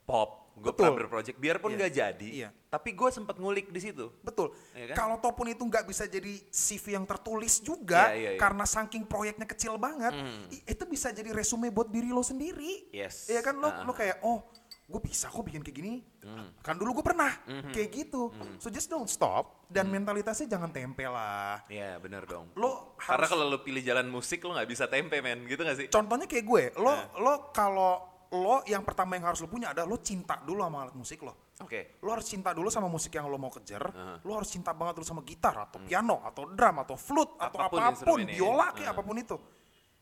pop, 0.00 0.50
gue 0.54 0.72
pernah 0.72 0.96
berproject 0.96 1.36
biarpun 1.36 1.70
Iya. 1.70 1.78
nggak 1.78 1.92
jadi, 1.94 2.28
Iya. 2.34 2.48
tapi 2.66 2.90
gue 2.92 3.08
sempat 3.08 3.36
ngulik 3.36 3.68
di 3.68 3.78
situ. 3.78 4.10
Betul. 4.18 4.50
Iya 4.72 4.90
kan? 4.90 4.96
Kalau 4.98 5.16
topun 5.18 5.46
itu 5.46 5.62
nggak 5.62 5.84
bisa 5.84 6.04
jadi 6.04 6.34
CV 6.44 6.92
yang 6.92 7.04
tertulis 7.04 7.60
juga 7.60 8.10
Iya, 8.10 8.16
iya, 8.16 8.30
iya. 8.34 8.40
karena 8.40 8.64
saking 8.64 9.06
proyeknya 9.06 9.46
kecil 9.46 9.76
banget, 9.76 10.12
i- 10.50 10.64
itu 10.66 10.82
bisa 10.82 11.08
jadi 11.08 11.30
resume 11.30 11.70
buat 11.70 11.86
diri 11.86 12.08
lo 12.08 12.20
sendiri. 12.20 12.90
Yes. 12.90 13.28
Iya 13.28 13.38
kan 13.40 13.54
lo 13.54 13.70
Ah, 13.70 13.80
lo 13.80 13.92
kayak 13.92 14.18
oh 14.20 14.50
gue 14.88 15.00
bisa 15.00 15.28
kok 15.28 15.44
bikin 15.44 15.60
kayak 15.60 15.76
gini. 15.76 16.00
Hmm. 16.24 16.48
Kan 16.58 16.74
dulu 16.74 16.96
gue 16.96 17.04
pernah 17.04 17.28
kayak 17.44 17.88
gitu. 17.92 18.32
So 18.56 18.68
just 18.68 18.88
don't 18.88 19.04
stop 19.06 19.68
dan 19.68 19.84
Hmm. 19.84 20.00
mentalitasnya 20.00 20.48
jangan 20.48 20.72
tempel 20.72 21.12
lah. 21.12 21.60
Iya 21.68 22.00
bener 22.00 22.24
dong. 22.24 22.48
Lo 22.54 22.96
Karena 22.96 23.28
kalau 23.28 23.44
lo 23.46 23.60
pilih 23.60 23.80
jalan 23.80 24.08
musik 24.08 24.40
lo 24.40 24.56
nggak 24.56 24.64
bisa 24.66 24.88
tempe 24.88 25.20
men, 25.20 25.44
gitu 25.44 25.60
gak 25.60 25.76
sih? 25.76 25.86
Contohnya 25.86 26.24
kayak 26.24 26.40
gue, 26.42 26.64
lo 26.74 26.88
Nah. 26.88 27.04
lo 27.14 27.34
kalau 27.52 27.92
lo 28.28 28.60
yang 28.64 28.80
pertama 28.80 29.16
yang 29.16 29.24
harus 29.24 29.40
lo 29.40 29.48
punya 29.48 29.72
adalah 29.72 29.84
lo 29.86 30.00
cinta 30.00 30.36
dulu 30.38 30.60
sama 30.62 30.78
alat 30.82 30.92
musik 30.94 31.20
lo. 31.20 31.52
Oke. 31.58 32.00
Lo 32.00 32.12
harus 32.12 32.24
cinta 32.24 32.52
dulu 32.52 32.68
sama 32.68 32.88
musik 32.88 33.12
yang 33.12 33.24
lo 33.24 33.36
mau 33.36 33.48
kejar. 33.50 33.84
Aha. 33.84 34.20
Lo 34.20 34.36
harus 34.36 34.48
cinta 34.48 34.72
banget 34.72 34.96
dulu 34.96 35.06
sama 35.06 35.20
gitar 35.20 35.52
atau 35.58 35.80
piano 35.80 36.24
atau 36.24 36.48
drum 36.48 36.76
atau 36.78 36.96
flute 36.96 37.36
atau 37.36 37.56
Apa 37.60 37.68
pun 37.68 37.80
apa 37.80 38.00
pun, 38.00 38.18
ya. 38.24 38.28
biola 38.36 38.72
kayak 38.72 38.88
Aha. 38.88 38.96
apa 38.96 39.02
pun 39.04 39.16
itu. 39.16 39.36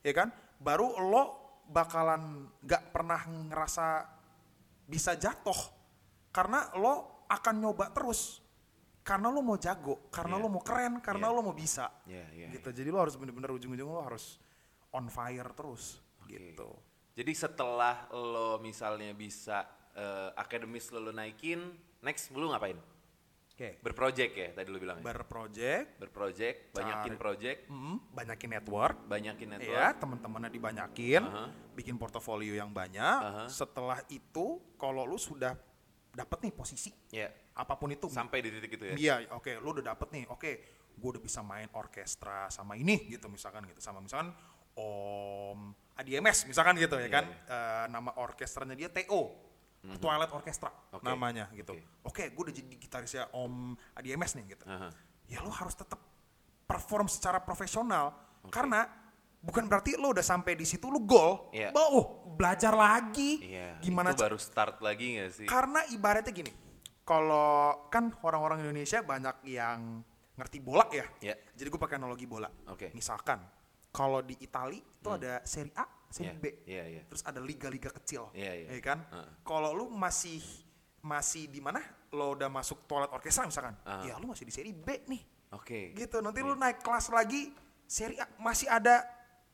Ya 0.03 0.15
kan? 0.15 0.31
Baru 0.59 0.95
lo 0.97 1.23
bakalan 1.67 2.23
nggak 2.63 2.83
pernah 2.91 3.21
ngerasa 3.27 3.87
bisa 4.87 5.19
jatuh 5.19 5.59
karena 6.31 6.71
lo 6.79 7.27
akan 7.27 7.55
nyoba 7.59 7.91
terus. 7.91 8.43
Karena 9.07 9.31
lo 9.31 9.39
mau 9.39 9.55
jago, 9.55 10.11
karena 10.11 10.35
Iya. 10.35 10.43
lo 10.43 10.49
mau 10.51 10.63
keren, 10.67 10.99
karena 10.99 11.31
Iya. 11.31 11.35
lo 11.39 11.41
mau 11.47 11.55
bisa. 11.55 11.87
Iya, 12.11 12.27
iya, 12.35 12.47
gitu. 12.51 12.75
Jadi 12.75 12.91
lo 12.91 12.99
harus 12.99 13.15
bener-bener 13.15 13.55
ujung-ujung 13.55 13.87
lo 13.87 14.03
harus 14.03 14.43
on 14.91 15.07
fire 15.07 15.47
terus 15.55 16.03
Oke. 16.27 16.35
gitu. 16.35 16.75
Jadi 17.15 17.31
setelah 17.31 18.11
lo 18.11 18.59
misalnya 18.59 19.15
bisa 19.15 19.63
eh, 19.97 20.29
akademis 20.37 20.91
lo, 20.93 21.01
lo 21.01 21.09
naikin, 21.15 21.73
next 22.05 22.29
lo 22.35 22.51
ngapain? 22.53 22.77
Oke. 23.57 23.81
Berproject 23.81 24.33
ya 24.37 24.49
tadi 24.53 24.69
lo 24.69 24.77
bilang. 24.77 25.01
Berproject, 25.01 25.97
Berproject, 25.97 26.77
banyakin 26.77 27.17
Cari. 27.17 27.17
project, 27.17 27.59
mm, 27.73 27.97
banyakin 28.13 28.51
network, 28.53 28.97
banyakin 29.09 29.49
network. 29.49 29.73
ya 29.73 29.87
teman-temannya 29.97 30.51
dibanyakin, 30.53 31.23
Aha. 31.25 31.45
bikin 31.73 31.97
portofolio 31.97 32.53
yang 32.53 32.69
banyak. 32.69 33.01
Aha. 33.01 33.45
Setelah 33.49 34.05
itu, 34.13 34.61
kalau 34.77 35.09
lu 35.09 35.17
sudah 35.17 35.57
dapet 36.13 36.39
nih 36.45 36.53
posisi, 36.53 36.93
Ya. 37.09 37.33
apa 37.57 37.81
pun 37.81 37.89
itu, 37.89 38.13
Sampai 38.13 38.45
di 38.45 38.53
titik 38.53 38.77
itu 38.77 38.93
ya. 38.93 38.95
Iya, 38.95 39.33
oke, 39.33 39.57
lu 39.57 39.73
udah 39.73 39.97
dapet 39.97 40.13
nih, 40.13 40.29
oke, 40.29 40.51
gue 40.93 41.09
udah 41.17 41.23
bisa 41.25 41.41
main 41.41 41.73
orkestra 41.73 42.53
sama 42.53 42.77
ini 42.77 43.09
gitu 43.09 43.25
misalkan 43.33 43.65
gitu, 43.65 43.81
sama 43.81 44.05
misalkan 44.05 44.37
Om 44.77 45.73
ADMS 45.97 46.45
misalkan 46.45 46.77
gitu 46.77 47.01
ya 47.01 47.09
Iya, 47.09 47.13
kan, 47.13 47.25
Eh, 47.25 47.85
nama 47.89 48.13
orkestranya 48.21 48.77
dia 48.77 48.93
TO, 48.93 49.46
Twilight 49.95 50.33
Orchestra 50.33 50.71
Oke, 50.91 51.05
namanya 51.07 51.47
gitu. 51.55 51.73
oke. 51.73 51.83
Oke, 52.11 52.25
gue 52.31 52.43
udah 52.51 52.55
jadi 52.55 52.75
gitarisnya 52.75 53.25
Om 53.31 53.79
ADMS 53.95 54.33
nih 54.37 54.45
gitu. 54.53 54.65
Aha. 54.67 54.91
Ya 55.27 55.39
lo 55.43 55.51
harus 55.51 55.75
tetap 55.75 56.03
perform 56.67 57.07
secara 57.07 57.39
profesional 57.39 58.11
karena 58.51 58.87
bukan 59.39 59.67
berarti 59.67 59.95
lo 59.95 60.11
udah 60.11 60.23
sampai 60.23 60.59
di 60.59 60.67
situ 60.67 60.91
lo 60.91 60.99
goal, 60.99 61.51
Iya. 61.55 61.71
bah, 61.71 61.87
oh 61.87 62.27
belajar 62.35 62.75
lagi, 62.75 63.39
Iya. 63.43 63.79
gimana 63.79 64.11
Itu 64.11 64.23
baru 64.23 64.39
start 64.39 64.83
lagi 64.83 65.19
gak 65.19 65.31
sih? 65.31 65.47
karena 65.47 65.87
ibaratnya 65.91 66.35
gini, 66.35 66.51
kalau 67.07 67.87
kan 67.87 68.11
orang-orang 68.23 68.67
Indonesia 68.67 68.99
banyak 69.03 69.47
yang 69.47 70.03
ngerti 70.37 70.59
bola 70.59 70.85
ya. 70.91 71.07
Iya. 71.23 71.35
Jadi 71.55 71.69
gue 71.71 71.81
pakai 71.81 71.97
analogi 71.97 72.27
bola. 72.27 72.51
Oke. 72.69 72.91
Misalkan 72.93 73.39
kalau 73.89 74.21
di 74.21 74.35
Itali 74.43 74.77
itu 74.77 75.09
ada 75.09 75.41
Serie 75.47 75.73
A, 75.79 75.87
Serie 76.11 76.33
Iya, 76.33 76.41
B. 76.41 76.45
Iya, 76.65 76.85
iya. 76.87 77.03
Terus 77.09 77.23
ada 77.27 77.41
liga-liga 77.43 77.91
kecil. 77.91 78.31
Iya, 78.33 78.53
iya. 78.65 78.69
Ya 78.77 78.81
kan? 78.83 78.99
Heeh. 79.11 79.31
Kalau 79.43 79.71
lu 79.75 79.87
masih 79.91 80.41
masih 81.03 81.47
di 81.47 81.61
mana? 81.63 81.79
Lo 82.11 82.35
udah 82.35 82.51
masuk 82.51 82.87
toilet 82.87 83.11
orkestra 83.11 83.47
misalkan. 83.47 83.75
Heeh. 83.85 84.11
Ya 84.11 84.15
lu 84.19 84.31
masih 84.31 84.45
di 84.47 84.53
Serie 84.55 84.75
B 84.75 85.07
nih. 85.07 85.23
Oke. 85.55 85.95
Gitu. 85.95 86.19
Nanti 86.23 86.41
lu 86.43 86.55
naik 86.55 86.83
kelas 86.83 87.11
lagi 87.11 87.51
Serie 87.87 88.19
A 88.19 88.27
masih 88.43 88.67
ada 88.67 89.07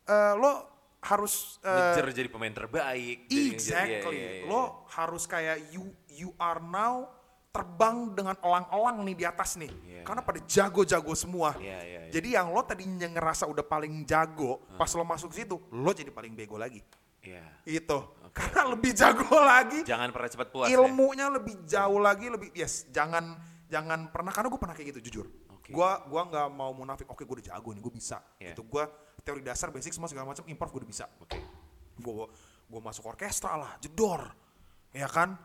eh, 0.08 0.34
lo 0.36 0.72
harus 1.02 1.58
Ngejar 1.66 2.14
jadi 2.14 2.30
pemain 2.30 2.54
terbaik. 2.54 3.26
jadi 3.26 3.50
Exactly. 3.50 4.14
iya, 4.14 4.30
iya, 4.30 4.30
iya. 4.40 4.46
Lo 4.46 4.86
harus 4.94 5.26
kayak 5.26 5.74
you 5.74 5.90
you 6.08 6.30
are 6.38 6.62
now 6.62 7.10
terbang 7.52 8.16
dengan 8.16 8.32
elang-elang 8.40 9.04
nih 9.04 9.16
di 9.16 9.24
atas 9.28 9.60
nih. 9.60 9.68
Iya. 9.68 10.02
Karena 10.08 10.24
pada 10.24 10.40
jago-jago 10.40 11.12
semua. 11.12 11.52
Iya, 11.60 11.78
iya, 11.84 12.00
iya. 12.08 12.10
Jadi 12.10 12.28
yang 12.32 12.48
lo 12.48 12.64
tadinya 12.64 13.04
ngerasa 13.04 13.44
udah 13.44 13.60
paling 13.60 14.08
jago, 14.08 14.64
pas 14.80 14.88
lo 14.96 15.04
masuk 15.04 15.36
situ, 15.36 15.60
lo 15.68 15.90
jadi 15.92 16.08
paling 16.08 16.32
bego 16.32 16.56
lagi. 16.56 16.80
Iya. 17.20 17.44
Itu. 17.68 18.16
Karena 18.32 18.72
lebih 18.72 18.96
jago 18.96 19.36
lagi, 19.52 19.84
Jangan 19.84 20.08
pernah 20.08 20.30
cepat 20.32 20.48
puas 20.48 20.66
ya. 20.72 20.80
ilmunya 20.80 21.28
lebih 21.28 21.68
jauh 21.68 22.00
lagi, 22.00 22.32
lebih 22.32 22.48
yes, 22.56 22.88
jangan 22.88 23.36
jangan 23.68 24.08
pernah 24.08 24.32
karena 24.32 24.48
gue 24.48 24.60
pernah 24.60 24.72
kayak 24.72 24.88
gitu 24.96 25.00
jujur. 25.12 25.26
Oke. 25.52 25.76
Gua 25.76 26.00
gua 26.08 26.24
nggak 26.32 26.48
mau 26.56 26.72
munafik. 26.72 27.04
Oke, 27.12 27.28
gue 27.28 27.36
udah 27.44 27.46
jago 27.52 27.68
nih, 27.76 27.82
gue 27.84 27.92
bisa. 27.92 28.24
Iya. 28.40 28.56
Gitu. 28.56 28.64
Gua 28.64 28.88
teori 29.22 29.44
dasar, 29.44 29.68
basic 29.68 29.92
semua 29.92 30.08
segala 30.08 30.32
macam, 30.32 30.42
improv 30.48 30.72
gue 30.72 30.80
udah 30.82 30.90
bisa 30.90 31.04
Oke. 31.22 31.38
gue 31.92 32.12
gue 32.72 32.80
masuk 32.80 33.04
orkestra 33.06 33.54
lah 33.54 33.76
jedor 33.78 34.32
ya 34.90 35.04
kan 35.06 35.36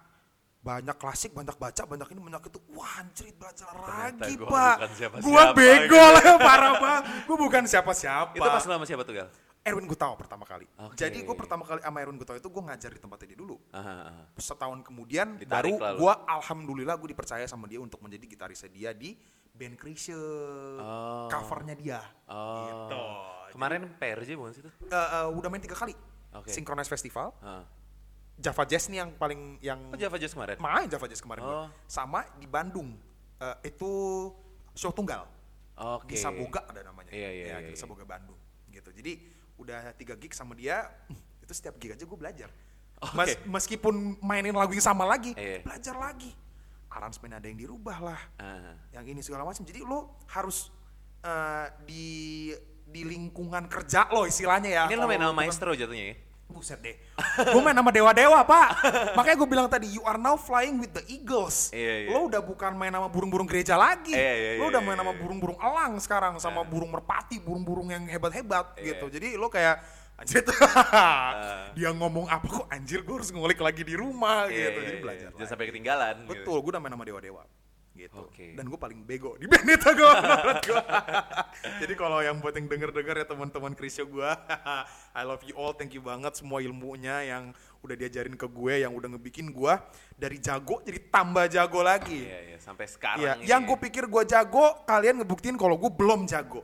banyak 0.57 0.97
klasik 0.97 1.31
banyak 1.31 1.55
baca 1.55 1.81
banyak 1.85 2.07
ini 2.11 2.19
banyak 2.19 2.43
itu 2.49 2.59
wah 2.73 2.99
anjrit 2.99 3.35
belajar 3.37 3.71
lagi 3.71 4.33
gua 4.35 4.49
pak 4.49 4.75
bukan 4.75 4.91
siapa-siapa 4.91 5.23
gue 5.23 5.43
bego 5.55 5.87
gitu. 5.87 6.13
lah 6.13 6.23
parah 6.49 6.73
banget 6.75 7.03
gue 7.23 7.37
bukan 7.37 7.63
siapa-siapa 7.63 8.31
Itu 8.35 8.43
pas 8.43 8.61
lu 8.61 8.71
sama 8.73 8.85
siapa 8.85 9.03
tuh, 9.03 9.15
Gal? 9.15 9.29
Erwin 9.63 9.83
Gutau 9.83 10.15
pertama 10.15 10.43
kali 10.43 10.63
Oke. 10.77 10.95
jadi 10.95 11.17
gue 11.19 11.35
pertama 11.35 11.63
kali 11.63 11.79
sama 11.79 11.97
Erwin 11.99 12.17
Gutau 12.17 12.35
itu 12.35 12.47
gue 12.47 12.63
ngajar 12.63 12.89
di 12.89 12.99
tempatnya 12.99 13.27
dia 13.27 13.39
dulu 13.39 13.55
Aha, 13.71 13.83
aha. 14.11 14.23
setahun 14.35 14.79
kemudian 14.81 15.35
Ditarik 15.37 15.75
baru 15.75 15.99
gue 15.99 16.13
alhamdulillah 16.25 16.95
gue 16.95 17.09
dipercaya 17.11 17.45
sama 17.45 17.67
dia 17.67 17.77
untuk 17.77 17.99
menjadi 17.99 18.25
gitarisnya 18.27 18.67
dia 18.67 18.91
di 18.91 19.15
band 19.51 19.75
Krisye 19.75 20.15
Oh. 20.77 21.27
covernya 21.27 21.75
dia 21.75 21.99
Oh. 22.27 22.63
Gitu. 22.65 22.99
Kemarin 23.49 23.87
PRJ 23.95 24.29
bukan 24.35 24.51
sih 24.51 24.61
tuh? 24.61 24.73
Eh, 24.83 24.91
eh, 24.91 25.27
udah 25.29 25.47
main 25.47 25.59
tiga 25.59 25.75
kali 25.75 25.95
Oke. 26.33 26.51
Synchronize 26.51 26.87
Festival 26.87 27.31
Ah. 27.39 27.63
Java 28.37 28.63
Jazz 28.63 28.85
nih 28.87 28.97
yang 28.97 29.09
paling 29.13 29.41
yang 29.59 29.79
Oh, 29.87 29.97
Java 29.97 30.15
Jazz 30.15 30.31
kemarin? 30.31 30.55
main 30.57 30.85
Java 30.85 31.05
Jazz 31.05 31.19
kemarin 31.19 31.41
gua. 31.41 31.53
Oh. 31.57 31.67
sama 31.85 32.21
di 32.35 32.45
Bandung 32.45 32.93
Eh, 33.37 33.69
itu 33.69 33.89
show 34.73 34.89
tunggal 34.89 35.29
Oke. 35.75 36.09
di 36.09 36.15
Saboga 36.15 36.65
ada 36.65 36.81
namanya 36.83 37.09
Iya, 37.09 37.29
iya, 37.29 37.45
ya, 37.45 37.45
iya, 37.55 37.57
di 37.63 37.73
iya. 37.73 37.77
Saboga 37.77 38.01
Bandung 38.03 38.37
gitu 38.67 38.89
jadi 38.91 39.13
udah 39.55 39.93
tiga 39.93 40.13
gig 40.15 40.31
sama 40.31 40.53
dia 40.53 40.85
itu 41.43 41.51
setiap 41.51 41.77
gig 41.77 41.91
aja 41.91 42.01
gue 42.01 42.17
belajar 42.17 42.49
Oke. 42.99 43.13
Mas- 43.13 43.37
meskipun 43.43 43.93
mainin 44.19 44.53
lagu 44.53 44.69
yang 44.69 44.81
sama 44.83 45.03
lagi 45.03 45.33
Iya. 45.33 45.61
belajar 45.61 45.93
lagi 45.95 46.33
aransemen 46.87 47.29
ada 47.31 47.45
yang 47.45 47.57
dirubah 47.59 47.97
lah 48.03 48.21
Ah. 48.37 48.73
yang 48.91 49.05
ini 49.05 49.21
segala 49.21 49.41
macam 49.43 49.61
jadi 49.61 49.81
lo 49.81 50.17
harus 50.27 50.73
eh, 51.19 51.67
di 51.83 52.05
di 52.83 53.01
lingkungan 53.03 53.65
kerja 53.67 54.09
lo 54.09 54.23
istilahnya 54.23 54.69
ya 54.71 54.83
Ini 54.87 54.95
lo 54.95 55.05
main 55.05 55.19
sama 55.19 55.35
maestro 55.35 55.73
jatuhnya 55.73 56.05
ya? 56.09 56.15
Buset 56.47 56.79
deh. 56.79 56.95
gue 57.53 57.61
main 57.61 57.75
sama 57.75 57.91
dewa-dewa 57.91 58.39
pak. 58.47 58.69
Makanya 59.13 59.35
gue 59.37 59.49
bilang 59.49 59.67
tadi, 59.67 59.87
you 59.91 60.01
are 60.07 60.17
now 60.17 60.39
flying 60.39 60.79
with 60.79 60.95
the 60.95 61.03
eagles. 61.11 61.69
Iya, 61.75 62.07
iya. 62.07 62.09
Lo 62.15 62.31
udah 62.31 62.41
bukan 62.41 62.73
main 62.73 62.89
sama 62.89 63.11
burung-burung 63.11 63.45
gereja 63.45 63.75
lagi. 63.75 64.15
Iya, 64.15 64.33
iya, 64.33 64.51
lo 64.57 64.67
iya, 64.67 64.71
udah 64.73 64.81
iya, 64.81 64.87
main 64.87 64.97
sama 64.97 65.13
iya. 65.13 65.19
burung-burung 65.21 65.59
elang 65.59 65.93
sekarang, 65.99 66.33
sama 66.39 66.61
burung 66.63 66.89
merpati, 66.89 67.37
burung-burung 67.43 67.91
yang 67.91 68.03
hebat-hebat 68.07 68.79
gitu. 68.79 69.05
Jadi 69.11 69.35
lo 69.35 69.51
kayak 69.51 69.83
anjir 70.17 70.41
tuh, 70.41 70.55
dia 71.77 71.93
ngomong 71.93 72.25
apa 72.31 72.47
kok 72.49 72.67
anjir 72.73 73.05
gue 73.05 73.15
harus 73.21 73.29
ngulik 73.29 73.59
lagi 73.61 73.85
di 73.85 73.93
rumah 73.93 74.49
gitu. 74.49 74.79
Jadi 74.81 74.97
belajar. 75.03 75.29
Jangan 75.35 75.49
sampai 75.51 75.67
ketinggalan. 75.69 76.15
gitu. 76.25 76.31
Betul, 76.31 76.57
gue 76.63 76.71
udah 76.73 76.81
main 76.81 76.95
sama 76.95 77.05
dewa-dewa 77.05 77.45
gitu. 77.97 78.29
Oke. 78.29 78.53
Dan 78.53 78.69
gue 78.69 78.77
paling 78.77 79.01
bego 79.01 79.33
di 79.35 79.49
band 79.49 79.65
itu 79.65 79.89
gue 79.89 80.11
menurut 80.21 80.59
gue. 80.61 80.81
Jadi 81.81 81.93
kalau 81.97 82.21
yang 82.21 82.37
buat 82.37 82.53
yang 82.53 82.69
denger-denger 82.69 83.15
ya 83.17 83.25
teman-teman 83.25 83.73
Krisyo 83.73 84.05
gue, 84.05 84.29
I 85.17 85.25
love 85.25 85.41
you 85.41 85.57
all, 85.57 85.73
thank 85.73 85.91
you 85.91 86.05
banget 86.05 86.37
semua 86.37 86.61
ilmunya 86.61 87.25
yang 87.25 87.49
udah 87.81 87.97
diajarin 87.97 88.37
ke 88.37 88.45
gue, 88.45 88.85
yang 88.85 88.93
udah 88.93 89.17
ngebikin 89.17 89.49
gue 89.49 89.73
dari 90.13 90.37
jago 90.37 90.79
jadi 90.85 91.01
tambah 91.09 91.49
jago 91.49 91.81
lagi. 91.81 92.29
Iya, 92.29 92.39
iya. 92.53 92.57
Sampai 92.61 92.85
sekarang. 92.85 93.41
Ini 93.41 93.49
yang 93.49 93.65
ya. 93.65 93.67
gue 93.67 93.77
pikir 93.89 94.05
gue 94.05 94.23
jago, 94.29 94.85
kalian 94.85 95.25
ngebuktiin 95.25 95.57
kalau 95.57 95.73
gue 95.75 95.89
belum 95.89 96.29
jago. 96.29 96.61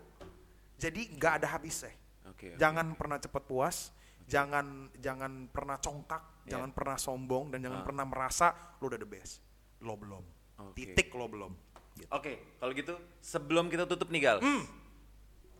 Jadi 0.78 1.18
nggak 1.18 1.34
ada 1.42 1.48
habisnya. 1.58 1.96
Oke, 2.30 2.54
oke. 2.54 2.60
Jangan 2.60 2.94
pernah 2.94 3.18
cepet 3.18 3.44
puas, 3.48 3.90
jangan 4.28 4.92
jangan 5.00 5.48
pernah 5.48 5.80
congkak, 5.80 6.22
Iya. 6.44 6.60
jangan 6.60 6.70
pernah 6.76 6.98
sombong 7.00 7.56
dan 7.56 7.64
jangan 7.64 7.82
Ah. 7.82 7.88
pernah 7.88 8.04
merasa 8.04 8.48
lo 8.84 8.92
udah 8.92 9.00
the 9.00 9.08
best. 9.08 9.40
Lo 9.80 9.96
belum. 9.96 10.43
Oke. 10.56 10.76
Titik 10.76 11.10
lo 11.12 11.26
belum. 11.26 11.54
Gitu. 11.94 12.10
Oke, 12.10 12.58
kalau 12.58 12.72
gitu 12.72 12.94
sebelum 13.20 13.68
kita 13.68 13.86
tutup 13.86 14.10
nih 14.10 14.22
Gal, 14.24 14.38
Hmm. 14.40 14.64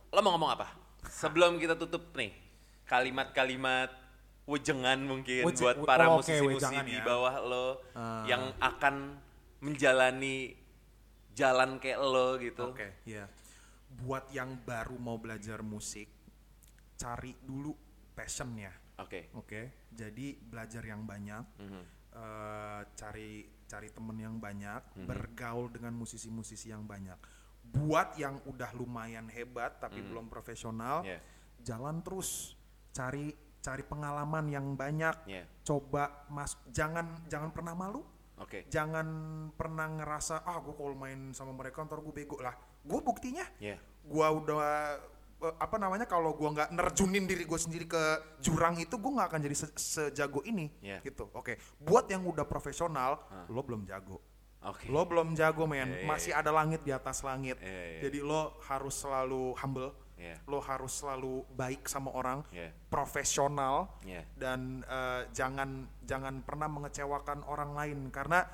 lo 0.08 0.20
mau 0.20 0.32
ngomong 0.32 0.50
apa? 0.52 0.66
Sebelum 1.04 1.56
kita 1.56 1.74
tutup 1.74 2.10
nih, 2.12 2.34
kalimat-kalimat 2.84 3.90
wejengan 4.44 5.00
mungkin 5.00 5.42
Weje- 5.42 5.62
buat 5.62 5.76
we- 5.76 5.86
para 5.86 6.04
oh, 6.06 6.18
oke, 6.18 6.26
musisi-musisi 6.26 6.76
di 6.84 6.94
ya. 6.94 7.02
bawah 7.02 7.34
lo 7.40 7.66
Ah. 7.92 8.24
yang 8.24 8.52
akan 8.58 9.16
menjalani 9.60 10.52
jalan 11.32 11.78
kayak 11.78 11.98
lo 11.98 12.36
gitu. 12.36 12.68
Oke, 12.68 12.92
iya. 13.04 13.24
Buat 13.96 14.28
yang 14.30 14.58
baru 14.60 14.94
mau 14.96 15.16
belajar 15.16 15.60
musik, 15.60 16.10
cari 16.94 17.34
dulu 17.40 17.72
passionnya. 18.12 18.70
Oke. 18.96 19.30
Oke, 19.32 19.88
jadi 19.90 20.36
belajar 20.36 20.82
yang 20.82 21.02
banyak, 21.02 21.42
Mhm. 21.56 21.82
Eh, 22.14 22.80
cari 22.94 23.30
cari 23.64 23.88
temen 23.90 24.14
yang 24.20 24.36
banyak, 24.38 25.02
Mhm. 25.02 25.06
bergaul 25.08 25.66
dengan 25.72 25.96
musisi-musisi 25.98 26.70
yang 26.70 26.86
banyak. 26.86 27.16
Buat 27.64 28.14
yang 28.20 28.38
udah 28.46 28.70
lumayan 28.76 29.26
hebat 29.32 29.82
tapi 29.82 29.98
Mhm. 29.98 30.08
belum 30.12 30.26
profesional, 30.30 31.02
Iya. 31.02 31.18
jalan 31.64 32.04
terus, 32.04 32.54
cari 32.94 33.34
cari 33.64 33.80
pengalaman 33.80 34.44
yang 34.52 34.76
banyak, 34.76 35.16
Iya. 35.24 35.48
coba 35.64 36.28
mas, 36.28 36.52
jangan 36.68 37.16
jangan 37.26 37.48
pernah 37.50 37.72
malu, 37.72 38.04
Oke. 38.36 38.68
jangan 38.68 39.08
pernah 39.56 39.88
ngerasa 39.88 40.44
ah 40.44 40.60
gue 40.60 40.76
kalau 40.76 40.92
main 40.92 41.32
sama 41.32 41.56
mereka 41.56 41.80
ntar 41.82 42.04
gue 42.04 42.12
bego 42.12 42.36
lah. 42.44 42.52
Gue 42.84 43.00
buktinya, 43.00 43.48
Iya. 43.56 43.80
gue 44.04 44.26
udah 44.28 45.00
apa 45.54 45.76
namanya 45.76 46.04
kalau 46.04 46.32
gue 46.32 46.46
nggak 46.46 46.70
nerjunin 46.70 47.24
diri 47.24 47.44
gue 47.44 47.56
sendiri 47.56 47.84
ke 47.84 48.02
jurang 48.38 48.76
itu 48.76 48.94
gue 48.94 49.12
nggak 49.12 49.28
akan 49.28 49.40
jadi 49.42 49.56
se- 49.56 49.76
sejago 49.76 50.40
ini 50.42 50.70
Iya. 50.80 51.02
gitu 51.02 51.28
oke 51.30 51.56
buat 51.80 52.06
yang 52.06 52.22
udah 52.22 52.44
profesional 52.44 53.20
Ah. 53.28 53.44
lo 53.46 53.60
belum 53.60 53.84
jago 53.84 54.20
Oke. 54.64 54.88
lo 54.88 55.04
belum 55.04 55.34
jago 55.34 55.68
men 55.68 55.92
Iya, 55.92 55.98
iya, 56.00 56.08
masih 56.08 56.32
iya. 56.32 56.40
ada 56.40 56.50
langit 56.50 56.80
di 56.80 56.90
atas 56.90 57.20
langit 57.20 57.60
Iya, 57.60 57.68
iya. 57.68 58.00
jadi 58.08 58.18
lo 58.20 58.56
harus 58.64 58.94
selalu 58.94 59.52
humble 59.58 59.92
Iya. 60.14 60.38
lo 60.46 60.62
harus 60.62 60.94
selalu 60.94 61.42
baik 61.52 61.84
sama 61.84 62.08
orang 62.10 62.46
Iya. 62.48 62.70
profesional 62.88 63.92
Iya. 64.02 64.22
dan 64.34 64.80
eh, 64.82 65.22
jangan 65.30 65.84
jangan 66.02 66.40
pernah 66.40 66.66
mengecewakan 66.66 67.44
orang 67.44 67.72
lain 67.72 68.08
karena 68.08 68.46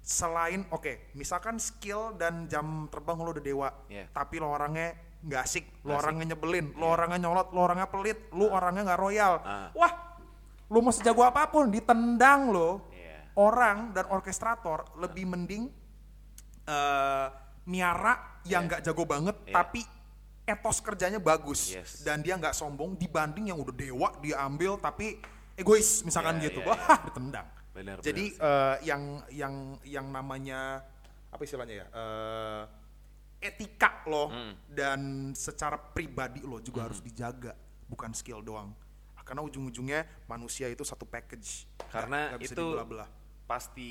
selain 0.00 0.64
oke 0.68 1.12
misalkan 1.14 1.56
skill 1.56 2.16
dan 2.16 2.48
jam 2.48 2.88
terbang 2.88 3.16
lo 3.16 3.30
udah 3.30 3.44
dewa 3.44 3.68
Iya. 3.86 4.08
tapi 4.10 4.40
lo 4.40 4.50
orangnya 4.50 4.96
nggak 5.20 5.42
asik 5.44 5.64
lo 5.84 5.94
orangnya 5.94 6.32
nyebelin 6.32 6.72
lo 6.74 6.88
Iya. 6.88 6.94
orangnya 6.96 7.18
nyolot 7.20 7.48
lo 7.52 7.60
orangnya 7.60 7.86
pelit 7.86 8.18
lo 8.32 8.48
orangnya 8.48 8.82
nggak 8.88 9.00
royal 9.00 9.34
Ah. 9.40 9.68
wah 9.72 9.92
lo 10.66 10.78
mau 10.80 10.90
sejago 10.90 11.20
apa 11.22 11.46
pun 11.46 11.68
ditendang 11.68 12.48
lo 12.48 12.88
Iya. 12.90 13.28
orang 13.36 13.92
dan 13.92 14.08
orkestrator 14.08 14.88
lebih 14.96 15.28
mending 15.28 15.68
eh 16.64 17.26
miara 17.66 18.40
yang 18.42 18.64
Iya. 18.64 18.68
nggak 18.68 18.80
jago 18.82 19.04
banget 19.04 19.36
Iya. 19.44 19.54
tapi 19.54 19.80
etos 20.42 20.80
kerjanya 20.80 21.20
bagus 21.20 21.70
Yes. 21.70 22.02
dan 22.02 22.18
dia 22.20 22.34
nggak 22.34 22.50
sombong 22.50 22.96
dibanding 22.96 23.52
yang 23.52 23.60
udah 23.60 23.70
dewa 23.70 24.08
dia 24.18 24.40
ambil 24.40 24.74
tapi 24.74 25.20
egois 25.54 26.02
misalkan 26.02 26.40
Iya, 26.40 26.50
gitu 26.50 26.64
iya, 26.64 26.66
wah 26.66 26.78
iya. 26.80 26.96
ditendang 27.04 27.46
Benar, 27.80 27.96
jadi 28.00 28.24
benar 28.30 28.44
eh, 28.44 28.76
yang 28.84 29.02
yang 29.30 29.54
yang 29.82 30.06
namanya 30.08 30.84
apa 31.26 31.40
istilahnya 31.40 31.74
ya 31.78 31.86
eh, 31.90 32.62
etika 33.40 34.04
lo 34.04 34.28
Hmm. 34.28 34.52
dan 34.68 35.00
secara 35.32 35.80
pribadi 35.80 36.40
lo 36.40 36.60
juga 36.60 36.84
harus 36.84 37.00
dijaga 37.00 37.56
bukan 37.86 38.12
skill 38.12 38.40
doang 38.40 38.76
karena 39.20 39.40
ujung-ujungnya 39.40 40.26
manusia 40.26 40.66
itu 40.66 40.82
satu 40.82 41.06
package 41.06 41.64
Karena 41.86 42.34
nggak 42.34 42.40
bisa 42.42 42.52
itu 42.52 42.66
dibelah-belah. 42.66 43.08
pasti 43.46 43.90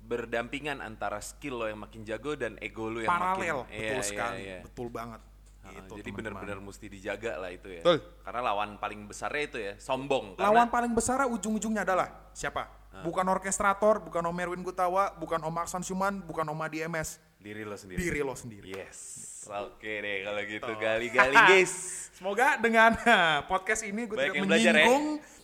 berdampingan 0.00 0.78
antara 0.78 1.18
skill 1.18 1.56
lo 1.56 1.66
yang 1.66 1.80
makin 1.80 2.04
jago 2.04 2.32
dan 2.32 2.56
ego 2.58 2.86
lo 2.86 3.00
yang 3.00 3.08
paralel 3.08 3.64
makin 3.64 3.72
betul 3.72 3.80
Iya, 3.80 3.96
iya, 3.96 4.02
sekali 4.04 4.40
iya. 4.40 4.58
betul 4.60 4.88
banget 4.88 5.22
Ah, 5.60 5.76
Gitu, 5.76 5.92
jadi 6.00 6.10
benar-benar 6.10 6.56
mesti 6.56 6.88
dijaga 6.88 7.36
lah 7.36 7.52
itu 7.52 7.68
ya. 7.68 7.84
Betul. 7.84 8.00
Karena 8.24 8.40
lawan 8.42 8.80
paling 8.80 9.04
besarnya 9.04 9.42
itu 9.44 9.58
ya, 9.60 9.76
sombong. 9.76 10.32
lawan 10.40 10.56
Karena, 10.56 10.72
paling 10.72 10.92
besar 10.96 11.20
ujung-ujungnya 11.28 11.84
adalah 11.84 12.08
siapa 12.32 12.64
Ah. 12.90 13.06
bukan 13.06 13.22
orkestrator 13.30 14.02
bukan 14.02 14.22
Om 14.26 14.38
Erwin 14.42 14.66
Gutawa 14.66 15.14
bukan 15.14 15.38
Om 15.38 15.56
Aksan 15.62 15.86
Syuman 15.86 16.18
bukan 16.26 16.42
Om 16.42 16.58
Adi 16.66 16.82
MS 16.84 17.22
diri 17.38 17.62
lo 17.62 17.78
sendiri. 17.78 17.98
diri 18.02 18.20
lo 18.20 18.34
sendiri 18.34 18.68
Yes. 18.74 18.98
Oke 19.48 20.04
deh 20.04 20.20
kalau 20.20 20.42
gitu 20.44 20.72
gali-gali 20.76 21.32
guys. 21.32 21.72
Semoga 22.20 22.60
dengan 22.60 22.92
podcast 23.50 23.88
ini 23.88 24.04
gue 24.04 24.12
Banyak 24.12 24.36
tidak 24.36 24.36
yang 24.36 24.46
belajar 24.46 24.74
ya. 24.76 24.86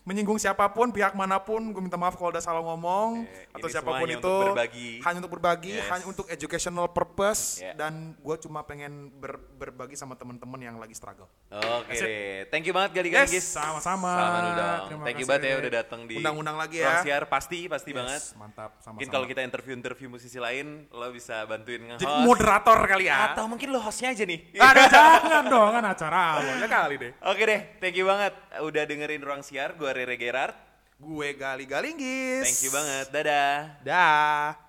Menyinggung 0.07 0.39
siapa 0.39 0.71
pun 0.71 0.89
pihak 0.89 1.13
mana 1.13 1.37
pun 1.37 1.59
gue 1.67 1.83
minta 1.83 1.95
maaf 1.95 2.15
kalau 2.15 2.31
udah 2.31 2.39
salah 2.39 2.63
ngomong 2.63 3.27
Eh, 3.27 3.51
atau 3.53 3.67
siapa 3.67 3.91
pun 3.91 4.07
itu 4.07 4.15
untuk 4.15 4.55
berbagi. 4.55 5.03
hanya 5.03 5.19
untuk 5.19 5.33
berbagi 5.35 5.75
Yes. 5.75 5.91
hanya 5.91 6.05
untuk 6.07 6.27
educational 6.29 6.87
purpose 6.87 7.59
Yeah. 7.59 7.75
dan 7.75 7.93
gue 8.17 8.37
cuma 8.39 8.63
pengen 8.63 9.11
ber- 9.13 9.43
berbagi 9.53 9.93
sama 9.93 10.15
teman-teman 10.15 10.61
yang 10.61 10.77
lagi 10.77 10.95
struggle. 10.95 11.27
Oke 11.51 11.91
deh. 11.93 12.47
Thank 12.47 12.65
you 12.65 12.73
banget 12.73 12.95
gali-gali 12.95 13.27
Yes, 13.27 13.35
guys. 13.35 13.51
sama-sama. 13.51 14.07
Sama. 14.09 14.39
Terima 14.87 15.03
Thank 15.03 15.19
you 15.19 15.27
banget 15.27 15.43
ya 15.45 15.57
udah 15.59 15.73
datang 15.75 16.01
di 16.05 16.15
Undang-undang 16.17 16.57
lagi 16.57 16.77
ya. 16.79 16.87
Ruang 16.89 17.03
Siar 17.03 17.23
pasti 17.27 17.59
pasti 17.67 17.91
Yes, 17.91 17.99
banget. 17.99 18.23
Mantap 18.37 18.71
sama-sama. 18.77 18.95
Mungkin 18.95 19.11
kalau 19.11 19.27
kita 19.27 19.41
interview-interview 19.43 20.07
musisi 20.09 20.39
lain, 20.39 20.87
lo 20.89 21.11
bisa 21.11 21.43
bantuin 21.45 21.83
nge-host. 21.83 22.01
jadi 22.01 22.15
moderator 22.23 22.79
kali 22.87 23.05
ya. 23.07 23.17
Atau 23.29 23.45
mungkin 23.47 23.69
lo 23.69 23.81
hostnya 23.81 24.13
aja 24.13 24.23
nih. 24.23 24.39
Ada 24.55 24.83
jangan 24.95 25.45
dong 25.47 25.71
kan 25.73 25.85
acara 25.85 26.23
lo 26.37 26.53
ya 26.55 26.69
kali 26.69 26.95
deh. 26.95 27.13
Oke 27.25 27.43
deh, 27.43 27.61
thank 27.79 27.97
you 27.97 28.05
banget 28.05 28.31
udah 28.57 28.83
dengerin 28.85 29.19
Ruang 29.21 29.43
Siar. 29.43 29.75
Gue 29.75 29.96
Rere 29.97 30.17
Gerard. 30.21 30.57
Gue 31.01 31.33
Gali 31.37 31.65
Galinggis. 31.65 32.45
Thank 32.45 32.61
you 32.69 32.73
banget. 32.73 33.07
Dadah. 33.13 33.81
Dah. 33.85 34.67